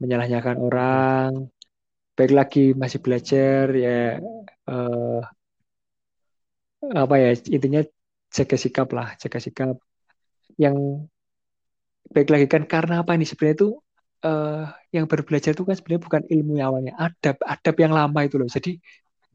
menyalah-nyalahkan 0.00 0.58
orang. 0.66 1.32
Baik 2.16 2.32
lagi 2.40 2.60
masih 2.82 3.00
belajar 3.04 3.64
ya 3.84 3.90
eh, 4.70 5.18
apa 7.02 7.14
ya 7.22 7.28
intinya 7.56 7.80
jaga 8.36 8.56
sikap 8.64 8.88
lah 8.96 9.08
jaga 9.22 9.38
sikap. 9.46 9.76
Yang 10.62 10.76
baik 12.14 12.28
lagi 12.32 12.46
kan 12.52 12.62
karena 12.72 12.94
apa 13.02 13.12
ini? 13.16 13.24
Sebenarnya 13.28 13.56
itu 13.58 13.68
eh, 14.26 14.62
yang 14.96 15.04
baru 15.10 15.22
belajar 15.28 15.50
itu 15.56 15.64
kan 15.68 15.74
sebenarnya 15.78 16.02
bukan 16.06 16.22
ilmu 16.34 16.52
yang 16.58 16.66
awalnya 16.70 16.92
adab 17.04 17.36
adab 17.52 17.74
yang 17.82 17.92
lama 17.98 18.18
itu 18.26 18.36
loh. 18.40 18.48
Jadi 18.56 18.70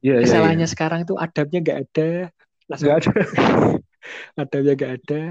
Iya, 0.02 0.14
iya, 0.22 0.24
kesalahannya 0.26 0.68
iya. 0.68 0.74
sekarang 0.74 1.00
itu 1.06 1.14
adabnya 1.18 1.60
nggak 1.66 1.80
ada 1.88 2.10
langsung 2.70 2.88
Nggak 2.88 2.98
ada. 3.02 3.12
adabnya 4.41 4.74
nggak 4.78 4.93
ada 5.02 5.22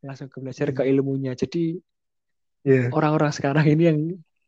langsung 0.00 0.28
ke 0.32 0.36
belajar 0.40 0.68
ke 0.72 0.82
ilmunya 0.88 1.32
jadi 1.36 1.78
Iya. 2.60 2.92
orang-orang 2.92 3.32
sekarang 3.32 3.64
ini 3.72 3.82
yang 3.88 3.98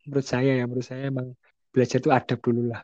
menurut 0.05 0.27
saya 0.27 0.53
ya 0.61 0.63
menurut 0.69 0.85
saya 0.85 1.09
emang 1.09 1.33
belajar 1.73 1.97
itu 1.97 2.11
adab 2.13 2.39
dulu 2.45 2.69
lah 2.69 2.81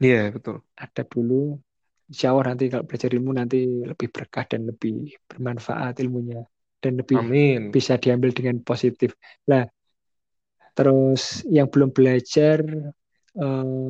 Iya, 0.00 0.32
betul. 0.32 0.64
adab 0.80 1.06
dulu 1.12 1.60
insya 2.08 2.32
Allah 2.32 2.52
nanti 2.56 2.64
kalau 2.72 2.84
belajar 2.88 3.10
ilmu 3.12 3.30
nanti 3.36 3.58
lebih 3.84 4.08
berkah 4.12 4.44
dan 4.48 4.64
lebih 4.68 5.12
bermanfaat 5.28 6.00
ilmunya 6.00 6.40
dan 6.80 7.00
lebih 7.00 7.16
Amin. 7.20 7.60
bisa 7.68 7.96
diambil 8.00 8.32
dengan 8.32 8.60
positif 8.64 9.12
lah 9.48 9.64
terus 10.74 11.44
yang 11.48 11.70
belum 11.70 11.92
belajar 11.94 12.58
eh, 13.36 13.88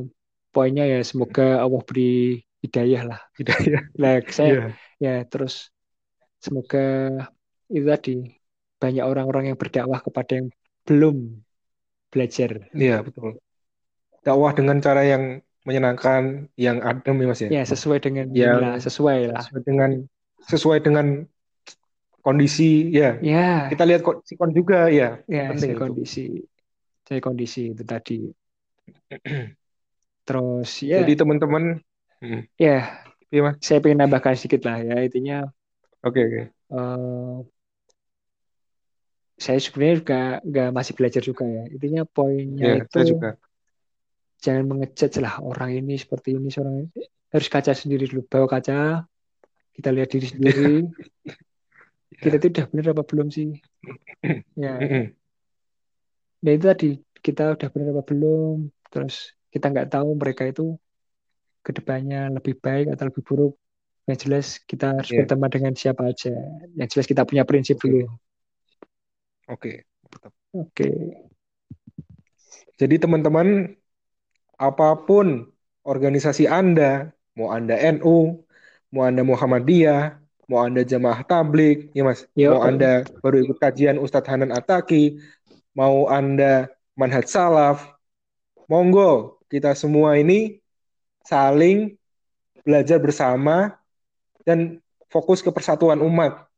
poinnya 0.54 0.84
ya 0.92 0.98
semoga 1.10 1.42
Allah 1.64 1.82
beri 1.88 2.40
hidayah 2.64 3.02
lah. 3.10 3.20
Hidayah. 3.38 3.82
Nah, 4.00 4.14
saya 4.36 4.52
Iya. 4.52 4.62
ya 5.04 5.12
terus 5.30 5.54
semoga 6.44 6.84
itu 7.68 7.86
tadi 7.92 8.12
banyak 8.82 9.04
orang-orang 9.10 9.44
yang 9.52 9.58
berdakwah 9.58 10.00
kepada 10.06 10.32
yang 10.38 10.48
belum 10.88 11.16
belajar. 12.12 12.50
Iya, 12.72 13.02
betul. 13.06 13.40
Dakwah 14.24 14.52
dengan 14.56 14.76
cara 14.80 15.02
yang 15.04 15.42
menyenangkan, 15.64 16.52
yang 16.60 16.78
adem 16.84 17.16
ya 17.24 17.26
Mas 17.28 17.40
ya. 17.40 17.48
Ya, 17.48 17.62
sesuai 17.64 17.98
dengan 18.04 18.26
inilah, 18.32 18.76
sesuai 18.80 19.18
lah. 19.32 19.42
sesuai 19.48 19.62
dengan 19.64 19.90
sesuai 20.44 20.78
dengan 20.84 21.06
kondisi 22.24 22.92
ya. 22.92 23.16
Ya, 23.20 23.68
Kita 23.68 23.84
lihat 23.88 24.00
kok 24.04 24.24
sikon 24.24 24.50
juga 24.56 24.88
ya. 24.88 25.20
ya 25.28 25.52
Penting 25.52 25.76
kondisi. 25.76 26.40
Saya 27.04 27.20
kondisi 27.20 27.72
itu 27.76 27.84
tadi. 27.84 28.16
Terus 30.26 30.70
ya, 30.90 30.96
Jadi 31.00 31.12
teman-teman, 31.20 31.62
hmm, 32.22 32.40
ya 32.64 32.74
iya 33.32 33.40
Mas. 33.46 33.56
saya 33.66 33.78
pengen 33.82 33.98
nambahkan 34.02 34.34
sedikit 34.38 34.62
lah 34.68 34.76
ya. 34.88 34.94
Intinya 35.06 35.34
Oke 36.02 36.20
oke. 36.26 36.54
eh, 36.70 37.44
saya 39.44 39.58
sebenarnya 39.64 39.96
juga 40.02 40.18
nggak 40.48 40.68
masih 40.78 40.92
belajar 40.98 41.22
juga 41.28 41.44
ya. 41.56 41.62
Intinya 41.74 42.02
poinnya 42.14 42.66
Ya, 42.66 42.74
itu 42.78 42.94
saya 42.94 43.04
juga. 43.12 43.28
jangan 44.44 44.64
mengejudge 44.70 45.18
lah 45.24 45.34
orang 45.50 45.70
ini 45.80 45.94
seperti 46.02 46.28
ini, 46.36 46.48
seorang 46.54 46.74
ini. 46.86 46.88
harus 47.34 47.48
kaca 47.50 47.72
sendiri 47.74 48.04
dulu. 48.10 48.22
Bawa 48.30 48.46
kaca, 48.54 49.02
kita 49.76 49.88
lihat 49.94 50.08
diri 50.14 50.26
sendiri. 50.34 50.70
Kita 52.22 52.36
itu 52.40 52.46
udah 52.52 52.64
bener 52.70 52.86
apa 52.94 53.02
belum 53.10 53.28
sih? 53.36 53.48
Ya, 54.56 54.70
nah 56.42 56.52
itu 56.56 56.64
tadi 56.70 56.86
kita 57.24 57.42
udah 57.56 57.68
bener 57.72 57.88
apa 57.94 58.02
belum. 58.10 58.56
Terus 58.92 59.14
kita 59.54 59.70
nggak 59.70 59.94
tahu 59.94 60.18
mereka 60.18 60.50
itu 60.50 60.74
ke 61.62 61.70
depannya 61.70 62.26
lebih 62.34 62.58
baik 62.58 62.90
atau 62.90 63.06
lebih 63.06 63.22
buruk. 63.22 63.54
Yang 64.04 64.18
jelas 64.26 64.46
kita 64.66 65.00
harus 65.00 65.08
Iya. 65.14 65.24
berteman 65.24 65.48
dengan 65.48 65.72
siapa 65.78 66.02
aja. 66.10 66.34
Yang 66.74 66.88
jelas 66.98 67.06
kita 67.08 67.22
punya 67.24 67.46
prinsip 67.46 67.78
Oke. 67.78 67.86
dulu. 67.86 68.06
Oke. 69.48 69.72
Mantap. 70.10 70.32
Oke. 70.52 70.90
Jadi 72.74 72.94
teman-teman, 72.98 73.78
apa 74.58 74.88
pun 75.06 75.46
organisasi 75.86 76.50
Anda, 76.50 77.14
mau 77.38 77.54
Anda 77.54 77.78
NU, 77.78 78.44
mau 78.90 79.06
Anda 79.06 79.22
Muhammadiyah, 79.22 80.18
mau 80.50 80.66
Anda 80.66 80.82
Jamaah 80.84 81.22
Tablik, 81.24 81.94
ya 81.94 82.02
Mas, 82.04 82.26
Yo. 82.36 82.58
mau 82.58 82.66
Anda 82.66 83.06
baru 83.22 83.46
ikut 83.46 83.56
kajian 83.62 83.96
Ustadz 83.96 84.28
Hanan 84.28 84.50
Ataki, 84.52 85.16
mau 85.72 86.10
Anda 86.10 86.68
Manhaj 86.98 87.30
Salaf, 87.30 87.94
monggo 88.68 89.33
kita 89.50 89.72
semua 89.76 90.16
ini 90.18 90.60
saling 91.24 91.96
belajar 92.64 93.00
bersama 93.00 93.76
dan 94.44 94.80
fokus 95.08 95.40
ke 95.44 95.50
persatuan 95.52 96.00
umat. 96.04 96.48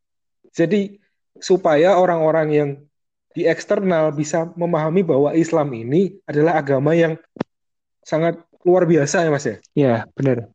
Jadi 0.55 0.99
supaya 1.39 1.99
orang-orang 1.99 2.49
yang 2.51 2.71
di 3.37 3.45
eksternal 3.45 4.17
bisa 4.17 4.49
memahami 4.57 5.05
bahwa 5.05 5.37
Islam 5.37 5.69
ini 5.77 6.17
adalah 6.25 6.57
agama 6.57 6.97
yang 6.97 7.21
sangat 8.01 8.41
luar 8.65 8.89
biasa 8.89 9.29
ya 9.29 9.31
Mas 9.31 9.45
ya. 9.45 9.57
Ya, 9.77 9.97
benar. 10.17 10.49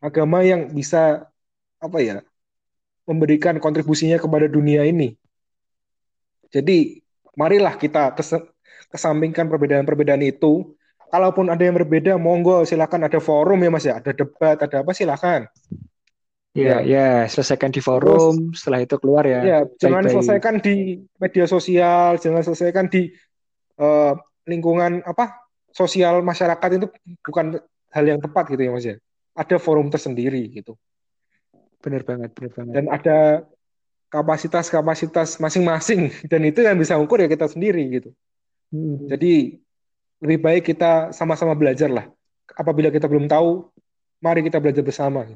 Agama 0.00 0.40
yang 0.40 0.72
bisa 0.72 1.28
apa 1.76 2.00
ya? 2.00 2.24
memberikan 3.06 3.56
kontribusinya 3.62 4.18
kepada 4.18 4.50
dunia 4.50 4.82
ini. 4.82 5.14
Jadi 6.50 7.00
marilah 7.38 7.78
kita 7.78 8.12
kes- 8.18 8.50
kesampingkan 8.90 9.46
perbedaan-perbedaan 9.46 10.26
itu. 10.26 10.75
Kalaupun 11.06 11.46
ada 11.48 11.62
yang 11.62 11.76
berbeda, 11.78 12.18
monggo 12.18 12.66
silakan 12.66 13.06
ada 13.06 13.22
forum 13.22 13.62
ya 13.62 13.70
Mas 13.70 13.86
ya, 13.86 14.02
ada 14.02 14.10
debat, 14.10 14.58
ada 14.58 14.82
apa 14.82 14.90
silakan. 14.90 15.46
Ya, 16.56 16.80
ya, 16.80 17.28
selesaikan 17.28 17.68
di 17.68 17.84
forum, 17.84 18.56
setelah 18.56 18.80
itu 18.80 18.96
keluar 18.96 19.28
ya. 19.28 19.44
Ya, 19.44 19.58
jangan 19.76 20.08
baik-baik. 20.08 20.14
selesaikan 20.16 20.54
di 20.64 21.04
media 21.20 21.44
sosial, 21.44 22.16
jangan 22.16 22.40
selesaikan 22.40 22.88
di 22.88 23.12
eh, 23.76 24.12
lingkungan 24.48 25.04
apa 25.04 25.46
sosial 25.68 26.24
masyarakat 26.24 26.80
itu 26.80 26.88
bukan 27.20 27.60
hal 27.92 28.04
yang 28.08 28.24
tepat 28.24 28.48
gitu 28.48 28.62
ya 28.64 28.72
Mas 28.72 28.88
ya. 28.88 28.96
Ada 29.36 29.60
forum 29.60 29.92
tersendiri 29.92 30.48
gitu. 30.48 30.80
Benar 31.84 32.08
banget, 32.08 32.32
benar 32.32 32.50
banget. 32.56 32.72
Dan 32.72 32.84
ada 32.88 33.18
kapasitas-kapasitas 34.08 35.36
masing-masing 35.36 36.08
dan 36.32 36.40
itu 36.48 36.64
yang 36.64 36.80
bisa 36.80 36.96
ukur 36.96 37.20
ya 37.20 37.28
kita 37.28 37.52
sendiri 37.52 37.84
gitu. 38.00 38.10
Hmm. 38.72 39.12
Jadi 39.12 39.60
lebih 40.22 40.38
baik 40.40 40.62
kita 40.72 41.12
sama-sama 41.12 41.52
belajar 41.52 41.92
lah. 41.92 42.06
Apabila 42.56 42.88
kita 42.88 43.04
belum 43.10 43.28
tahu, 43.28 43.68
mari 44.22 44.40
kita 44.40 44.62
belajar 44.62 44.80
bersama. 44.80 45.28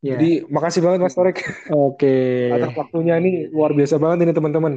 Ya, 0.00 0.16
Jadi 0.16 0.48
makasih 0.48 0.80
banget 0.80 1.00
Mas 1.04 1.12
Torek 1.12 1.44
oke. 1.68 2.16
atas 2.56 2.72
waktunya 2.72 3.20
ini 3.20 3.52
luar 3.52 3.76
biasa 3.76 4.00
banget 4.00 4.28
ini 4.28 4.32
teman-teman. 4.32 4.74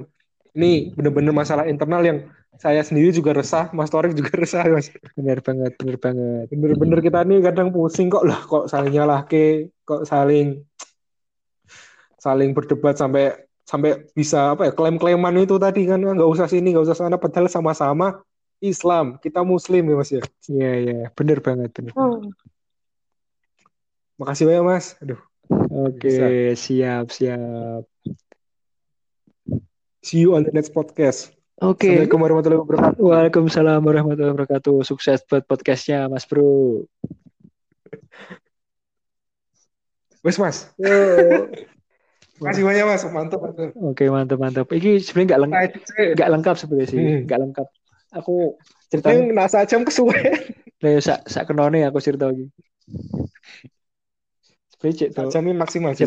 Ini 0.53 0.93
bener-bener 0.93 1.33
masalah 1.33 1.65
internal 1.65 2.03
yang 2.05 2.19
saya 2.61 2.85
sendiri 2.85 3.09
juga 3.09 3.33
resah, 3.33 3.71
Mas 3.73 3.89
Torek 3.89 4.13
juga 4.13 4.35
resah 4.43 4.67
Mas. 4.67 4.91
Benar 5.15 5.39
banget, 5.39 5.79
benar 5.79 5.97
banget. 5.97 6.45
Bener-bener 6.51 6.99
kita 6.99 7.19
nih 7.23 7.39
kadang 7.39 7.71
pusing 7.71 8.11
kok 8.11 8.27
lah, 8.27 8.39
kok 8.43 8.67
saling 8.69 8.93
nyalahke, 8.93 9.73
kok 9.87 10.03
saling 10.05 10.61
saling 12.23 12.55
berdebat 12.55 12.95
sampai 12.95 13.35
sampai 13.67 14.07
bisa 14.15 14.55
apa 14.55 14.67
ya 14.67 14.71
klaim-klaiman 14.71 15.43
itu 15.43 15.59
tadi 15.59 15.83
kan 15.87 15.99
nggak 15.99 16.23
usah 16.23 16.47
sini 16.47 16.71
nggak 16.71 16.87
usah 16.87 16.95
sana 16.95 17.19
padahal 17.19 17.51
sama-sama 17.51 18.23
Islam 18.63 19.19
kita 19.19 19.43
Muslim 19.43 19.83
ya 19.83 19.95
Mas 19.99 20.09
ya. 20.09 20.23
Iya, 20.47 20.71
iya, 20.79 20.99
benar 21.11 21.43
banget, 21.43 21.75
benar. 21.75 21.91
Makasih 24.15 24.47
banyak 24.47 24.63
Mas. 24.63 24.95
Aduh, 25.03 25.19
Oke, 25.67 26.07
bisa. 26.07 26.55
siap, 26.55 27.05
siap. 27.11 27.83
See 29.99 30.23
you 30.23 30.31
on 30.31 30.47
the 30.47 30.51
next 30.51 30.71
podcast. 30.71 31.35
Oke. 31.59 31.87
Assalamualaikum 31.87 32.19
warahmatullahi 32.19 32.61
wabarakatuh. 32.63 32.99
Waalaikumsalam 32.99 33.81
warahmatullahi 33.83 34.31
wabarakatuh. 34.35 34.75
Sukses 34.83 35.19
buat 35.27 35.43
podcastnya, 35.43 36.07
Mas 36.07 36.23
Bro. 36.23 36.87
Wes 40.23 40.39
Mas. 40.39 40.71
Yo. 40.79 40.91
Makasih 42.43 42.63
banyak 42.63 42.83
Mas. 42.83 43.03
Mantap. 43.07 43.39
mantap. 43.39 43.69
Oke, 43.79 44.03
mantap, 44.07 44.37
mantap. 44.39 44.67
Ini 44.71 44.99
sebenarnya 44.99 45.27
nggak 45.35 45.41
lengkap, 45.43 45.71
nggak 46.15 46.29
lengkap 46.35 46.55
sebenarnya 46.59 46.87
sih, 46.89 46.99
Hmm. 46.99 47.19
nggak 47.27 47.39
lengkap. 47.43 47.67
Aku 48.13 48.57
Ini 48.57 48.89
ceritanya, 48.89 49.21
nasa 49.33 49.65
jam 49.65 49.81
kesuwen. 49.81 50.37
lah 50.83 50.99
sak 50.99 51.25
sak 51.29 51.49
kenone 51.49 51.85
aku 51.87 51.97
cerita 52.01 52.29
lagi. 52.29 52.49
Sebenarnya 54.75 54.97
cek 54.99 55.09
tuh. 55.15 55.29
Jam 55.31 55.43
maksimal. 55.55 55.93
Cek 55.93 56.01